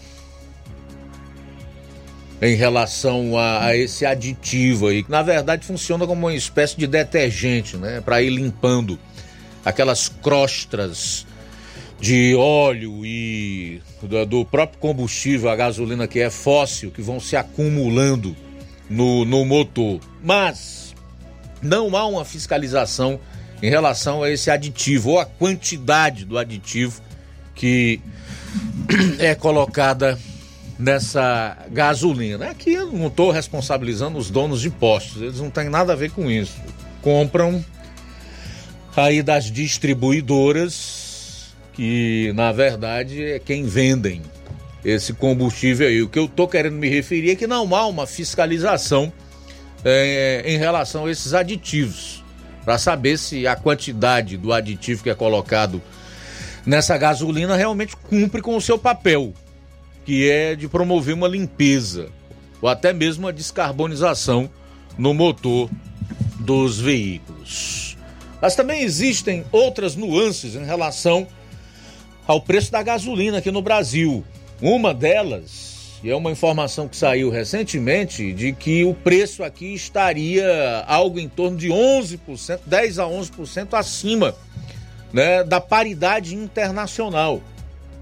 em 2.41 2.57
relação 2.57 3.39
a, 3.39 3.67
a, 3.67 3.77
esse 3.77 4.05
aditivo 4.05 4.89
aí, 4.89 5.05
que 5.05 5.11
na 5.11 5.23
verdade 5.23 5.65
funciona 5.65 6.05
como 6.05 6.27
uma 6.27 6.35
espécie 6.35 6.77
de 6.77 6.89
detergente, 6.89 7.77
né, 7.77 8.01
para 8.01 8.21
ir 8.21 8.31
limpando 8.31 8.99
aquelas 9.65 10.09
crostras 10.09 11.25
de 12.03 12.35
óleo 12.35 13.07
e 13.07 13.81
do 14.29 14.45
próprio 14.45 14.81
combustível, 14.81 15.49
a 15.49 15.55
gasolina 15.55 16.09
que 16.09 16.19
é 16.19 16.29
fóssil, 16.29 16.91
que 16.91 17.01
vão 17.01 17.21
se 17.21 17.37
acumulando 17.37 18.35
no, 18.91 19.25
no 19.25 19.45
motor. 19.45 20.01
Mas 20.21 20.97
não 21.63 21.97
há 21.97 22.05
uma 22.05 22.25
fiscalização 22.25 23.21
em 23.63 23.71
relação 23.71 24.21
a 24.21 24.29
esse 24.29 24.51
aditivo 24.51 25.11
ou 25.11 25.21
a 25.21 25.25
quantidade 25.25 26.25
do 26.25 26.37
aditivo 26.37 27.01
que 27.55 28.01
é 29.21 29.37
colocada 29.37 30.19
nessa 30.77 31.57
gasolina. 31.71 32.51
Aqui 32.51 32.73
eu 32.73 32.91
não 32.91 33.07
estou 33.07 33.31
responsabilizando 33.31 34.19
os 34.19 34.29
donos 34.29 34.61
de 34.61 34.71
postos, 34.71 35.23
eles 35.23 35.39
não 35.39 35.51
têm 35.51 35.69
nada 35.69 35.93
a 35.93 35.97
ver 35.97 36.11
com 36.11 36.29
isso. 36.29 36.61
Compram 37.01 37.65
aí 38.97 39.23
das 39.23 39.45
distribuidoras 39.45 41.02
que 41.73 42.33
na 42.35 42.53
verdade 42.53 43.23
é 43.23 43.39
quem 43.39 43.65
vendem 43.65 44.23
esse 44.85 45.13
combustível 45.13 45.89
aí. 45.89 46.03
O 46.03 46.09
que 46.09 46.19
eu 46.19 46.27
estou 46.27 46.49
querendo 46.49 46.77
me 46.77 46.89
referir 46.89 47.31
é 47.31 47.37
que 47.37 47.47
não 47.47 47.75
há 47.75 47.87
uma 47.87 48.07
fiscalização 48.07 49.13
é, 49.85 50.43
em 50.47 50.59
relação 50.59 51.07
a 51.07 51.11
esses 51.11 51.35
aditivos, 51.35 52.25
para 52.65 52.79
saber 52.79 53.19
se 53.19 53.47
a 53.47 53.57
quantidade 53.57 54.37
do 54.37 54.53
aditivo 54.53 55.03
que 55.03 55.11
é 55.11 55.15
colocado 55.15 55.83
nessa 56.65 56.97
gasolina 56.97 57.57
realmente 57.57 57.97
cumpre 57.97 58.41
com 58.41 58.57
o 58.57 58.61
seu 58.61 58.79
papel, 58.79 59.33
que 60.05 60.31
é 60.31 60.55
de 60.55 60.69
promover 60.69 61.15
uma 61.15 61.29
limpeza 61.29 62.09
ou 62.61 62.69
até 62.69 62.93
mesmo 62.93 63.25
uma 63.25 63.33
descarbonização 63.33 64.49
no 64.97 65.13
motor 65.13 65.69
dos 66.39 66.79
veículos. 66.79 67.97
Mas 68.41 68.55
também 68.55 68.83
existem 68.83 69.45
outras 69.51 69.97
nuances 69.97 70.55
em 70.55 70.65
relação 70.65 71.27
ao 72.27 72.41
preço 72.41 72.71
da 72.71 72.83
gasolina 72.83 73.39
aqui 73.39 73.51
no 73.51 73.63
Brasil. 73.63 74.25
Uma 74.61 74.95
delas, 74.95 75.99
e 76.03 76.11
é 76.11 76.17
uma 76.17 76.31
informação 76.31 76.89
que 76.89 76.97
saiu 76.97 77.31
recentemente, 77.31 78.33
de 78.33 78.53
que 78.53 78.85
o 78.85 78.95
preço 78.95 79.43
aqui 79.43 79.75
estaria 79.75 80.85
algo 80.87 81.19
em 81.19 81.29
torno 81.29 81.57
de 81.57 81.69
11%, 81.69 82.61
10 82.67 82.99
a 82.99 83.05
11% 83.05 83.75
acima 83.75 84.35
né, 85.13 85.45
da 85.45 85.61
paridade 85.61 86.35
internacional. 86.35 87.41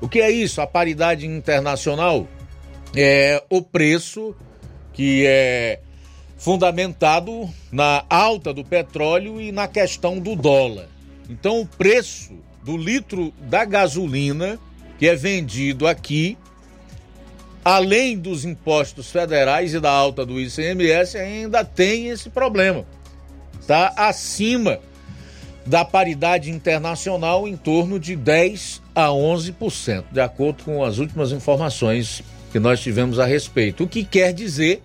O 0.00 0.08
que 0.08 0.20
é 0.20 0.30
isso? 0.30 0.60
A 0.60 0.66
paridade 0.66 1.26
internacional 1.26 2.26
é 2.96 3.42
o 3.50 3.60
preço 3.62 4.34
que 4.92 5.24
é 5.26 5.80
fundamentado 6.36 7.48
na 7.70 8.04
alta 8.08 8.52
do 8.52 8.64
petróleo 8.64 9.40
e 9.40 9.52
na 9.52 9.68
questão 9.68 10.18
do 10.18 10.34
dólar. 10.34 10.88
Então, 11.28 11.60
o 11.60 11.66
preço 11.66 12.32
do 12.62 12.76
litro 12.76 13.32
da 13.40 13.64
gasolina 13.64 14.58
que 14.98 15.08
é 15.08 15.16
vendido 15.16 15.86
aqui, 15.86 16.36
além 17.64 18.18
dos 18.18 18.44
impostos 18.44 19.10
federais 19.10 19.72
e 19.72 19.80
da 19.80 19.90
alta 19.90 20.26
do 20.26 20.38
ICMS, 20.38 21.16
ainda 21.16 21.64
tem 21.64 22.08
esse 22.08 22.28
problema. 22.28 22.84
Está 23.58 23.94
acima 23.96 24.78
da 25.64 25.84
paridade 25.84 26.50
internacional 26.50 27.46
em 27.46 27.56
torno 27.56 27.98
de 27.98 28.16
10 28.16 28.82
a 28.94 29.06
11%, 29.06 30.04
de 30.10 30.20
acordo 30.20 30.64
com 30.64 30.84
as 30.84 30.98
últimas 30.98 31.32
informações 31.32 32.22
que 32.50 32.58
nós 32.58 32.80
tivemos 32.80 33.18
a 33.18 33.24
respeito. 33.24 33.84
O 33.84 33.88
que 33.88 34.04
quer 34.04 34.32
dizer 34.32 34.82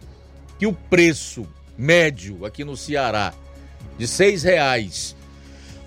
que 0.60 0.68
o 0.68 0.74
preço 0.74 1.48
médio 1.78 2.46
aqui 2.46 2.64
no 2.64 2.78
Ceará 2.78 3.34
de 3.98 4.06
R$ 4.06 4.38
reais 4.38 5.15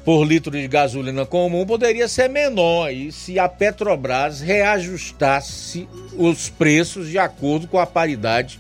por 0.08 0.24
litro 0.24 0.50
de 0.52 0.66
gasolina 0.66 1.26
comum 1.26 1.66
poderia 1.66 2.08
ser 2.08 2.30
menor 2.30 2.90
e 2.90 3.12
se 3.12 3.38
a 3.38 3.46
Petrobras 3.46 4.40
reajustasse 4.40 5.86
os 6.16 6.48
preços 6.48 7.10
de 7.10 7.18
acordo 7.18 7.68
com 7.68 7.78
a 7.78 7.84
paridade 7.84 8.58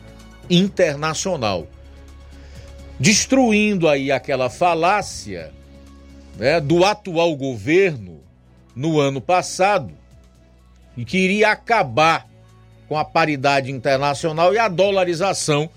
internacional. 0.50 1.66
Destruindo 3.00 3.88
aí 3.88 4.12
aquela 4.12 4.50
falácia 4.50 5.50
né, 6.36 6.60
do 6.60 6.84
atual 6.84 7.34
governo 7.34 8.20
no 8.76 9.00
ano 9.00 9.18
passado 9.18 9.94
e 10.98 11.02
que 11.02 11.16
iria 11.16 11.50
acabar 11.50 12.28
com 12.86 12.98
a 12.98 13.06
paridade 13.06 13.72
internacional 13.72 14.52
e 14.52 14.58
a 14.58 14.68
dolarização 14.68 15.70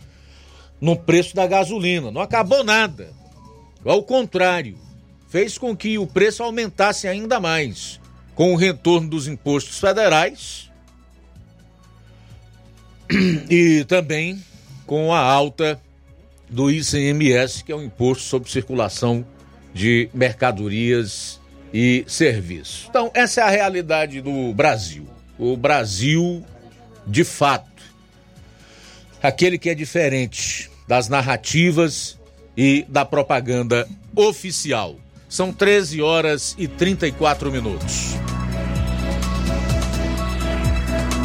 no 0.81 0.98
preço 0.98 1.34
da 1.34 1.48
gasolina. 1.48 2.11
Não 2.11 2.19
acabou 2.19 2.61
nada. 2.61 3.14
Ao 3.85 4.03
contrário, 4.03 4.91
fez 5.32 5.58
com 5.58 5.74
que 5.74 5.98
o 5.98 6.06
preço 6.06 6.44
aumentasse 6.44 7.08
ainda 7.08 7.40
mais, 7.40 8.02
com 8.36 8.52
o 8.52 8.58
retorno 8.58 9.08
dos 9.08 9.30
impostos 9.30 9.80
federais 9.80 10.70
e 13.49 13.86
também 13.86 14.44
com 14.86 15.14
a 15.14 15.22
alta 15.22 15.80
do 16.49 16.70
ICMS, 16.70 17.64
que 17.64 17.72
é 17.72 17.76
o 17.76 17.82
imposto 17.82 18.26
sobre 18.26 18.52
circulação 18.52 19.26
de 19.74 20.10
mercadorias 20.14 21.40
e 21.74 22.03
serviço. 22.08 22.88
Então, 22.90 23.10
essa 23.14 23.40
é 23.40 23.44
a 23.45 23.49
realidade 23.49 24.20
do 24.20 24.53
Brasil. 24.53 25.08
O 25.40 25.56
Brasil, 25.56 26.45
de 27.08 27.24
fato, 27.24 27.82
aquele 29.24 29.58
que 29.58 29.70
é 29.70 29.74
diferente 29.74 30.70
das 30.90 31.08
narrativas 31.08 32.20
e 32.58 32.86
da 32.90 33.06
propaganda 33.06 33.88
oficial. 34.14 34.98
São 35.32 35.53
13 35.53 36.02
horas 36.02 36.53
e 36.58 36.68
34 36.68 37.49
minutos. 37.49 38.16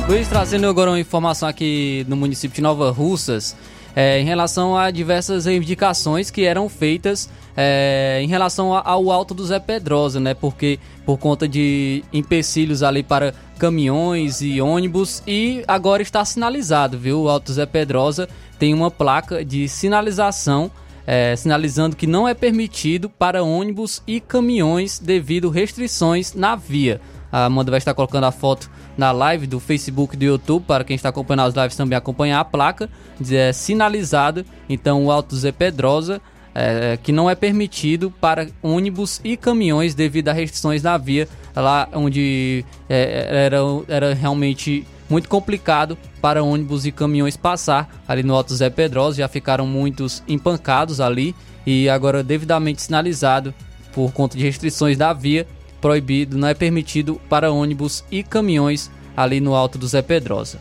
Luiz, 0.09 0.29
trazendo 0.29 0.69
agora 0.69 0.93
uma 0.93 1.01
informação 1.01 1.49
aqui 1.49 2.07
no 2.07 2.15
município 2.15 2.55
de 2.55 2.63
Nova 2.63 2.93
Russas, 2.93 3.57
é, 3.97 4.21
em 4.21 4.25
relação 4.25 4.77
a 4.77 4.93
diversas 4.93 5.47
reivindicações 5.47 6.31
que 6.31 6.45
eram 6.45 6.69
feitas 6.69 7.29
é, 7.57 8.21
em 8.23 8.29
relação 8.29 8.73
ao 8.73 9.11
Alto 9.11 9.35
do 9.35 9.45
Zé 9.45 9.59
Pedrosa, 9.59 10.21
né? 10.21 10.35
Porque 10.35 10.79
por 11.05 11.19
conta 11.19 11.49
de 11.49 12.05
empecilhos 12.13 12.85
ali 12.85 13.03
para 13.03 13.35
caminhões 13.59 14.41
e 14.41 14.61
ônibus 14.61 15.21
e 15.27 15.65
agora 15.67 16.01
está 16.01 16.25
sinalizado, 16.25 16.97
viu? 16.97 17.23
O 17.23 17.29
Alto 17.29 17.53
Zé 17.53 17.67
Pedrosa 17.67 18.29
tem 18.57 18.73
uma 18.73 18.89
placa 18.89 19.45
de 19.45 19.69
sinalização 19.69 20.71
é, 21.07 21.37
sinalizando 21.37 21.97
que 21.97 22.07
não 22.07 22.27
é 22.27 22.35
permitido 22.35 23.09
para 23.09 23.43
ônibus 23.43 24.03
e 24.07 24.21
caminhões 24.21 24.99
devido 24.99 25.49
restrições 25.49 26.35
na 26.35 26.57
via. 26.57 27.01
A 27.31 27.45
Amanda 27.45 27.71
vai 27.71 27.79
estar 27.79 27.95
colocando 27.95 28.25
a 28.25 28.33
foto 28.33 28.71
na 28.97 29.13
live 29.13 29.47
do 29.47 29.61
Facebook 29.61 30.15
e 30.15 30.19
do 30.19 30.25
YouTube 30.25 30.65
para 30.65 30.85
quem 30.85 30.97
está 30.97 31.11
acompanhando 31.11 31.49
as 31.49 31.55
lives 31.55 31.77
também 31.77 31.97
acompanhar 31.97 32.41
a 32.41 32.45
placa 32.45 32.89
é, 33.31 33.53
sinalizada. 33.53 34.45
Então 34.69 35.05
o 35.05 35.11
Alto 35.11 35.37
Zé 35.37 35.53
Pedrosa 35.53 36.21
é, 36.55 36.97
que 36.97 37.13
não 37.13 37.29
é 37.29 37.35
permitido 37.35 38.11
para 38.11 38.49
ônibus 38.63 39.21
e 39.23 39.37
caminhões 39.37 39.95
devido 39.95 40.31
a 40.31 40.33
restrições 40.33 40.83
na 40.83 40.97
via 40.97 41.29
lá 41.55 41.87
onde 41.93 42.65
é, 42.89 43.45
era, 43.45 43.59
era 43.89 44.15
realmente 44.15 44.87
muito 45.09 45.29
complicado 45.29 45.97
para 46.21 46.43
ônibus 46.43 46.87
e 46.87 46.93
caminhões 46.93 47.37
passar 47.37 48.03
ali 48.07 48.23
no 48.23 48.35
Alto 48.35 48.55
Zé 48.55 48.71
Pedrosa. 48.71 49.19
Já 49.19 49.29
ficaram 49.29 49.67
muitos 49.67 50.23
empancados 50.27 51.01
ali 51.01 51.35
e 51.67 51.89
agora 51.89 52.23
devidamente 52.23 52.83
sinalizado 52.83 53.55
por 53.93 54.13
conta 54.13 54.37
de 54.37 54.45
restrições 54.45 54.97
da 54.97 55.13
via 55.13 55.47
proibido, 55.81 56.37
não 56.37 56.49
é 56.49 56.55
permitido 56.55 57.21
para 57.29 57.51
ônibus 57.51 58.05
e 58.11 58.23
caminhões 58.23 58.91
ali 59.17 59.41
no 59.41 59.55
Alto 59.55 59.79
do 59.79 59.87
Zé 59.87 60.03
Pedrosa. 60.03 60.59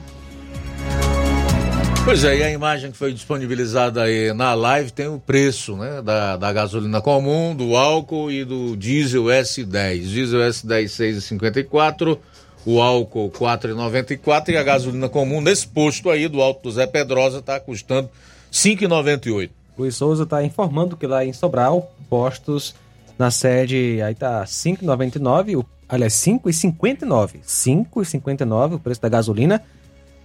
Pois 2.05 2.23
é, 2.23 2.37
e 2.37 2.43
a 2.43 2.51
imagem 2.51 2.91
que 2.91 2.97
foi 2.97 3.11
disponibilizada 3.11 4.03
aí 4.03 4.31
na 4.31 4.53
live 4.53 4.91
tem 4.91 5.07
o 5.07 5.17
preço 5.17 5.75
né, 5.75 6.03
da, 6.03 6.37
da 6.37 6.53
gasolina 6.53 7.01
comum, 7.01 7.55
do 7.55 7.75
álcool 7.75 8.31
e 8.31 8.45
do 8.45 8.77
diesel 8.77 9.23
S10. 9.23 10.01
Diesel 10.03 10.39
S10 10.41 10.85
6,54, 10.85 12.19
o 12.65 12.81
álcool 12.81 13.29
4,94 13.29 14.49
e 14.49 14.57
a 14.57 14.63
gasolina 14.63 15.07
comum 15.07 15.39
nesse 15.39 15.67
posto 15.67 16.09
aí 16.09 16.27
do 16.27 16.41
Alto 16.41 16.63
do 16.63 16.71
Zé 16.71 16.87
Pedrosa 16.87 17.39
está 17.39 17.59
custando 17.59 18.09
5,98. 18.51 19.49
Luiz 19.77 19.95
Souza 19.95 20.23
está 20.23 20.43
informando 20.43 20.97
que 20.97 21.05
lá 21.05 21.23
em 21.23 21.33
Sobral, 21.33 21.93
postos 22.09 22.73
na 23.19 23.29
sede, 23.29 24.01
aí 24.01 24.15
tá 24.15 24.43
5,99, 24.43 25.65
aliás, 25.87 26.13
5,59. 26.13 27.41
5,59 27.45 28.75
o 28.75 28.79
preço 28.79 29.01
da 29.01 29.09
gasolina. 29.09 29.61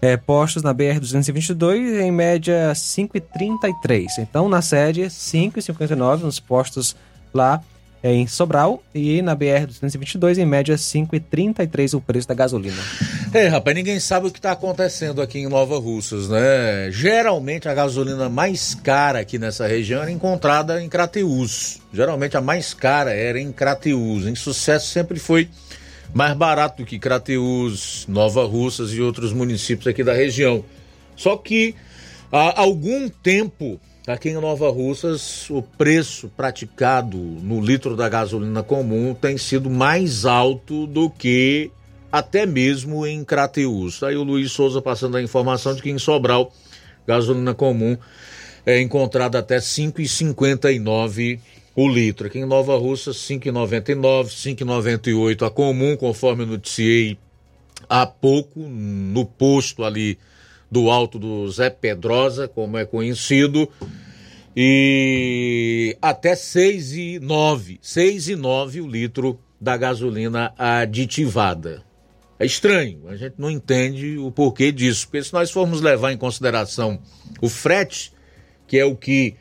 É, 0.03 0.17
postos 0.17 0.63
na 0.63 0.75
BR-222, 0.75 2.01
em 2.01 2.11
média 2.11 2.73
5,33. 2.73 4.07
Então, 4.19 4.49
na 4.49 4.63
sede, 4.63 5.03
5,59 5.03 6.21
nos 6.21 6.41
postos 6.41 6.97
lá 7.35 7.63
é, 8.03 8.13
em 8.13 8.27
Sobral 8.27 8.83
e 8.95 9.21
na 9.23 9.37
BR-222, 9.37 10.39
em 10.39 10.47
média 10.47 10.75
5,33 10.75 11.95
o 11.97 12.01
preço 12.01 12.29
da 12.29 12.35
gasolina. 12.35 12.83
É, 13.33 13.47
rapaz, 13.47 13.77
ninguém 13.77 14.01
sabe 14.01 14.27
o 14.27 14.31
que 14.31 14.39
está 14.39 14.53
acontecendo 14.53 15.23
aqui 15.23 15.39
em 15.39 15.49
Nova 15.49 15.79
Russas, 15.79 16.29
né? 16.29 16.91
Geralmente 16.91 17.69
a 17.69 17.75
gasolina 17.75 18.29
mais 18.29 18.75
cara 18.75 19.21
aqui 19.21 19.39
nessa 19.39 19.67
região 19.67 20.03
era 20.03 20.11
encontrada 20.11 20.83
em 20.83 20.89
Crateús. 20.89 21.81
Geralmente 21.93 22.37
a 22.37 22.41
mais 22.41 22.75
cara 22.75 23.13
era 23.13 23.39
em 23.39 23.53
Crateús. 23.53 24.27
Em 24.27 24.35
sucesso 24.35 24.89
sempre 24.89 25.19
foi 25.19 25.49
mais 26.13 26.35
barato 26.37 26.83
do 26.83 26.87
que 26.87 26.99
Crateús, 26.99 28.05
Nova 28.09 28.45
Russas 28.45 28.93
e 28.93 29.01
outros 29.01 29.33
municípios 29.33 29.87
aqui 29.87 30.03
da 30.03 30.15
região. 30.15 30.65
Só 31.15 31.37
que 31.37 31.75
há 32.33 32.61
algum 32.61 33.09
tempo 33.09 33.81
Aqui 34.07 34.31
em 34.31 34.35
Nova 34.35 34.71
Russas, 34.71 35.51
o 35.51 35.61
preço 35.61 36.31
praticado 36.35 37.19
no 37.19 37.61
litro 37.61 37.95
da 37.95 38.09
gasolina 38.09 38.63
comum 38.63 39.15
tem 39.15 39.37
sido 39.37 39.69
mais 39.69 40.25
alto 40.25 40.87
do 40.87 41.11
que 41.11 41.71
até 42.11 42.47
mesmo 42.47 43.07
em 43.07 43.23
Crateús. 43.23 44.03
Aí 44.03 44.17
o 44.17 44.23
Luiz 44.23 44.53
Souza 44.53 44.81
passando 44.81 45.19
a 45.19 45.23
informação 45.23 45.75
de 45.75 45.83
que 45.83 45.91
em 45.91 45.99
Sobral, 45.99 46.51
gasolina 47.07 47.53
comum 47.53 47.95
é 48.65 48.81
encontrada 48.81 49.39
até 49.39 49.59
5,59 49.59 51.39
o 51.77 51.87
litro. 51.87 52.27
Aqui 52.27 52.39
em 52.39 52.47
Nova 52.47 52.79
Russa, 52.79 53.11
5,99, 53.11 54.29
5,98 54.29 55.47
a 55.47 55.51
comum, 55.51 55.95
conforme 55.95 56.47
noticiei 56.47 57.19
há 57.87 58.07
pouco, 58.07 58.61
no 58.61 59.27
posto 59.27 59.85
ali 59.85 60.19
do 60.71 60.91
Alto 60.91 61.19
do 61.19 61.51
Zé 61.51 61.69
Pedrosa, 61.71 62.47
como 62.47 62.79
é 62.79 62.85
conhecido, 62.85 63.69
e 64.57 65.97
até 66.01 66.35
6 66.35 66.93
e 66.93 67.19
9, 67.21 67.79
6 67.83 68.29
e 68.29 68.37
9 68.37 68.81
o 68.81 68.87
litro 68.87 69.39
da 69.61 69.77
gasolina 69.77 70.53
aditivada. 70.57 71.83
É 72.39 72.47
estranho, 72.47 73.07
a 73.09 73.17
gente 73.17 73.35
não 73.37 73.51
entende 73.51 74.17
o 74.17 74.31
porquê 74.31 74.73
disso, 74.73 75.07
porque 75.07 75.23
se 75.23 75.33
nós 75.33 75.51
formos 75.51 75.83
levar 75.83 76.11
em 76.13 76.17
consideração 76.17 76.99
o 77.41 77.49
frete, 77.49 78.13
que 78.67 78.79
é 78.79 78.85
o 78.85 78.97
que 78.97 79.37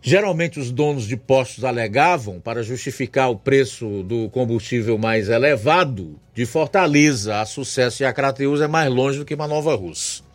geralmente 0.00 0.60
os 0.60 0.70
donos 0.70 1.08
de 1.08 1.16
postos 1.16 1.64
alegavam 1.64 2.38
para 2.38 2.62
justificar 2.62 3.28
o 3.30 3.36
preço 3.36 4.04
do 4.04 4.30
combustível 4.30 4.96
mais 4.96 5.28
elevado, 5.28 6.20
de 6.32 6.46
Fortaleza 6.46 7.40
a 7.40 7.44
Sucesso 7.44 8.04
e 8.04 8.06
a 8.06 8.12
Crateus 8.12 8.60
é 8.60 8.68
mais 8.68 8.92
longe 8.92 9.18
do 9.18 9.24
que 9.24 9.34
uma 9.34 9.48
Nova 9.48 9.74
Rússia. 9.74 10.25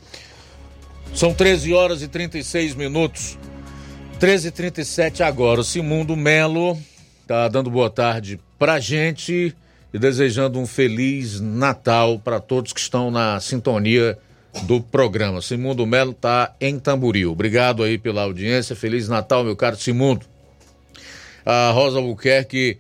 São 1.13 1.33
13 1.33 1.73
horas 1.73 2.01
e 2.01 2.07
36 2.07 2.73
minutos. 2.73 3.38
13h37 4.19 5.21
agora. 5.21 5.61
O 5.61 5.63
Simundo 5.63 6.15
Melo 6.15 6.77
tá 7.27 7.47
dando 7.47 7.69
boa 7.69 7.89
tarde 7.89 8.39
pra 8.57 8.79
gente 8.79 9.55
e 9.93 9.99
desejando 9.99 10.57
um 10.57 10.65
feliz 10.65 11.41
Natal 11.41 12.17
para 12.17 12.39
todos 12.39 12.71
que 12.71 12.79
estão 12.79 13.11
na 13.11 13.39
sintonia 13.39 14.17
do 14.63 14.81
programa. 14.81 15.41
Simundo 15.41 15.85
Melo 15.85 16.13
tá 16.13 16.55
em 16.61 16.79
Tamboril. 16.79 17.31
Obrigado 17.31 17.83
aí 17.83 17.97
pela 17.97 18.23
audiência. 18.23 18.75
Feliz 18.75 19.09
Natal, 19.09 19.43
meu 19.43 19.55
caro 19.55 19.75
Simundo. 19.75 20.25
A 21.45 21.71
Rosa 21.71 21.97
Albuquerque, 21.97 22.77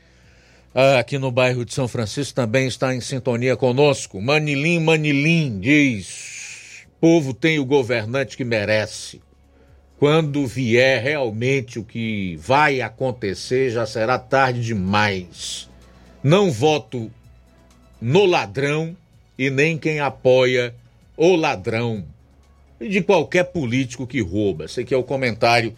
aqui 0.97 1.17
no 1.17 1.31
bairro 1.31 1.65
de 1.65 1.73
São 1.73 1.87
Francisco, 1.87 2.33
também 2.33 2.67
está 2.67 2.95
em 2.95 3.01
sintonia 3.01 3.57
conosco. 3.57 4.21
Manilim, 4.21 4.79
Manilim, 4.79 5.59
diz 5.59 6.30
povo 7.01 7.33
tem 7.33 7.57
o 7.57 7.65
governante 7.65 8.37
que 8.37 8.45
merece. 8.45 9.19
Quando 9.97 10.45
vier 10.45 11.01
realmente 11.01 11.79
o 11.79 11.83
que 11.83 12.35
vai 12.37 12.79
acontecer, 12.79 13.71
já 13.71 13.87
será 13.87 14.19
tarde 14.19 14.61
demais. 14.61 15.67
Não 16.23 16.51
voto 16.51 17.11
no 17.99 18.25
ladrão 18.25 18.95
e 19.37 19.49
nem 19.49 19.77
quem 19.77 19.99
apoia 19.99 20.75
o 21.17 21.35
ladrão. 21.35 22.05
De 22.79 23.01
qualquer 23.01 23.45
político 23.45 24.07
que 24.07 24.21
rouba. 24.21 24.65
Esse 24.65 24.81
aqui 24.81 24.93
é 24.93 24.97
o 24.97 25.03
comentário 25.03 25.75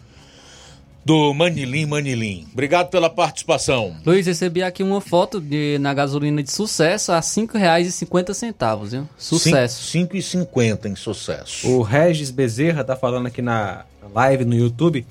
do 1.04 1.34
Manilim 1.34 1.86
Manilim. 1.86 2.46
Obrigado 2.52 2.88
pela 2.88 3.10
participação. 3.10 3.96
Luiz, 4.04 4.26
recebi 4.26 4.62
aqui 4.62 4.82
uma 4.82 5.00
foto 5.00 5.40
de, 5.40 5.78
na 5.78 5.92
gasolina 5.92 6.42
de 6.42 6.50
sucesso 6.50 7.12
a 7.12 7.16
R$ 7.16 7.22
5,50, 7.22 8.86
viu? 8.86 9.08
Sucesso. 9.18 9.98
R$ 9.98 10.06
5,50 10.06 10.86
em 10.86 10.96
sucesso. 10.96 11.68
O 11.68 11.82
Regis 11.82 12.30
Bezerra 12.30 12.82
tá 12.82 12.96
falando 12.96 13.26
aqui 13.26 13.42
na 13.42 13.84
live 14.14 14.44
no 14.44 14.54
YouTube. 14.54 15.06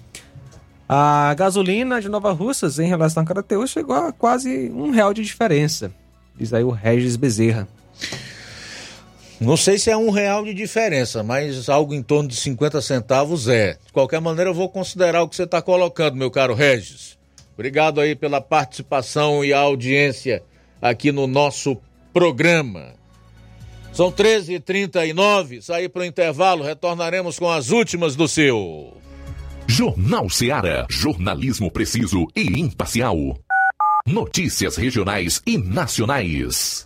A 0.87 1.33
gasolina 1.35 2.01
de 2.01 2.09
Nova 2.09 2.31
Russas 2.31 2.79
em 2.79 2.87
relação 2.87 3.23
a 3.23 3.25
Carateus 3.25 3.69
chegou 3.69 3.95
a 3.95 4.11
quase 4.11 4.71
um 4.71 4.91
real 4.91 5.13
de 5.13 5.23
diferença. 5.23 5.91
Diz 6.35 6.53
aí 6.53 6.63
o 6.63 6.71
Regis 6.71 7.15
Bezerra. 7.15 7.67
Não 9.43 9.57
sei 9.57 9.77
se 9.77 9.89
é 9.91 9.97
um 9.97 10.09
real 10.09 10.45
de 10.45 10.53
diferença, 10.53 11.21
mas 11.21 11.67
algo 11.67 11.93
em 11.93 12.01
torno 12.01 12.29
de 12.29 12.35
50 12.35 12.81
centavos 12.81 13.49
é. 13.49 13.77
De 13.85 13.91
qualquer 13.91 14.21
maneira, 14.21 14.49
eu 14.49 14.53
vou 14.53 14.69
considerar 14.69 15.21
o 15.21 15.27
que 15.27 15.35
você 15.35 15.43
está 15.43 15.61
colocando, 15.61 16.15
meu 16.15 16.31
caro 16.31 16.53
Regis. 16.53 17.17
Obrigado 17.53 17.99
aí 17.99 18.15
pela 18.15 18.39
participação 18.39 19.43
e 19.43 19.51
a 19.51 19.59
audiência 19.59 20.41
aqui 20.81 21.11
no 21.11 21.27
nosso 21.27 21.77
programa. 22.13 22.93
São 23.91 24.09
13h39, 24.11 25.61
sair 25.61 25.89
para 25.89 26.03
o 26.03 26.05
intervalo, 26.05 26.63
retornaremos 26.63 27.37
com 27.37 27.51
as 27.51 27.69
últimas 27.69 28.15
do 28.15 28.29
seu. 28.29 28.95
Jornal 29.67 30.29
Seara. 30.29 30.87
Jornalismo 30.89 31.69
preciso 31.69 32.27
e 32.33 32.61
imparcial. 32.61 33.17
Notícias 34.07 34.77
regionais 34.77 35.41
e 35.45 35.57
nacionais. 35.57 36.85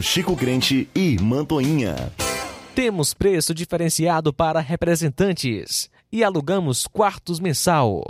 Chico 0.01 0.35
Crente 0.35 0.89
e 0.95 1.17
Mantoinha. 1.21 2.11
Temos 2.73 3.13
preço 3.13 3.53
diferenciado 3.53 4.33
para 4.33 4.59
representantes 4.59 5.89
e 6.11 6.23
alugamos 6.23 6.87
quartos 6.87 7.39
mensal. 7.39 8.01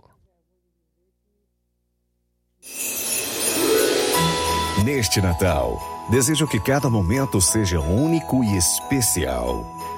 Neste 4.86 5.22
Natal, 5.22 5.80
desejo 6.10 6.48
que 6.48 6.60
cada 6.60 6.90
momento 6.90 7.42
seja 7.42 7.80
único 7.80 8.44
e 8.44 8.56
especial. 8.56 9.81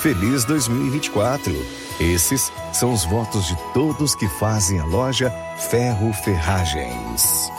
Feliz 0.00 0.44
2024! 0.44 1.52
Esses 1.98 2.52
são 2.72 2.92
os 2.92 3.04
votos 3.04 3.48
de 3.48 3.56
todos 3.74 4.14
que 4.14 4.28
fazem 4.28 4.78
a 4.78 4.84
loja 4.84 5.28
Ferro 5.70 6.12
Ferragens. 6.12 7.50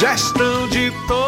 Gestão 0.00 0.68
de 0.68 0.90
todos 1.06 1.27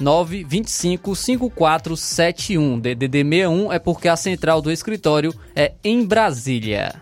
99255471. 0.00 2.80
DDD 2.80 3.22
61 3.22 3.72
é 3.72 3.78
porque 3.78 4.08
a 4.08 4.16
central 4.16 4.60
do 4.60 4.70
escritório 4.70 5.34
é 5.54 5.72
em 5.82 6.04
Brasília. 6.04 7.00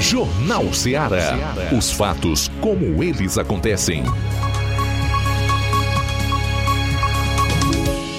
Jornal 0.00 0.72
Ceará. 0.72 1.36
Os 1.76 1.90
fatos 1.90 2.48
como 2.60 3.02
eles 3.02 3.36
acontecem. 3.38 4.04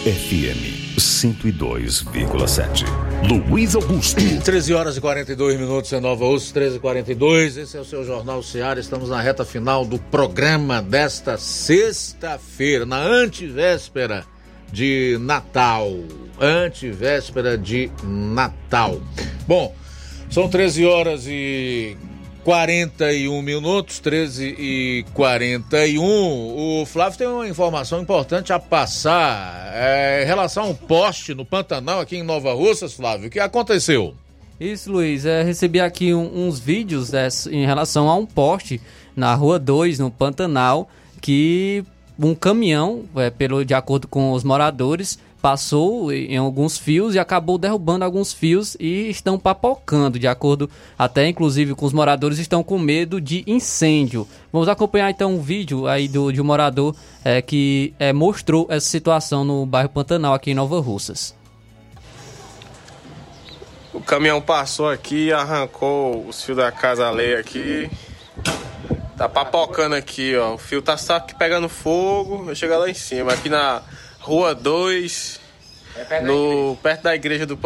FM 0.03 0.97
102,7. 0.97 3.14
Luiz 3.27 3.76
Augusto. 3.76 4.22
13 4.43 4.73
horas 4.73 4.97
e 4.97 5.02
42 5.02 5.60
minutos 5.60 5.91
em 5.91 5.99
Nova 5.99 6.26
Urso, 6.26 6.53
13 6.53 6.76
e 6.76 6.80
42 6.80 7.57
Esse 7.57 7.76
é 7.76 7.80
o 7.80 7.85
seu 7.85 8.03
Jornal 8.03 8.43
Seara. 8.43 8.80
Estamos 8.80 9.10
na 9.10 9.19
reta 9.19 9.43
final 9.43 9.84
do 9.84 9.97
programa 9.97 10.81
desta 10.81 11.35
sexta-feira, 11.38 12.85
na 12.85 12.99
antivéspera 12.99 14.26
de 14.72 15.18
Natal. 15.19 15.91
Antivéspera 16.39 17.57
de 17.57 17.89
Natal. 18.03 19.02
Bom, 19.47 19.76
são 20.30 20.47
13 20.47 20.85
horas 20.85 21.26
e 21.27 21.97
41 22.45 23.41
minutos, 23.41 23.97
13 23.97 24.55
e 24.59 25.05
41. 25.15 26.03
O 26.03 26.85
Flávio 26.85 27.17
tem 27.17 27.27
uma 27.27 27.47
informação 27.47 27.99
importante 27.99 28.53
a 28.53 28.59
passar 28.59 29.72
é, 29.73 30.22
em 30.22 30.27
relação 30.27 30.65
a 30.65 30.67
um 30.67 30.76
poste 30.76 31.34
no 31.34 31.43
Pantanal 31.43 31.99
aqui 31.99 32.17
em 32.17 32.23
Nova 32.23 32.53
Russas, 32.53 32.93
Flávio. 32.93 33.30
O 33.30 33.31
que 33.31 33.39
aconteceu? 33.39 34.13
Isso, 34.59 34.91
Luiz. 34.91 35.26
É, 35.26 35.41
recebi 35.41 35.80
aqui 35.80 36.13
um, 36.13 36.47
uns 36.47 36.59
vídeos 36.59 37.09
dessa, 37.09 37.51
em 37.51 37.65
relação 37.65 38.07
a 38.07 38.15
um 38.15 38.27
poste 38.27 38.80
na 39.15 39.34
Rua 39.34 39.57
2, 39.57 39.97
no 39.97 40.11
Pantanal, 40.11 40.88
que 41.19 41.84
um 42.19 42.35
caminhão, 42.35 43.05
é, 43.15 43.31
pelo, 43.31 43.65
de 43.65 43.73
acordo 43.73 44.07
com 44.07 44.34
os 44.34 44.43
moradores, 44.43 45.17
passou 45.45 46.11
em 46.11 46.38
alguns 46.38 46.76
fios 46.76 47.13
e 47.13 47.19
acabou 47.19 47.59
derrubando 47.59 48.03
alguns 48.03 48.34
fios 48.34 48.76
e 48.80 49.11
estão 49.11 49.38
papocando, 49.38 50.17
de 50.17 50.27
acordo 50.27 50.67
até 50.97 51.27
inclusive 51.27 51.76
com 51.76 51.85
os 51.85 51.93
moradores 51.93 52.39
estão 52.39 52.63
com 52.63 52.80
medo 52.80 53.22
de 53.22 53.43
incêndio. 53.45 54.27
Vamos 54.51 54.67
acompanhar 54.67 55.11
então 55.11 55.35
um 55.35 55.39
vídeo 55.39 55.85
aí 55.85 56.07
do, 56.07 56.31
de 56.31 56.41
um 56.41 56.43
morador 56.43 56.95
é, 57.23 57.43
que 57.43 57.93
é, 57.99 58.11
mostrou 58.11 58.65
essa 58.72 58.89
situação 58.89 59.45
no 59.45 59.67
bairro 59.67 59.89
Pantanal 59.89 60.34
aqui 60.34 60.49
em 60.49 60.55
Nova 60.55 60.80
Russas. 60.80 61.35
O 63.93 64.01
caminhão 64.01 64.41
passou 64.41 64.89
aqui, 64.89 65.31
arrancou 65.31 66.26
os 66.27 66.43
fios 66.43 66.57
da 66.57 66.72
casa 66.72 67.07
alheia 67.07 67.39
aqui. 67.39 67.88
Tá 69.15 69.30
papocando 69.30 69.93
aqui, 69.93 70.35
ó. 70.35 70.55
O 70.55 70.57
fio 70.57 70.81
tá 70.81 70.97
só 70.97 71.17
aqui 71.17 71.35
pegando 71.35 71.69
fogo. 71.69 72.45
Vai 72.45 72.55
chegar 72.55 72.80
lá 72.80 72.89
em 72.89 72.95
cima. 72.95 73.31
Aqui 73.31 73.47
na 73.47 73.84
rua 74.26 74.56
2, 74.56 75.39
no, 76.23 76.76
perto 76.81 77.03
da 77.03 77.15
igreja 77.15 77.45
do 77.45 77.57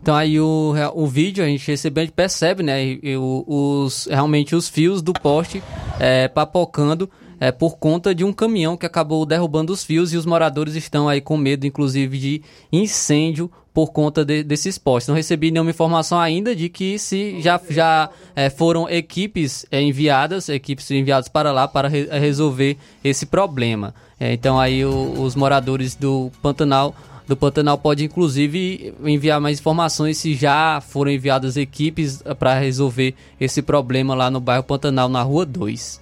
Então 0.00 0.14
aí 0.14 0.40
o, 0.40 0.72
o 0.94 1.06
vídeo 1.06 1.44
a 1.44 1.46
gente 1.46 1.66
recebe, 1.66 2.00
a 2.00 2.04
gente 2.04 2.14
percebe, 2.14 2.62
né? 2.62 2.82
e- 2.82 3.00
e 3.02 3.16
o- 3.16 3.44
os, 3.46 4.06
realmente 4.10 4.56
os 4.56 4.68
fios 4.68 5.02
do 5.02 5.12
poste 5.12 5.62
é, 6.00 6.26
papocando 6.26 7.08
é, 7.38 7.52
por 7.52 7.76
conta 7.76 8.14
de 8.14 8.24
um 8.24 8.32
caminhão 8.32 8.76
que 8.76 8.86
acabou 8.86 9.26
derrubando 9.26 9.72
os 9.72 9.84
fios 9.84 10.12
e 10.12 10.16
os 10.16 10.24
moradores 10.24 10.74
estão 10.74 11.08
aí 11.08 11.20
com 11.20 11.36
medo, 11.36 11.66
inclusive, 11.66 12.16
de 12.18 12.42
incêndio 12.72 13.50
por 13.74 13.90
conta 13.90 14.24
de- 14.24 14.42
desses 14.44 14.78
postes. 14.78 15.08
Não 15.08 15.14
recebi 15.14 15.50
nenhuma 15.50 15.70
informação 15.70 16.18
ainda 16.20 16.54
de 16.54 16.68
que 16.68 16.98
se 16.98 17.40
já, 17.40 17.60
já 17.68 18.10
é, 18.36 18.48
foram 18.50 18.88
equipes 18.88 19.66
é, 19.70 19.80
enviadas, 19.82 20.48
equipes 20.48 20.90
enviadas 20.90 21.28
para 21.28 21.50
lá 21.52 21.66
para 21.68 21.88
re- 21.88 22.08
resolver 22.18 22.76
esse 23.04 23.26
problema. 23.26 23.94
É, 24.24 24.32
então 24.34 24.60
aí 24.60 24.84
o- 24.84 25.20
os 25.20 25.34
moradores 25.34 25.96
do 25.96 26.30
Pantanal 26.40 26.94
do 27.26 27.36
Pantanal 27.36 27.76
pode 27.76 28.04
inclusive 28.04 28.94
enviar 29.04 29.40
mais 29.40 29.58
informações 29.58 30.18
se 30.18 30.34
já 30.34 30.80
foram 30.80 31.10
enviadas 31.10 31.56
equipes 31.56 32.22
para 32.38 32.56
resolver 32.60 33.14
esse 33.40 33.62
problema 33.62 34.14
lá 34.14 34.30
no 34.30 34.38
bairro 34.38 34.62
Pantanal, 34.62 35.08
na 35.08 35.22
Rua 35.22 35.44
2. 35.44 36.00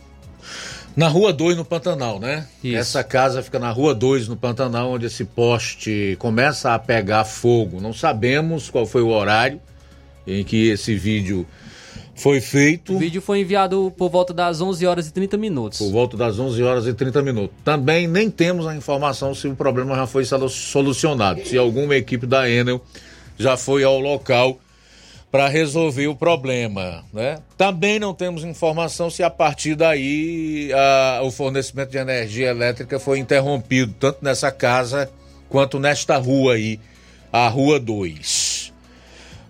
Na 0.94 1.08
Rua 1.08 1.32
2, 1.32 1.56
no 1.56 1.64
Pantanal, 1.64 2.18
né? 2.20 2.46
Essa 2.74 3.02
casa 3.02 3.42
fica 3.42 3.58
na 3.58 3.70
Rua 3.70 3.94
2, 3.94 4.28
no 4.28 4.36
Pantanal, 4.36 4.90
onde 4.90 5.06
esse 5.06 5.24
poste 5.24 6.14
começa 6.18 6.74
a 6.74 6.78
pegar 6.78 7.24
fogo. 7.24 7.80
Não 7.80 7.92
sabemos 7.94 8.68
qual 8.68 8.84
foi 8.84 9.00
o 9.02 9.08
horário 9.08 9.60
em 10.26 10.44
que 10.44 10.68
esse 10.68 10.94
vídeo 10.94 11.46
foi 12.20 12.40
feito. 12.40 12.94
O 12.94 12.98
vídeo 12.98 13.20
foi 13.22 13.40
enviado 13.40 13.92
por 13.96 14.10
volta 14.10 14.32
das 14.34 14.60
11 14.60 14.86
horas 14.86 15.06
e 15.08 15.12
30 15.12 15.36
minutos. 15.36 15.78
Por 15.78 15.90
volta 15.90 16.16
das 16.16 16.38
11 16.38 16.62
horas 16.62 16.86
e 16.86 16.92
30 16.94 17.22
minutos. 17.22 17.56
Também 17.64 18.06
nem 18.06 18.30
temos 18.30 18.66
a 18.66 18.74
informação 18.76 19.34
se 19.34 19.48
o 19.48 19.56
problema 19.56 19.94
já 19.96 20.06
foi 20.06 20.24
solu- 20.24 20.48
solucionado, 20.48 21.44
se 21.46 21.56
alguma 21.56 21.96
equipe 21.96 22.26
da 22.26 22.48
Enel 22.48 22.80
já 23.38 23.56
foi 23.56 23.82
ao 23.84 23.98
local 23.98 24.58
para 25.30 25.46
resolver 25.48 26.08
o 26.08 26.14
problema, 26.16 27.04
né? 27.12 27.38
Também 27.56 27.98
não 28.00 28.12
temos 28.12 28.42
informação 28.44 29.08
se 29.08 29.22
a 29.22 29.30
partir 29.30 29.76
daí 29.76 30.70
a- 30.74 31.20
o 31.22 31.30
fornecimento 31.30 31.90
de 31.90 31.98
energia 31.98 32.48
elétrica 32.48 32.98
foi 32.98 33.18
interrompido, 33.20 33.94
tanto 33.98 34.18
nessa 34.22 34.50
casa 34.50 35.08
quanto 35.48 35.78
nesta 35.78 36.16
rua 36.18 36.54
aí, 36.54 36.80
a 37.32 37.46
Rua 37.48 37.78
2. 37.78 38.72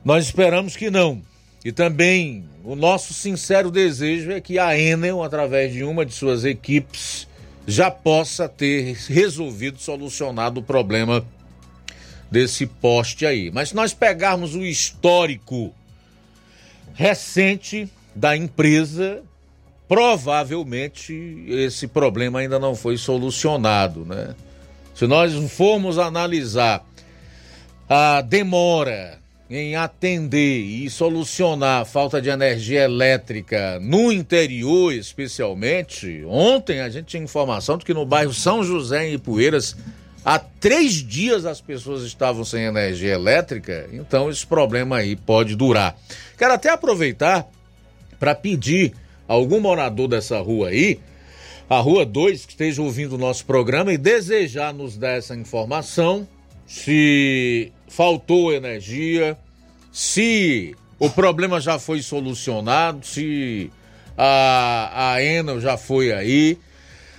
Nós 0.05 0.27
esperamos 0.27 0.77
que 0.77 0.91
não. 0.91 1.23
E 1.65 1.71
também 1.73 2.45
o 2.65 2.75
nosso 2.75 3.13
sincero 3.13 3.71
desejo 3.71 4.33
é 4.33 4.41
que 4.41 4.59
a 4.59 4.79
Enel, 4.79 5.23
através 5.23 5.73
de 5.73 5.85
uma 5.85 6.07
de 6.07 6.15
suas 6.15 6.45
equipes, 6.45 7.29
já 7.67 7.91
possa 7.91 8.49
ter 8.49 8.97
resolvido, 9.09 9.79
solucionado 9.79 10.61
o 10.61 10.63
problema 10.63 11.25
desse 12.31 12.67
poste 12.67 13.27
aí. 13.27 13.51
Mas 13.51 13.71
se 13.71 13.77
nós 13.77 13.93
pegarmos 13.93 14.55
o 14.55 14.65
histórico 14.65 15.75
recente 16.95 17.89
da 18.15 18.37
empresa, 18.37 19.23
provavelmente 19.87 21.45
esse 21.49 21.87
problema 21.87 22.39
ainda 22.39 22.59
não 22.59 22.75
foi 22.75 22.97
solucionado, 22.97 24.05
né? 24.05 24.35
Se 24.95 25.07
nós 25.07 25.33
formos 25.53 25.99
analisar 25.99 26.85
a 27.89 28.21
demora 28.21 29.20
em 29.51 29.75
atender 29.75 30.61
e 30.61 30.89
solucionar 30.89 31.83
a 31.83 31.85
falta 31.85 32.23
de 32.23 32.31
energia 32.31 32.85
elétrica 32.85 33.81
no 33.81 34.13
interior, 34.13 34.95
especialmente, 34.95 36.25
ontem 36.25 36.81
a 36.81 36.89
gente 36.89 37.07
tinha 37.07 37.23
informação 37.23 37.77
de 37.77 37.85
que 37.85 37.93
no 37.93 38.07
bairro 38.07 38.33
São 38.33 38.63
José, 38.63 39.09
em 39.09 39.15
Ipueiras, 39.15 39.77
há 40.25 40.39
três 40.39 40.95
dias 41.05 41.45
as 41.45 41.61
pessoas 41.61 42.05
estavam 42.05 42.45
sem 42.45 42.63
energia 42.63 43.13
elétrica, 43.13 43.89
então 43.93 44.31
esse 44.31 44.47
problema 44.47 44.99
aí 44.99 45.17
pode 45.17 45.57
durar. 45.57 45.99
Quero 46.39 46.55
até 46.55 46.71
aproveitar 46.71 47.49
para 48.21 48.37
pedir 48.37 48.93
a 49.29 49.33
algum 49.33 49.59
morador 49.59 50.07
dessa 50.07 50.39
rua 50.39 50.69
aí, 50.69 51.01
a 51.69 51.79
Rua 51.79 52.05
2, 52.05 52.47
que 52.47 52.53
esteja 52.53 52.83
ouvindo 52.83 53.15
o 53.15 53.19
nosso 53.19 53.45
programa 53.45 53.93
e 53.93 53.99
desejar 53.99 54.73
nos 54.73 54.97
dar 54.97 55.19
essa 55.19 55.35
informação, 55.37 56.27
se 56.67 57.73
faltou 57.91 58.55
energia, 58.55 59.37
se 59.93 60.77
o 60.99 61.11
problema 61.11 61.61
já 61.61 61.79
foi 61.79 62.01
solucionado, 62.01 63.05
se 63.05 63.71
a, 64.17 65.15
a 65.15 65.23
Enel 65.23 65.61
já 65.61 65.77
foi 65.77 66.13
aí, 66.13 66.57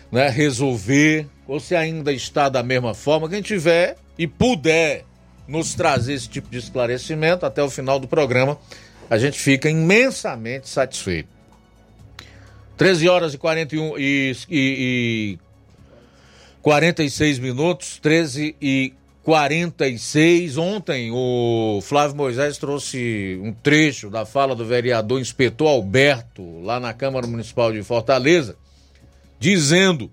né, 0.10 0.30
resolver, 0.30 1.27
ou 1.45 1.60
se 1.60 1.76
ainda 1.76 2.14
está 2.14 2.48
da 2.48 2.64
mesma 2.64 2.93
forma. 2.93 3.30
Quem 3.30 3.41
tiver 3.41 3.98
e 4.18 4.26
puder 4.26 5.03
nos 5.45 5.76
trazer 5.76 6.14
esse 6.14 6.30
tipo 6.30 6.49
de 6.49 6.57
esclarecimento 6.57 7.45
até 7.45 7.61
o 7.61 7.69
final 7.69 7.99
do 7.99 8.07
programa, 8.07 8.57
a 9.10 9.18
gente 9.18 9.38
fica 9.38 9.69
imensamente 9.69 10.69
satisfeito. 10.69 11.27
13 12.77 13.10
horas 13.10 13.34
e 13.34 13.38
41 13.38 13.99
e, 13.99 14.38
e, 14.49 14.49
e 14.49 15.39
46 16.61 17.39
minutos, 17.39 17.99
13 18.02 18.56
e 18.61 18.93
46. 19.23 20.57
Ontem 20.57 21.11
o 21.11 21.80
Flávio 21.81 22.18
Moisés 22.18 22.57
trouxe 22.57 23.39
um 23.43 23.53
trecho 23.53 24.10
da 24.10 24.26
fala 24.26 24.56
do 24.56 24.65
vereador 24.65 25.19
inspetor 25.19 25.68
Alberto, 25.69 26.61
lá 26.61 26.80
na 26.80 26.93
Câmara 26.93 27.27
Municipal 27.27 27.72
de 27.72 27.84
Fortaleza, 27.84 28.56
dizendo 29.39 30.11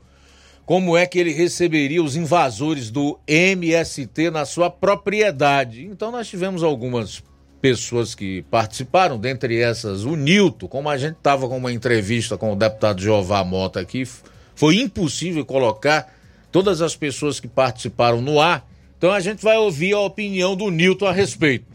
como 0.66 0.96
é 0.96 1.06
que 1.06 1.18
ele 1.18 1.32
receberia 1.32 2.02
os 2.02 2.14
invasores 2.14 2.90
do 2.90 3.18
MST 3.26 4.30
na 4.30 4.44
sua 4.44 4.68
propriedade. 4.68 5.86
Então 5.86 6.10
nós 6.10 6.28
tivemos 6.28 6.62
algumas 6.62 7.22
pessoas 7.60 8.14
que 8.14 8.42
participaram, 8.50 9.18
dentre 9.18 9.58
essas 9.58 10.04
o 10.04 10.14
Nilton, 10.14 10.68
como 10.68 10.88
a 10.88 10.98
gente 10.98 11.16
estava 11.16 11.48
com 11.48 11.56
uma 11.56 11.72
entrevista 11.72 12.36
com 12.36 12.52
o 12.52 12.56
deputado 12.56 13.00
Jeová 13.00 13.42
Mota 13.42 13.80
aqui, 13.80 14.06
foi 14.54 14.76
impossível 14.76 15.44
colocar 15.44 16.14
todas 16.52 16.82
as 16.82 16.94
pessoas 16.94 17.40
que 17.40 17.48
participaram 17.48 18.20
no 18.20 18.40
ar. 18.40 18.68
Então 18.98 19.12
a 19.12 19.20
gente 19.20 19.44
vai 19.44 19.56
ouvir 19.56 19.94
a 19.94 20.00
opinião 20.00 20.56
do 20.56 20.70
Nilton 20.72 21.06
a 21.06 21.12
respeito. 21.12 21.66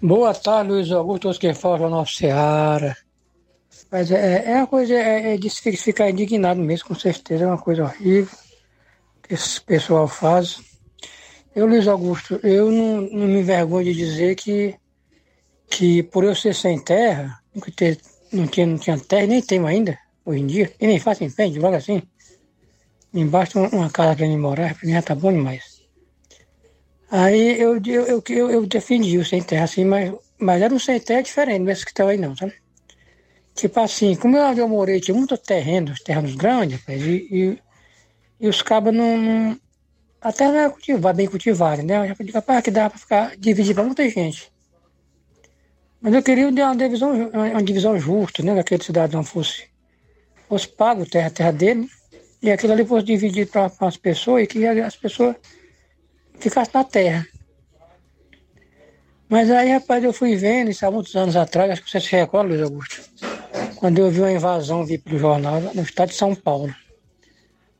Boa 0.00 0.34
tarde, 0.34 0.70
Luiz 0.70 0.90
Augusto, 0.90 1.22
todos 1.22 1.38
que 1.38 1.52
falam 1.52 1.80
no 1.80 1.90
nosso 1.90 2.14
Seara. 2.14 2.96
Mas 3.90 4.10
é, 4.10 4.52
é 4.52 4.56
uma 4.56 4.66
coisa, 4.66 4.94
é, 4.94 5.34
é 5.34 5.36
de 5.36 5.50
ficar 5.50 6.08
indignado 6.08 6.60
mesmo, 6.60 6.88
com 6.88 6.94
certeza, 6.94 7.44
é 7.44 7.46
uma 7.46 7.58
coisa 7.58 7.84
horrível 7.84 8.34
que 9.22 9.34
esse 9.34 9.60
pessoal 9.60 10.08
faz. 10.08 10.62
Eu, 11.54 11.66
Luiz 11.66 11.86
Augusto, 11.86 12.40
eu 12.42 12.72
não, 12.72 13.02
não 13.02 13.26
me 13.26 13.40
envergonho 13.40 13.84
de 13.84 13.94
dizer 13.94 14.34
que, 14.34 14.74
que 15.68 16.02
por 16.04 16.24
eu 16.24 16.34
ser 16.34 16.54
sem 16.54 16.82
terra, 16.82 17.38
nunca 17.54 17.70
ter, 17.70 17.98
não, 18.32 18.46
tinha, 18.46 18.66
não 18.66 18.78
tinha 18.78 18.98
terra, 18.98 19.26
nem 19.26 19.42
tenho 19.42 19.66
ainda, 19.66 19.98
hoje 20.24 20.40
em 20.40 20.46
dia, 20.46 20.72
e 20.80 20.86
nem 20.86 20.98
faço 20.98 21.22
empenho, 21.22 21.60
logo 21.60 21.76
assim. 21.76 22.02
Embaixo 23.12 23.58
uma, 23.58 23.68
uma 23.68 23.90
casa 23.90 24.16
para 24.16 24.26
mim 24.26 24.38
morar, 24.38 24.74
pra 24.74 24.86
mim 24.86 24.92
já 24.92 25.02
tá 25.02 25.14
bom 25.14 25.30
demais. 25.30 25.77
Aí 27.10 27.58
eu, 27.58 27.80
eu, 27.86 28.22
eu, 28.28 28.50
eu, 28.50 28.66
defendi 28.66 29.16
o 29.16 29.24
sem 29.24 29.42
terra, 29.42 29.64
assim, 29.64 29.84
mas, 29.84 30.12
mas 30.38 30.60
era 30.60 30.74
um 30.74 30.78
sem 30.78 31.00
terra 31.00 31.22
diferente, 31.22 31.70
esse 31.70 31.84
que 31.84 31.90
estão 31.90 32.08
aí 32.08 32.18
não, 32.18 32.36
sabe? 32.36 32.52
Tipo 33.54 33.80
assim, 33.80 34.14
como 34.14 34.36
eu, 34.36 34.52
eu 34.52 34.68
morei, 34.68 35.00
tinha 35.00 35.16
muito 35.16 35.36
terreno, 35.38 35.94
terrenos 36.04 36.34
grandes, 36.34 36.78
rapaz, 36.78 37.02
e, 37.02 37.28
e, 37.30 37.58
e 38.40 38.48
os 38.48 38.60
cabos 38.60 38.94
não, 38.94 39.16
não. 39.16 39.60
A 40.20 40.32
terra 40.32 40.52
não 40.52 40.58
era 40.58 40.70
cultivada, 40.70 41.16
bem 41.16 41.26
cultivada, 41.26 41.82
né? 41.82 41.96
Eu 42.04 42.08
já 42.08 42.14
falei, 42.14 42.32
capaz 42.32 42.62
que 42.62 42.70
dava 42.70 42.90
para 42.90 42.98
ficar 42.98 43.36
dividir 43.36 43.74
para 43.74 43.84
muita 43.84 44.08
gente. 44.08 44.52
Mas 46.00 46.14
eu 46.14 46.22
queria 46.22 46.48
uma 46.48 46.76
divisão, 46.76 47.30
uma 47.30 47.62
divisão 47.62 47.98
justa, 47.98 48.42
né? 48.42 48.54
Daquele 48.54 48.84
cidadão 48.84 49.24
fosse, 49.24 49.64
fosse 50.48 50.68
pago 50.68 51.06
terra, 51.06 51.30
terra 51.30 51.52
dele, 51.52 51.88
e 52.42 52.50
aquilo 52.50 52.74
ali 52.74 52.84
fosse 52.84 53.06
dividido 53.06 53.50
para 53.50 53.72
as 53.80 53.96
pessoas 53.96 54.44
e 54.44 54.46
que 54.46 54.66
as 54.66 54.94
pessoas 54.94 55.34
ficassem 56.38 56.72
na 56.74 56.84
terra. 56.84 57.26
Mas 59.28 59.50
aí, 59.50 59.70
rapaz, 59.72 60.02
eu 60.02 60.12
fui 60.12 60.36
vendo, 60.36 60.70
isso 60.70 60.86
há 60.86 60.90
muitos 60.90 61.14
anos 61.14 61.36
atrás, 61.36 61.70
acho 61.70 61.82
que 61.82 61.90
você 61.90 62.00
se 62.00 62.10
recorda, 62.12 62.48
Luiz 62.48 62.62
Augusto, 62.62 63.02
quando 63.76 63.98
eu 63.98 64.10
vi 64.10 64.20
uma 64.20 64.32
invasão, 64.32 64.86
vi 64.86 64.96
pelo 64.96 65.18
jornal, 65.18 65.60
no 65.60 65.82
estado 65.82 66.08
de 66.08 66.14
São 66.14 66.34
Paulo. 66.34 66.74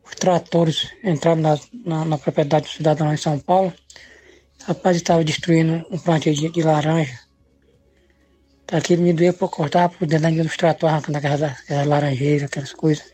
os 0.05 0.15
tratores 0.15 0.91
entraram 1.03 1.41
na, 1.41 1.59
na, 1.85 2.05
na 2.05 2.19
propriedade 2.19 2.67
do 2.67 2.73
cidadão 2.73 3.13
em 3.13 3.17
São 3.17 3.39
Paulo. 3.39 3.73
Rapaz, 4.65 4.97
estava 4.97 5.25
destruindo 5.25 5.87
um 5.91 5.99
plantio 5.99 6.35
de, 6.35 6.51
de 6.51 6.63
laranja. 6.63 7.19
Aquilo 8.71 9.03
me 9.03 9.15
doeu 9.15 9.33
por 9.33 9.49
cortar 9.49 9.89
por 9.89 10.07
dentro 10.07 10.43
dos 10.45 10.57
tratores, 10.57 10.93
arrancando 10.93 11.19
aquelas, 11.19 11.43
aquelas 11.43 11.87
laranjeiras, 11.87 12.43
aquelas 12.45 12.73
coisas. 12.75 13.05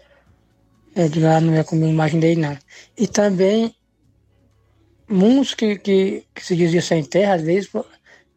É, 0.96 1.08
de 1.08 1.20
lá 1.20 1.40
não 1.40 1.54
é 1.54 1.62
como 1.62 1.84
eu 1.84 1.88
imaginei, 1.88 2.34
não. 2.34 2.56
E 2.96 3.06
também, 3.06 3.74
muitos 5.08 5.54
que, 5.54 5.76
que, 5.78 6.26
que 6.34 6.44
se 6.44 6.56
diziam 6.56 6.82
sem 6.82 7.04
terra, 7.04 7.34
às 7.34 7.42
vezes 7.42 7.70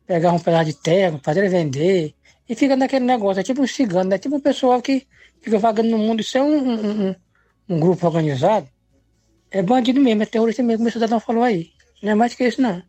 pegavam 0.06 0.38
um 0.38 0.42
pedaço 0.42 0.66
de 0.66 0.74
terra, 0.74 1.20
fazer 1.24 1.50
vender, 1.50 2.16
e 2.50 2.56
fica 2.56 2.76
naquele 2.76 3.06
negócio, 3.06 3.42
é 3.42 3.44
tipo 3.44 3.62
um 3.62 3.68
cigano, 3.68 4.14
é 4.14 4.18
tipo 4.18 4.36
um 4.36 4.40
pessoal 4.40 4.82
que 4.82 5.06
fica 5.42 5.60
vagando 5.60 5.90
no 5.90 5.98
mundo. 5.98 6.22
Isso 6.22 6.38
é 6.38 6.42
um, 6.42 6.58
um, 6.58 7.10
um, 7.10 7.16
um 7.70 7.80
grupo 7.80 8.06
organizado. 8.06 8.70
É 9.52 9.62
bandido 9.62 10.00
mesmo, 10.00 10.24
é 10.24 10.26
terrorista 10.26 10.64
mesmo, 10.64 10.80
como 10.80 10.90
o 10.90 10.92
cidadão 10.92 11.20
falou 11.20 11.44
aí. 11.44 11.72
Não 12.02 12.12
é 12.12 12.16
mais 12.16 12.34
que 12.34 12.48
isso, 12.48 12.62
não. 12.62 12.82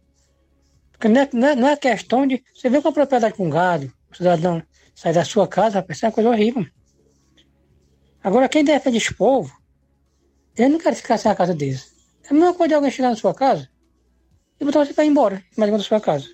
Porque 0.93 1.09
não 1.09 1.21
é, 1.21 1.29
não 1.33 1.49
é, 1.49 1.57
não 1.57 1.69
é 1.69 1.77
questão 1.77 2.27
de. 2.27 2.43
Você 2.55 2.69
vê 2.69 2.81
com 2.81 2.89
a 2.89 2.93
propriedade 2.93 3.35
com 3.35 3.51
gado, 3.51 3.93
o 4.11 4.17
cidadão 4.17 4.63
sai 4.95 5.13
da 5.13 5.25
sua 5.25 5.47
casa, 5.47 5.79
rapaz, 5.81 5.97
isso 5.97 6.07
é 6.07 6.09
uma 6.09 6.15
coisa 6.15 6.31
horrível. 6.31 6.67
Agora, 8.23 8.49
quem 8.49 8.65
defende 8.65 8.99
esse 8.99 9.15
povo, 9.15 9.57
eu 10.57 10.69
não 10.69 10.79
quero 10.79 10.97
ficar 10.97 11.19
sem 11.19 11.31
a 11.31 11.35
casa 11.35 11.55
deles. 11.55 11.98
É 12.29 12.31
a 12.31 12.35
mesma 12.35 12.55
coisa 12.55 12.69
de 12.69 12.75
alguém 12.75 12.91
chegar 12.91 13.11
na 13.11 13.17
sua 13.17 13.35
casa 13.35 13.69
e 14.61 14.65
botar 14.65 14.85
você 14.85 14.93
para 14.93 15.05
ir 15.05 15.09
embora, 15.09 15.43
mais 15.57 15.71
da 15.73 15.79
sua 15.79 16.01
casa. 16.01 16.29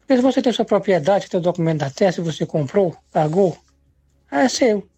Porque 0.00 0.16
se 0.16 0.22
você 0.22 0.42
tem 0.42 0.52
sua 0.52 0.64
propriedade, 0.64 1.28
tem 1.28 1.38
o 1.38 1.42
documento 1.42 1.78
da 1.80 1.90
terra, 1.90 2.12
se 2.12 2.20
você 2.20 2.44
comprou, 2.44 2.96
pagou, 3.12 3.56
é 4.30 4.48
seu. 4.48 4.88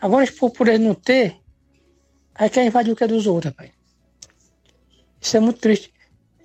Agora, 0.00 0.30
povo, 0.32 0.52
por 0.52 0.68
ele 0.68 0.84
não 0.84 0.94
ter, 0.94 1.36
aí 2.34 2.48
quer 2.48 2.64
invadir 2.64 2.92
o 2.92 2.96
que 2.96 3.04
é 3.04 3.08
dos 3.08 3.26
outros, 3.26 3.52
rapaz. 3.52 3.70
Isso 5.20 5.36
é 5.36 5.40
muito 5.40 5.60
triste. 5.60 5.92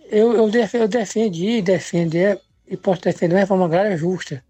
Eu, 0.09 0.33
eu, 0.33 0.49
def, 0.49 0.73
eu 0.73 0.87
defendi, 0.87 1.61
defender 1.61 2.41
e 2.67 2.75
posso 2.75 3.01
defender 3.01 3.35
uma 3.35 3.41
reforma 3.41 3.65
agrária 3.65 3.95
justa. 3.95 4.43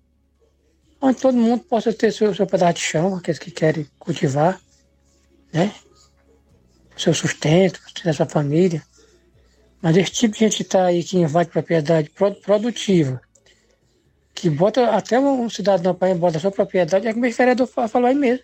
Onde 0.99 1.19
todo 1.19 1.37
mundo 1.37 1.63
possa 1.63 1.91
ter 1.91 2.11
seu, 2.11 2.33
seu 2.33 2.47
pedaço 2.47 2.73
de 2.73 2.81
chão, 2.81 3.15
aqueles 3.15 3.39
que 3.39 3.51
querem 3.51 3.87
cultivar, 3.99 4.59
né? 5.51 5.73
Seu 6.95 7.13
sustento, 7.13 7.79
da 8.03 8.13
sua 8.13 8.25
família. 8.25 8.83
Mas 9.81 9.97
esse 9.97 10.11
tipo 10.11 10.33
de 10.33 10.39
gente 10.39 10.57
que 10.57 10.63
está 10.63 10.85
aí, 10.85 11.03
que 11.03 11.17
invade 11.17 11.49
propriedade 11.49 12.11
produtiva, 12.43 13.19
que 14.33 14.49
bota 14.49 14.89
até 14.95 15.19
um 15.19 15.49
cidadão 15.49 15.95
para 15.95 16.11
embora 16.11 16.33
da 16.33 16.39
sua 16.39 16.51
propriedade, 16.51 17.07
é 17.07 17.13
como 17.13 17.25
o 17.25 17.31
vereador 17.31 17.67
falou 17.67 18.07
aí 18.07 18.15
mesmo. 18.15 18.43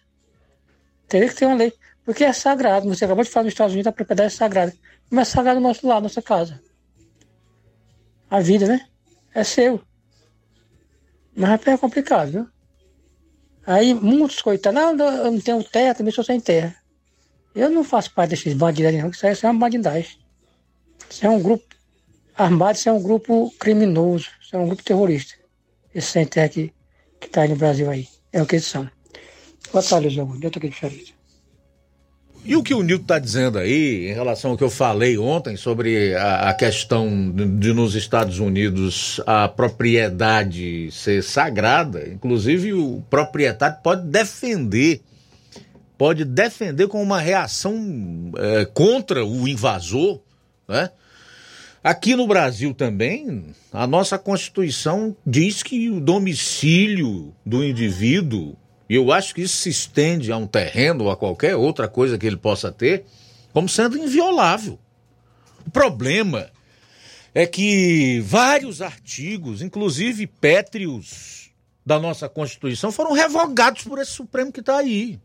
Teria 1.08 1.30
que 1.30 1.36
ter 1.36 1.46
uma 1.46 1.56
lei. 1.56 1.74
Porque 2.04 2.24
é 2.24 2.34
sagrado. 2.34 2.88
Você 2.88 3.06
acabou 3.06 3.24
de 3.24 3.30
falar 3.30 3.44
nos 3.44 3.54
Estados 3.54 3.74
Unidos, 3.74 3.88
a 3.88 3.92
propriedade 3.92 4.34
é 4.34 4.36
sagrada. 4.38 4.74
Mas 5.10 5.30
é 5.30 5.32
sagrado 5.32 5.60
no 5.60 5.68
nosso 5.68 5.88
lado, 5.88 6.04
nossa 6.04 6.22
casa. 6.22 6.62
A 8.30 8.40
vida, 8.40 8.68
né? 8.68 8.88
É 9.34 9.44
seu. 9.44 9.82
Mas 11.36 11.66
é 11.68 11.78
complicado, 11.78 12.32
viu? 12.32 12.48
Aí 13.66 13.94
muitos 13.94 14.42
coitados, 14.42 14.82
não, 14.82 14.98
eu 14.98 15.32
não 15.32 15.42
tenho 15.42 15.64
terra, 15.64 15.94
também 15.94 16.14
sou 16.14 16.24
sem 16.24 16.40
terra. 16.40 16.76
Eu 17.58 17.72
não 17.72 17.84
faço 17.84 18.14
parte 18.14 18.30
desses 18.30 18.54
bandidos, 18.54 18.94
não, 18.94 19.10
isso, 19.10 19.26
isso 19.26 19.48
é 19.48 19.50
uma 19.50 19.60
bandidagem. 19.60 20.20
Isso 21.10 21.26
é 21.26 21.30
um 21.30 21.42
grupo 21.42 21.66
armado, 22.36 22.78
isso 22.78 22.88
é 22.88 22.92
um 22.92 23.02
grupo 23.02 23.52
criminoso, 23.60 24.28
isso 24.40 24.56
é 24.56 24.60
um 24.60 24.68
grupo 24.68 24.84
terrorista. 24.84 25.34
Esse 25.94 26.12
sem 26.12 26.26
terra 26.28 26.50
que 26.50 26.72
está 27.20 27.42
aí 27.42 27.50
no 27.50 27.56
Brasil 27.56 27.90
aí. 27.90 28.08
É 28.32 28.44
o 28.44 28.46
que 28.46 28.58
eles 28.58 28.66
são. 28.66 28.88
Boa 29.72 29.84
tarde, 29.84 30.10
João. 30.10 30.38
Eu 30.40 30.52
tô 30.52 30.60
aqui 30.60 30.70
diferente. 30.70 31.16
E 32.46 32.56
o 32.56 32.62
que 32.62 32.76
o 32.76 32.84
Nilton 32.84 33.02
está 33.02 33.18
dizendo 33.18 33.58
aí, 33.58 34.08
em 34.08 34.14
relação 34.14 34.52
ao 34.52 34.58
que 34.58 34.64
eu 34.64 34.70
falei 34.70 35.18
ontem 35.18 35.58
sobre 35.58 36.16
a, 36.16 36.50
a, 36.50 36.54
questão 36.54 37.10
de 37.34 37.74
nos 37.74 37.96
Estados 37.96 38.38
Unidos 38.38 39.20
a 39.26 39.48
propriedade 39.48 40.92
ser 40.92 41.24
sagrada, 41.24 42.08
inclusive 42.08 42.72
o 42.74 43.04
proprietário 43.10 43.78
pode 43.84 44.08
defender, 44.08 45.02
pode 45.98 46.24
defender 46.24 46.88
com 46.88 47.02
uma 47.02 47.20
reação 47.20 48.32
é, 48.38 48.66
contra 48.66 49.26
o 49.26 49.48
invasor, 49.48 50.20
né? 50.68 50.92
Aqui 51.84 52.16
no 52.16 52.28
Brasil 52.28 52.74
também, 52.74 53.56
a 53.72 53.88
nossa 53.88 54.18
Constituição 54.18 55.16
diz 55.26 55.64
que 55.64 55.90
o 55.90 56.02
domicílio 56.02 57.34
do 57.46 57.64
indivíduo 57.64 58.58
e 58.90 58.96
eu 58.96 59.12
acho 59.12 59.36
que 59.36 59.42
isso 59.42 59.58
se 59.58 59.70
estende 59.70 60.32
a 60.32 60.38
um 60.38 60.48
terreno 60.48 61.06
ou 61.06 61.12
a 61.12 61.18
qualquer 61.18 61.56
outra 61.56 61.88
coisa 61.88 62.18
que 62.18 62.26
ele 62.26 62.38
possa 62.38 62.72
ter, 62.72 63.06
como 63.52 63.68
sendo 63.68 63.98
inviolável. 63.98 64.80
O 65.66 65.72
problema 65.72 66.50
é 67.36 67.46
que 67.46 68.22
vários 68.22 68.82
artigos, 68.82 69.62
inclusive 69.62 70.26
pétreos 70.26 71.52
da 71.86 72.00
nossa 72.00 72.30
Constituição, 72.30 72.92
foram 72.92 73.12
revogados 73.12 73.84
por 73.84 74.00
esse 74.00 74.12
Supremo 74.12 74.52
que 74.52 74.62
está 74.62 74.78
aí. 74.78 75.20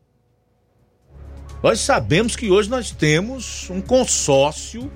Nós 1.63 1.81
sabemos 1.81 2.35
que 2.35 2.51
hoje 2.51 2.69
nós 2.69 2.91
temos 2.91 3.71
um 3.71 3.81
consórcio 3.81 4.91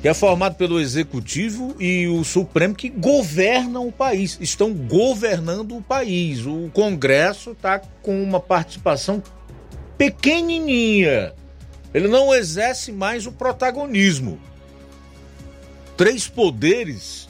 que 0.00 0.08
é 0.08 0.14
formado 0.14 0.54
pelo 0.54 0.80
Executivo 0.80 1.76
e 1.78 2.08
o 2.08 2.24
Supremo 2.24 2.74
que 2.74 2.88
governam 2.88 3.86
o 3.86 3.92
país, 3.92 4.38
estão 4.40 4.72
governando 4.72 5.76
o 5.76 5.82
país. 5.82 6.46
O 6.46 6.70
Congresso 6.72 7.50
está 7.50 7.78
com 7.78 8.22
uma 8.22 8.40
participação 8.40 9.22
pequenininha. 9.98 11.34
Ele 11.92 12.08
não 12.08 12.34
exerce 12.34 12.90
mais 12.90 13.26
o 13.26 13.32
protagonismo. 13.32 14.40
Três 15.98 16.26
poderes 16.26 17.28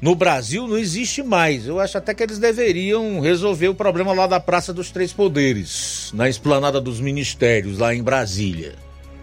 no 0.00 0.14
Brasil 0.14 0.66
não 0.66 0.78
existe 0.78 1.22
mais. 1.22 1.66
Eu 1.66 1.78
acho 1.78 1.98
até 1.98 2.14
que 2.14 2.22
eles 2.22 2.38
deveriam 2.38 3.20
resolver 3.20 3.68
o 3.68 3.74
problema 3.74 4.12
lá 4.12 4.26
da 4.26 4.40
Praça 4.40 4.72
dos 4.72 4.90
Três 4.90 5.12
Poderes, 5.12 6.10
na 6.14 6.28
esplanada 6.28 6.80
dos 6.80 7.00
ministérios, 7.00 7.78
lá 7.78 7.94
em 7.94 8.02
Brasília. 8.02 8.74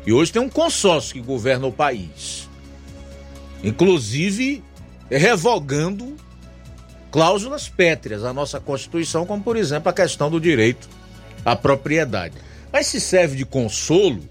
E 0.06 0.14
hoje 0.14 0.32
tem 0.32 0.41
um 0.41 0.49
consórcio 0.49 1.14
que 1.14 1.22
governa 1.22 1.68
o 1.68 1.72
país. 1.72 2.48
Inclusive 3.64 4.64
revogando 5.10 6.16
cláusulas 7.12 7.68
pétreas 7.68 8.24
à 8.24 8.32
nossa 8.32 8.60
Constituição, 8.60 9.26
como 9.26 9.44
por 9.44 9.58
exemplo 9.58 9.90
a 9.90 9.94
questão 9.94 10.30
do 10.30 10.40
direito 10.40 10.88
à 11.44 11.56
propriedade. 11.56 12.36
Mas 12.72 12.88
se 12.88 13.02
serve 13.02 13.36
de 13.36 13.45
consolo, 13.45 14.22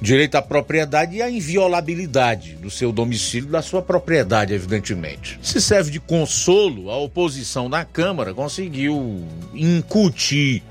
direito 0.00 0.36
à 0.36 0.42
propriedade 0.42 1.16
e 1.16 1.22
à 1.22 1.30
inviolabilidade 1.30 2.54
do 2.54 2.70
seu 2.70 2.90
domicílio, 2.90 3.50
da 3.50 3.60
sua 3.60 3.82
propriedade, 3.82 4.54
evidentemente. 4.54 5.38
Se 5.42 5.60
serve 5.60 5.90
de 5.90 6.00
consolo, 6.00 6.90
a 6.90 6.96
oposição 6.96 7.68
na 7.68 7.84
Câmara 7.84 8.32
conseguiu 8.32 9.24
incutir 9.52 10.62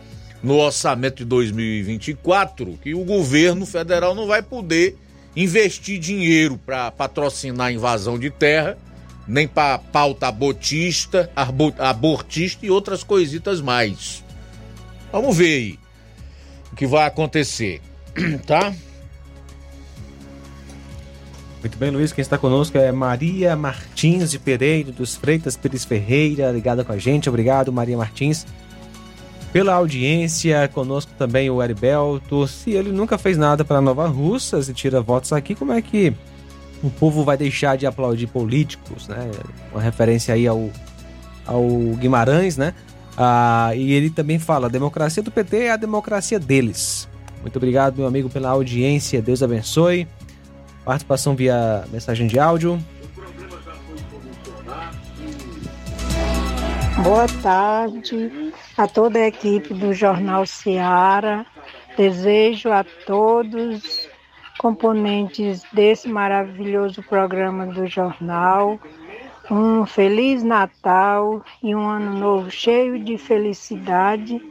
no 0.41 0.55
orçamento 0.55 1.17
de 1.17 1.25
2024 1.25 2.79
que 2.81 2.95
o 2.95 3.03
governo 3.03 3.65
federal 3.65 4.15
não 4.15 4.25
vai 4.25 4.41
poder 4.41 4.97
investir 5.35 5.99
dinheiro 5.99 6.57
para 6.57 6.89
patrocinar 6.91 7.67
a 7.67 7.71
invasão 7.71 8.17
de 8.17 8.31
terra, 8.31 8.77
nem 9.27 9.47
para 9.47 9.77
pauta 9.77 10.27
abortista, 10.27 11.29
abortista 11.77 12.65
e 12.65 12.71
outras 12.71 13.03
coisitas 13.03 13.61
mais. 13.61 14.23
Vamos 15.11 15.37
ver 15.37 15.55
aí 15.55 15.79
o 16.71 16.75
que 16.75 16.87
vai 16.87 17.05
acontecer, 17.05 17.81
tá? 18.47 18.73
Muito 21.61 21.77
bem, 21.77 21.91
Luiz. 21.91 22.13
Quem 22.13 22.21
está 22.21 22.37
conosco 22.37 22.77
é 22.77 22.91
Maria 22.91 23.55
Martins 23.55 24.31
de 24.31 24.39
Pereira, 24.39 24.91
dos 24.91 25.15
Freitas 25.15 25.57
Pires 25.57 25.83
Ferreira, 25.83 26.51
ligada 26.51 26.83
com 26.83 26.93
a 26.93 26.97
gente. 26.97 27.27
Obrigado, 27.27 27.71
Maria 27.71 27.97
Martins 27.97 28.45
pela 29.51 29.73
audiência. 29.73 30.67
Conosco 30.73 31.11
também 31.17 31.49
o 31.49 31.61
Heriberto. 31.61 32.47
Se 32.47 32.71
ele 32.71 32.91
nunca 32.91 33.17
fez 33.17 33.37
nada 33.37 33.63
para 33.65 33.81
Nova 33.81 34.07
Russas 34.07 34.69
e 34.69 34.73
tira 34.73 35.01
votos 35.01 35.33
aqui, 35.33 35.55
como 35.55 35.71
é 35.71 35.81
que 35.81 36.13
o 36.83 36.89
povo 36.89 37.23
vai 37.23 37.37
deixar 37.37 37.77
de 37.77 37.85
aplaudir 37.85 38.27
políticos, 38.27 39.07
né? 39.07 39.29
Uma 39.71 39.81
referência 39.81 40.33
aí 40.33 40.47
ao, 40.47 40.69
ao 41.45 41.67
Guimarães, 41.97 42.57
né? 42.57 42.73
Ah, 43.17 43.71
e 43.75 43.91
ele 43.91 44.09
também 44.09 44.39
fala: 44.39 44.67
a 44.67 44.69
democracia 44.69 45.21
do 45.21 45.31
PT 45.31 45.57
é 45.65 45.71
a 45.71 45.77
democracia 45.77 46.39
deles. 46.39 47.07
Muito 47.41 47.55
obrigado, 47.55 47.97
meu 47.97 48.07
amigo, 48.07 48.29
pela 48.29 48.49
audiência. 48.49 49.21
Deus 49.21 49.43
abençoe. 49.43 50.07
Participação 50.89 51.35
via 51.35 51.85
mensagem 51.91 52.25
de 52.25 52.39
áudio. 52.39 52.79
Boa 57.03 57.27
tarde 57.43 58.51
a 58.75 58.87
toda 58.87 59.19
a 59.19 59.27
equipe 59.27 59.71
do 59.71 59.93
Jornal 59.93 60.47
Seara. 60.47 61.45
Desejo 61.95 62.71
a 62.71 62.83
todos 63.05 64.09
componentes 64.57 65.61
desse 65.71 66.09
maravilhoso 66.09 67.03
programa 67.03 67.67
do 67.67 67.85
jornal 67.85 68.79
um 69.51 69.85
feliz 69.85 70.41
Natal 70.41 71.43
e 71.61 71.75
um 71.75 71.87
ano 71.87 72.17
novo 72.17 72.49
cheio 72.49 72.97
de 72.97 73.15
felicidade 73.15 74.41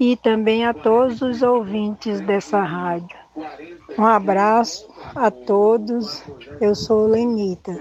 e 0.00 0.16
também 0.16 0.66
a 0.66 0.74
todos 0.74 1.22
os 1.22 1.40
ouvintes 1.40 2.20
dessa 2.20 2.60
rádio. 2.62 3.27
Um 3.98 4.04
abraço 4.04 4.88
a 5.14 5.30
todos. 5.30 6.22
Eu 6.60 6.74
sou 6.74 7.06
Lenita. 7.06 7.78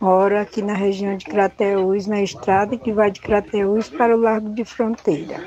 Moro 0.00 0.38
aqui 0.38 0.60
na 0.60 0.74
região 0.74 1.16
de 1.16 1.24
Crateús, 1.24 2.06
na 2.06 2.22
estrada 2.22 2.76
que 2.76 2.92
vai 2.92 3.10
de 3.10 3.20
Crateús 3.20 3.88
para 3.88 4.14
o 4.14 4.20
Largo 4.20 4.54
de 4.54 4.64
Fronteira. 4.64 5.42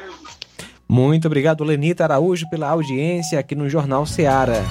Muito 0.87 1.27
obrigado, 1.27 1.63
Lenita 1.63 2.03
Araújo, 2.03 2.49
pela 2.49 2.69
audiência 2.69 3.39
aqui 3.39 3.53
no 3.53 3.69
Jornal 3.69 4.07
Seara. 4.07 4.63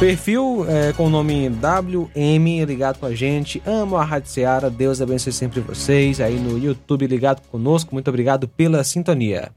Perfil 0.00 0.66
é, 0.68 0.92
com 0.92 1.06
o 1.06 1.08
nome 1.08 1.48
WM 1.48 2.64
ligado 2.66 2.98
com 2.98 3.06
a 3.06 3.14
gente. 3.14 3.62
Amo 3.64 3.96
a 3.96 4.04
Rádio 4.04 4.28
Seara. 4.28 4.68
Deus 4.68 5.00
abençoe 5.00 5.32
sempre 5.32 5.60
vocês. 5.60 6.20
Aí 6.20 6.34
no 6.34 6.58
YouTube 6.58 7.06
ligado 7.06 7.40
conosco. 7.48 7.94
Muito 7.94 8.08
obrigado 8.08 8.48
pela 8.48 8.82
sintonia. 8.82 9.52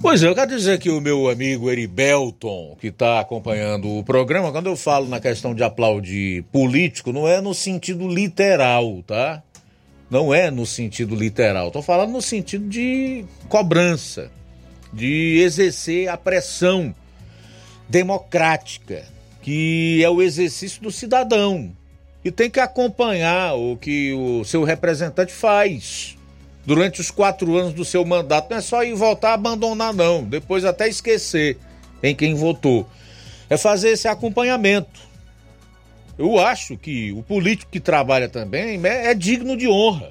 Pois 0.00 0.22
é, 0.22 0.28
eu 0.28 0.34
quero 0.34 0.54
dizer 0.54 0.78
que 0.78 0.90
o 0.90 1.00
meu 1.00 1.28
amigo 1.28 1.68
Eribelton, 1.68 2.76
que 2.80 2.86
está 2.86 3.18
acompanhando 3.18 3.88
o 3.98 4.04
programa, 4.04 4.52
quando 4.52 4.68
eu 4.68 4.76
falo 4.76 5.08
na 5.08 5.18
questão 5.18 5.52
de 5.52 5.64
aplaudir 5.64 6.44
político, 6.52 7.12
não 7.12 7.26
é 7.26 7.40
no 7.40 7.52
sentido 7.52 8.06
literal, 8.06 9.02
tá? 9.04 9.42
Não 10.08 10.32
é 10.32 10.52
no 10.52 10.64
sentido 10.64 11.16
literal. 11.16 11.66
Estou 11.66 11.82
falando 11.82 12.12
no 12.12 12.22
sentido 12.22 12.68
de 12.68 13.24
cobrança, 13.48 14.30
de 14.92 15.40
exercer 15.42 16.08
a 16.08 16.16
pressão 16.16 16.94
democrática, 17.88 19.04
que 19.42 20.00
é 20.02 20.08
o 20.08 20.22
exercício 20.22 20.80
do 20.80 20.92
cidadão, 20.92 21.72
e 22.24 22.30
tem 22.30 22.48
que 22.48 22.60
acompanhar 22.60 23.54
o 23.54 23.76
que 23.76 24.12
o 24.12 24.44
seu 24.44 24.62
representante 24.62 25.32
faz 25.32 26.17
durante 26.68 27.00
os 27.00 27.10
quatro 27.10 27.56
anos 27.56 27.72
do 27.72 27.82
seu 27.82 28.04
mandato. 28.04 28.50
Não 28.50 28.58
é 28.58 28.60
só 28.60 28.84
ir 28.84 28.94
votar 28.94 29.32
abandonar, 29.32 29.94
não. 29.94 30.22
Depois 30.22 30.66
até 30.66 30.86
esquecer 30.86 31.56
em 32.02 32.14
quem 32.14 32.34
votou. 32.34 32.86
É 33.48 33.56
fazer 33.56 33.88
esse 33.88 34.06
acompanhamento. 34.06 35.00
Eu 36.18 36.38
acho 36.38 36.76
que 36.76 37.10
o 37.12 37.22
político 37.22 37.72
que 37.72 37.80
trabalha 37.80 38.28
também 38.28 38.78
é, 38.84 39.06
é 39.06 39.14
digno 39.14 39.56
de 39.56 39.66
honra, 39.66 40.10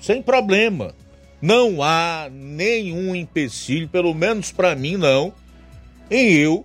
sem 0.00 0.22
problema. 0.22 0.94
Não 1.42 1.82
há 1.82 2.30
nenhum 2.32 3.14
empecilho, 3.14 3.86
pelo 3.86 4.14
menos 4.14 4.50
para 4.50 4.74
mim 4.74 4.96
não, 4.96 5.30
em 6.10 6.32
eu 6.32 6.64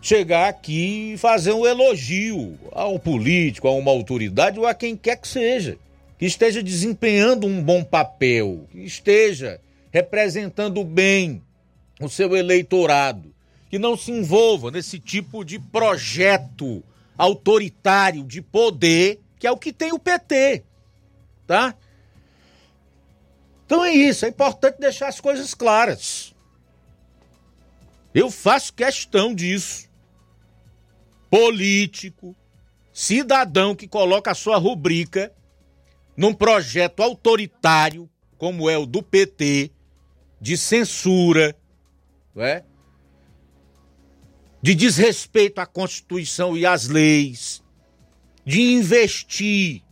chegar 0.00 0.48
aqui 0.48 1.12
e 1.12 1.18
fazer 1.18 1.52
um 1.52 1.66
elogio 1.66 2.58
a 2.72 2.88
um 2.88 2.98
político, 2.98 3.68
a 3.68 3.72
uma 3.72 3.90
autoridade 3.90 4.58
ou 4.58 4.66
a 4.66 4.72
quem 4.72 4.96
quer 4.96 5.16
que 5.16 5.28
seja 5.28 5.76
que 6.22 6.26
esteja 6.26 6.62
desempenhando 6.62 7.48
um 7.48 7.60
bom 7.60 7.82
papel, 7.82 8.68
que 8.70 8.78
esteja 8.78 9.60
representando 9.90 10.84
bem 10.84 11.42
o 12.00 12.08
seu 12.08 12.36
eleitorado, 12.36 13.34
que 13.68 13.76
não 13.76 13.96
se 13.96 14.12
envolva 14.12 14.70
nesse 14.70 15.00
tipo 15.00 15.44
de 15.44 15.58
projeto 15.58 16.80
autoritário 17.18 18.22
de 18.22 18.40
poder, 18.40 19.20
que 19.36 19.48
é 19.48 19.50
o 19.50 19.56
que 19.56 19.72
tem 19.72 19.92
o 19.92 19.98
PT, 19.98 20.62
tá? 21.44 21.74
Então 23.66 23.84
é 23.84 23.92
isso, 23.92 24.24
é 24.24 24.28
importante 24.28 24.78
deixar 24.78 25.08
as 25.08 25.18
coisas 25.18 25.54
claras. 25.54 26.32
Eu 28.14 28.30
faço 28.30 28.72
questão 28.74 29.34
disso. 29.34 29.88
Político, 31.28 32.36
cidadão 32.92 33.74
que 33.74 33.88
coloca 33.88 34.30
a 34.30 34.36
sua 34.36 34.56
rubrica 34.56 35.32
num 36.16 36.34
projeto 36.34 37.02
autoritário, 37.02 38.08
como 38.36 38.68
é 38.68 38.76
o 38.76 38.86
do 38.86 39.02
PT, 39.02 39.70
de 40.40 40.56
censura, 40.56 41.56
é? 42.36 42.62
de 44.60 44.74
desrespeito 44.74 45.60
à 45.60 45.66
Constituição 45.66 46.56
e 46.56 46.64
às 46.64 46.88
leis, 46.88 47.62
de 48.44 48.60
investir 48.60 49.82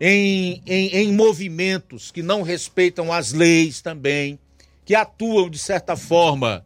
em, 0.00 0.62
em, 0.66 0.88
em, 0.88 1.12
movimentos 1.12 2.10
que 2.10 2.22
não 2.22 2.42
respeitam 2.42 3.12
as 3.12 3.32
leis 3.32 3.80
também, 3.80 4.38
que 4.84 4.94
atuam, 4.94 5.48
de 5.48 5.58
certa 5.58 5.96
forma, 5.96 6.64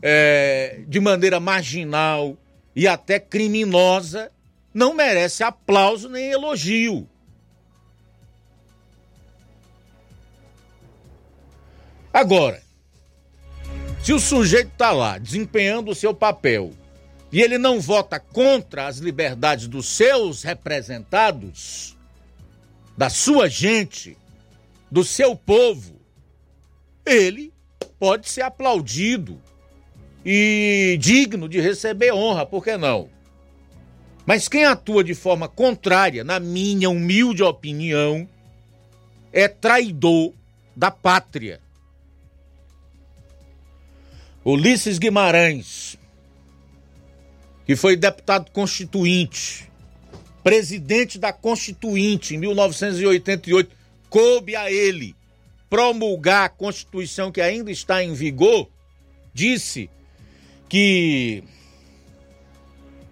é, 0.00 0.82
de 0.86 1.00
maneira 1.00 1.40
marginal 1.40 2.36
e 2.74 2.86
até 2.86 3.18
criminosa, 3.18 4.30
não 4.72 4.94
merece 4.94 5.42
aplauso 5.42 6.08
nem 6.08 6.30
elogio. 6.30 7.08
Agora, 12.18 12.60
se 14.02 14.12
o 14.12 14.18
sujeito 14.18 14.72
está 14.72 14.90
lá 14.90 15.18
desempenhando 15.18 15.92
o 15.92 15.94
seu 15.94 16.12
papel 16.12 16.72
e 17.30 17.40
ele 17.40 17.58
não 17.58 17.80
vota 17.80 18.18
contra 18.18 18.88
as 18.88 18.98
liberdades 18.98 19.68
dos 19.68 19.86
seus 19.86 20.42
representados, 20.42 21.96
da 22.96 23.08
sua 23.08 23.48
gente, 23.48 24.18
do 24.90 25.04
seu 25.04 25.36
povo, 25.36 25.94
ele 27.06 27.52
pode 28.00 28.28
ser 28.28 28.42
aplaudido 28.42 29.40
e 30.26 30.98
digno 31.00 31.48
de 31.48 31.60
receber 31.60 32.12
honra, 32.12 32.44
por 32.44 32.64
que 32.64 32.76
não? 32.76 33.08
Mas 34.26 34.48
quem 34.48 34.64
atua 34.64 35.04
de 35.04 35.14
forma 35.14 35.48
contrária, 35.48 36.24
na 36.24 36.40
minha 36.40 36.90
humilde 36.90 37.44
opinião, 37.44 38.28
é 39.32 39.46
traidor 39.46 40.32
da 40.74 40.90
pátria 40.90 41.60
Ulisses 44.50 44.98
Guimarães, 44.98 45.98
que 47.66 47.76
foi 47.76 47.96
deputado 47.96 48.50
constituinte, 48.50 49.70
presidente 50.42 51.18
da 51.18 51.34
Constituinte 51.34 52.34
em 52.34 52.38
1988, 52.38 53.70
coube 54.08 54.56
a 54.56 54.72
ele 54.72 55.14
promulgar 55.68 56.46
a 56.46 56.48
Constituição 56.48 57.30
que 57.30 57.42
ainda 57.42 57.70
está 57.70 58.02
em 58.02 58.14
vigor, 58.14 58.70
disse 59.34 59.90
que 60.66 61.44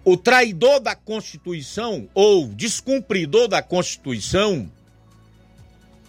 o 0.03 0.17
traidor 0.17 0.79
da 0.79 0.95
Constituição 0.95 2.09
ou 2.15 2.47
descumpridor 2.47 3.47
da 3.47 3.61
Constituição 3.61 4.71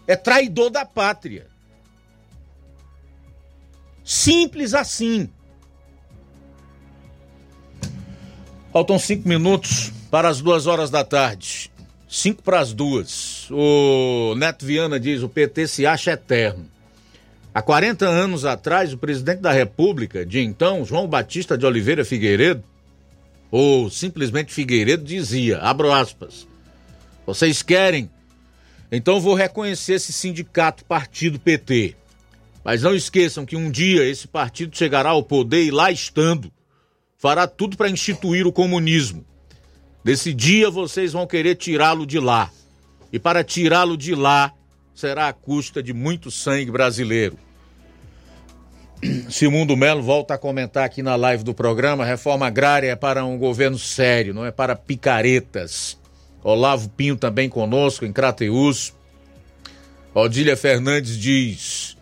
é 0.06 0.16
traidor 0.16 0.70
da 0.70 0.86
pátria. 0.86 1.47
Simples 4.08 4.72
assim. 4.72 5.28
Faltam 8.72 8.98
cinco 8.98 9.28
minutos 9.28 9.92
para 10.10 10.30
as 10.30 10.40
duas 10.40 10.66
horas 10.66 10.88
da 10.88 11.04
tarde. 11.04 11.70
Cinco 12.08 12.42
para 12.42 12.58
as 12.58 12.72
duas. 12.72 13.50
O 13.50 14.34
Neto 14.34 14.64
Viana 14.64 14.98
diz: 14.98 15.22
o 15.22 15.28
PT 15.28 15.68
se 15.68 15.84
acha 15.84 16.12
eterno. 16.12 16.64
Há 17.52 17.60
40 17.60 18.06
anos 18.06 18.46
atrás, 18.46 18.94
o 18.94 18.98
presidente 18.98 19.42
da 19.42 19.52
República, 19.52 20.24
de 20.24 20.40
então, 20.40 20.86
João 20.86 21.06
Batista 21.06 21.58
de 21.58 21.66
Oliveira 21.66 22.02
Figueiredo, 22.02 22.64
ou 23.50 23.90
simplesmente 23.90 24.54
Figueiredo, 24.54 25.04
dizia: 25.04 25.58
abro 25.58 25.92
aspas, 25.92 26.48
vocês 27.26 27.62
querem? 27.62 28.08
Então 28.90 29.20
vou 29.20 29.34
reconhecer 29.34 29.92
esse 29.92 30.14
sindicato 30.14 30.82
partido 30.86 31.38
PT. 31.38 31.94
Mas 32.68 32.82
não 32.82 32.94
esqueçam 32.94 33.46
que 33.46 33.56
um 33.56 33.70
dia 33.70 34.04
esse 34.04 34.28
partido 34.28 34.76
chegará 34.76 35.08
ao 35.08 35.22
poder 35.22 35.64
e 35.64 35.70
lá 35.70 35.90
estando, 35.90 36.52
fará 37.16 37.46
tudo 37.46 37.78
para 37.78 37.88
instituir 37.88 38.46
o 38.46 38.52
comunismo. 38.52 39.24
Desse 40.04 40.34
dia 40.34 40.68
vocês 40.68 41.14
vão 41.14 41.26
querer 41.26 41.54
tirá-lo 41.54 42.04
de 42.04 42.20
lá. 42.20 42.50
E 43.10 43.18
para 43.18 43.42
tirá-lo 43.42 43.96
de 43.96 44.14
lá 44.14 44.52
será 44.94 45.28
à 45.28 45.32
custa 45.32 45.82
de 45.82 45.94
muito 45.94 46.30
sangue 46.30 46.70
brasileiro. 46.70 47.38
Simundo 49.30 49.74
Melo 49.74 50.02
volta 50.02 50.34
a 50.34 50.38
comentar 50.38 50.84
aqui 50.84 51.02
na 51.02 51.16
live 51.16 51.42
do 51.42 51.54
programa: 51.54 52.04
reforma 52.04 52.48
agrária 52.48 52.90
é 52.90 52.96
para 52.96 53.24
um 53.24 53.38
governo 53.38 53.78
sério, 53.78 54.34
não 54.34 54.44
é 54.44 54.50
para 54.50 54.76
picaretas. 54.76 55.98
Olavo 56.44 56.90
Pinho 56.90 57.16
também 57.16 57.48
conosco 57.48 58.04
em 58.04 58.12
Crateus. 58.12 58.92
Odília 60.14 60.54
Fernandes 60.54 61.16
diz: 61.16 61.96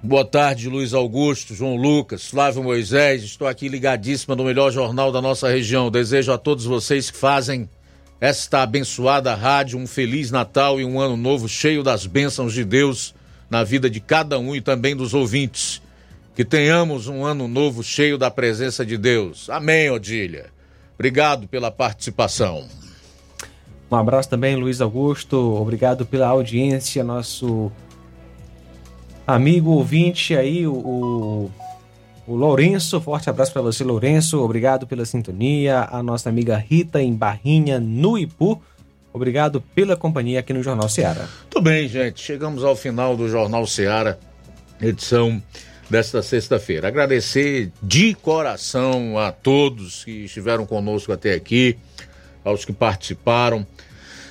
Boa 0.00 0.24
tarde, 0.24 0.68
Luiz 0.68 0.94
Augusto, 0.94 1.56
João 1.56 1.74
Lucas, 1.74 2.28
Flávio 2.28 2.62
Moisés. 2.62 3.24
Estou 3.24 3.48
aqui 3.48 3.68
ligadíssima 3.68 4.36
no 4.36 4.44
melhor 4.44 4.70
jornal 4.70 5.10
da 5.10 5.20
nossa 5.20 5.48
região. 5.48 5.90
Desejo 5.90 6.30
a 6.30 6.38
todos 6.38 6.64
vocês 6.64 7.10
que 7.10 7.18
fazem 7.18 7.68
esta 8.20 8.62
abençoada 8.62 9.34
rádio 9.34 9.76
um 9.76 9.88
feliz 9.88 10.30
Natal 10.30 10.80
e 10.80 10.84
um 10.84 11.00
ano 11.00 11.16
novo 11.16 11.48
cheio 11.48 11.82
das 11.82 12.06
bênçãos 12.06 12.52
de 12.52 12.64
Deus 12.64 13.12
na 13.50 13.64
vida 13.64 13.90
de 13.90 13.98
cada 13.98 14.38
um 14.38 14.54
e 14.54 14.60
também 14.60 14.94
dos 14.94 15.14
ouvintes. 15.14 15.82
Que 16.36 16.44
tenhamos 16.44 17.08
um 17.08 17.24
ano 17.24 17.48
novo 17.48 17.82
cheio 17.82 18.16
da 18.16 18.30
presença 18.30 18.86
de 18.86 18.96
Deus. 18.96 19.50
Amém, 19.50 19.90
Odília. 19.90 20.46
Obrigado 20.94 21.48
pela 21.48 21.72
participação. 21.72 22.68
Um 23.90 23.96
abraço 23.96 24.30
também, 24.30 24.54
Luiz 24.54 24.80
Augusto. 24.80 25.36
Obrigado 25.36 26.06
pela 26.06 26.28
audiência. 26.28 27.02
Nosso 27.02 27.72
amigo 29.28 29.72
ouvinte 29.72 30.34
aí, 30.34 30.66
o, 30.66 30.72
o, 30.72 31.50
o 32.26 32.34
Lourenço. 32.34 32.98
Forte 32.98 33.28
abraço 33.28 33.52
para 33.52 33.60
você, 33.60 33.84
Lourenço. 33.84 34.42
Obrigado 34.42 34.86
pela 34.86 35.04
sintonia. 35.04 35.86
A 35.90 36.02
nossa 36.02 36.30
amiga 36.30 36.56
Rita 36.56 37.02
em 37.02 37.14
Barrinha, 37.14 37.78
no 37.78 38.18
Ipu. 38.18 38.60
Obrigado 39.12 39.60
pela 39.74 39.96
companhia 39.96 40.40
aqui 40.40 40.54
no 40.54 40.62
Jornal 40.62 40.88
Seara. 40.88 41.28
Tudo 41.50 41.64
bem, 41.64 41.88
gente. 41.88 42.22
Chegamos 42.22 42.64
ao 42.64 42.74
final 42.74 43.16
do 43.16 43.28
Jornal 43.28 43.66
Seara, 43.66 44.18
edição 44.80 45.42
desta 45.90 46.22
sexta-feira. 46.22 46.88
Agradecer 46.88 47.70
de 47.82 48.14
coração 48.14 49.18
a 49.18 49.30
todos 49.30 50.04
que 50.04 50.24
estiveram 50.24 50.64
conosco 50.64 51.12
até 51.12 51.34
aqui, 51.34 51.76
aos 52.44 52.64
que 52.64 52.72
participaram. 52.72 53.66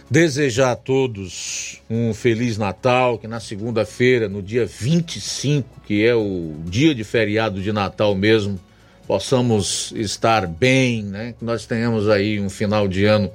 Desejar 0.10 0.72
a 0.72 0.76
todos 0.78 1.82
um 1.90 2.14
Feliz 2.14 2.58
Natal, 2.58 3.20
que 3.20 3.28
na 3.28 3.42
segunda-feira, 3.42 4.30
no 4.30 4.42
dia 4.42 4.66
25, 4.66 5.82
que 5.82 6.06
é 6.06 6.16
o 6.16 6.56
dia 6.66 6.96
de 6.96 7.04
feriado 7.04 7.62
de 7.62 7.74
Natal 7.74 8.16
mesmo, 8.16 8.58
possamos 9.06 9.92
estar 9.98 10.48
bem, 10.48 11.04
né? 11.04 11.34
Que 11.38 11.44
nós 11.44 11.66
tenhamos 11.66 12.08
aí 12.08 12.40
um 12.40 12.50
final 12.50 12.88
de 12.88 13.04
ano 13.04 13.30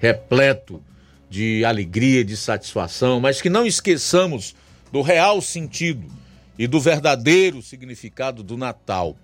repleto 0.00 0.82
de 1.30 1.64
alegria, 1.64 2.24
de 2.24 2.36
satisfação, 2.36 3.20
mas 3.20 3.40
que 3.40 3.48
não 3.48 3.64
esqueçamos 3.64 4.52
do 4.90 5.02
real 5.02 5.40
sentido 5.40 6.10
e 6.58 6.66
do 6.66 6.80
verdadeiro 6.80 7.62
significado 7.62 8.42
do 8.42 8.56
Natal, 8.56 9.16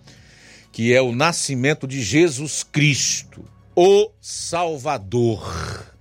que 0.70 0.94
é 0.94 1.02
o 1.02 1.10
nascimento 1.10 1.84
de 1.84 2.00
Jesus 2.00 2.62
Cristo, 2.62 3.44
o 3.74 4.08
Salvador. 4.20 5.91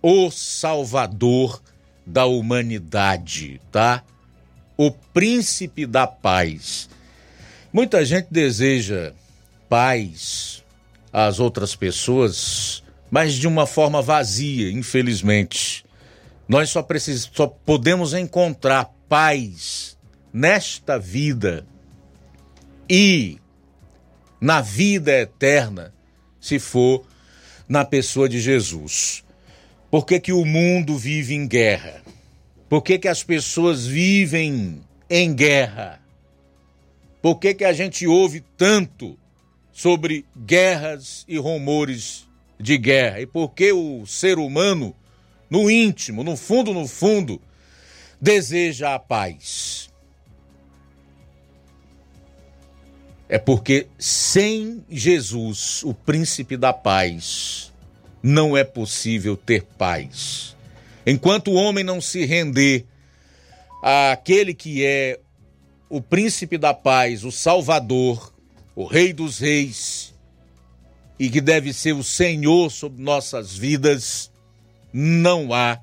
O 0.00 0.30
Salvador 0.30 1.62
da 2.06 2.24
humanidade, 2.24 3.60
tá? 3.70 4.02
O 4.76 4.90
príncipe 4.90 5.84
da 5.86 6.06
paz. 6.06 6.88
Muita 7.72 8.04
gente 8.04 8.28
deseja 8.30 9.12
paz 9.68 10.64
às 11.12 11.38
outras 11.38 11.74
pessoas, 11.74 12.82
mas 13.10 13.34
de 13.34 13.46
uma 13.46 13.66
forma 13.66 14.00
vazia, 14.00 14.70
infelizmente. 14.70 15.84
Nós 16.48 16.70
só, 16.70 16.82
precis... 16.82 17.30
só 17.32 17.46
podemos 17.46 18.14
encontrar 18.14 18.90
paz 19.08 19.98
nesta 20.32 20.98
vida 20.98 21.66
e 22.88 23.38
na 24.40 24.60
vida 24.60 25.12
eterna 25.12 25.92
se 26.40 26.58
for 26.58 27.04
na 27.68 27.84
pessoa 27.84 28.28
de 28.28 28.40
Jesus. 28.40 29.24
Por 29.90 30.04
que, 30.04 30.20
que 30.20 30.32
o 30.32 30.44
mundo 30.44 30.96
vive 30.98 31.34
em 31.34 31.46
guerra? 31.46 32.02
Por 32.68 32.82
que, 32.82 32.98
que 32.98 33.08
as 33.08 33.22
pessoas 33.22 33.86
vivem 33.86 34.82
em 35.08 35.34
guerra? 35.34 36.00
Por 37.22 37.38
que, 37.38 37.54
que 37.54 37.64
a 37.64 37.72
gente 37.72 38.06
ouve 38.06 38.44
tanto 38.56 39.18
sobre 39.72 40.26
guerras 40.36 41.24
e 41.26 41.38
rumores 41.38 42.28
de 42.60 42.76
guerra? 42.76 43.20
E 43.20 43.26
por 43.26 43.54
que 43.54 43.72
o 43.72 44.04
ser 44.06 44.38
humano, 44.38 44.94
no 45.48 45.70
íntimo, 45.70 46.22
no 46.22 46.36
fundo, 46.36 46.74
no 46.74 46.86
fundo, 46.86 47.40
deseja 48.20 48.94
a 48.94 48.98
paz? 48.98 49.88
É 53.26 53.38
porque 53.38 53.88
sem 53.98 54.84
Jesus, 54.90 55.82
o 55.82 55.94
príncipe 55.94 56.56
da 56.56 56.72
paz, 56.72 57.72
não 58.22 58.56
é 58.56 58.64
possível 58.64 59.36
ter 59.36 59.62
paz. 59.62 60.56
Enquanto 61.06 61.50
o 61.50 61.54
homem 61.54 61.84
não 61.84 62.00
se 62.00 62.24
render 62.24 62.84
àquele 63.82 64.52
que 64.52 64.84
é 64.84 65.20
o 65.88 66.00
príncipe 66.00 66.58
da 66.58 66.74
paz, 66.74 67.24
o 67.24 67.32
salvador, 67.32 68.32
o 68.74 68.84
rei 68.84 69.12
dos 69.12 69.38
reis, 69.38 70.14
e 71.18 71.30
que 71.30 71.40
deve 71.40 71.72
ser 71.72 71.92
o 71.92 72.04
Senhor 72.04 72.70
sobre 72.70 73.02
nossas 73.02 73.56
vidas, 73.56 74.30
não 74.92 75.52
há 75.52 75.80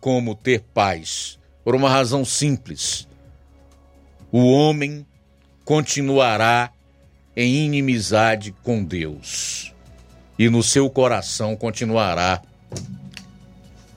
como 0.00 0.34
ter 0.34 0.60
paz. 0.60 1.38
Por 1.64 1.74
uma 1.74 1.90
razão 1.90 2.24
simples: 2.24 3.06
o 4.30 4.50
homem 4.50 5.06
continuará 5.64 6.72
em 7.36 7.66
inimizade 7.66 8.54
com 8.62 8.82
Deus 8.82 9.74
e 10.38 10.48
no 10.48 10.62
seu 10.62 10.88
coração 10.88 11.56
continuará 11.56 12.40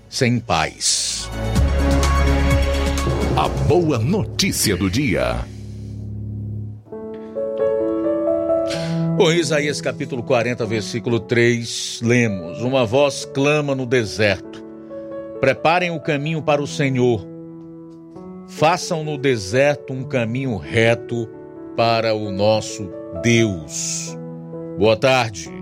sem 0.10 0.40
paz. 0.40 1.30
A 3.38 3.48
boa 3.48 3.98
notícia 4.00 4.76
do 4.76 4.90
dia. 4.90 5.46
Bom, 9.18 9.32
Isaías 9.32 9.80
capítulo 9.80 10.24
40, 10.24 10.66
versículo 10.66 11.20
3, 11.20 12.02
lemos: 12.04 12.62
Uma 12.62 12.86
voz 12.86 13.24
clama 13.24 13.76
no 13.76 13.86
deserto: 13.86 14.64
Preparem 15.40 15.92
o 15.92 16.00
caminho 16.00 16.42
para 16.42 16.62
o 16.62 16.68
Senhor, 16.68 17.26
façam 18.48 19.04
no 19.04 19.18
deserto 19.18 19.94
um 19.94 20.04
caminho 20.04 20.58
reto 20.58 21.30
para 21.78 22.14
o 22.16 22.32
nosso 22.32 22.92
Deus. 23.22 24.18
Boa 24.78 24.98
tarde. 24.98 25.62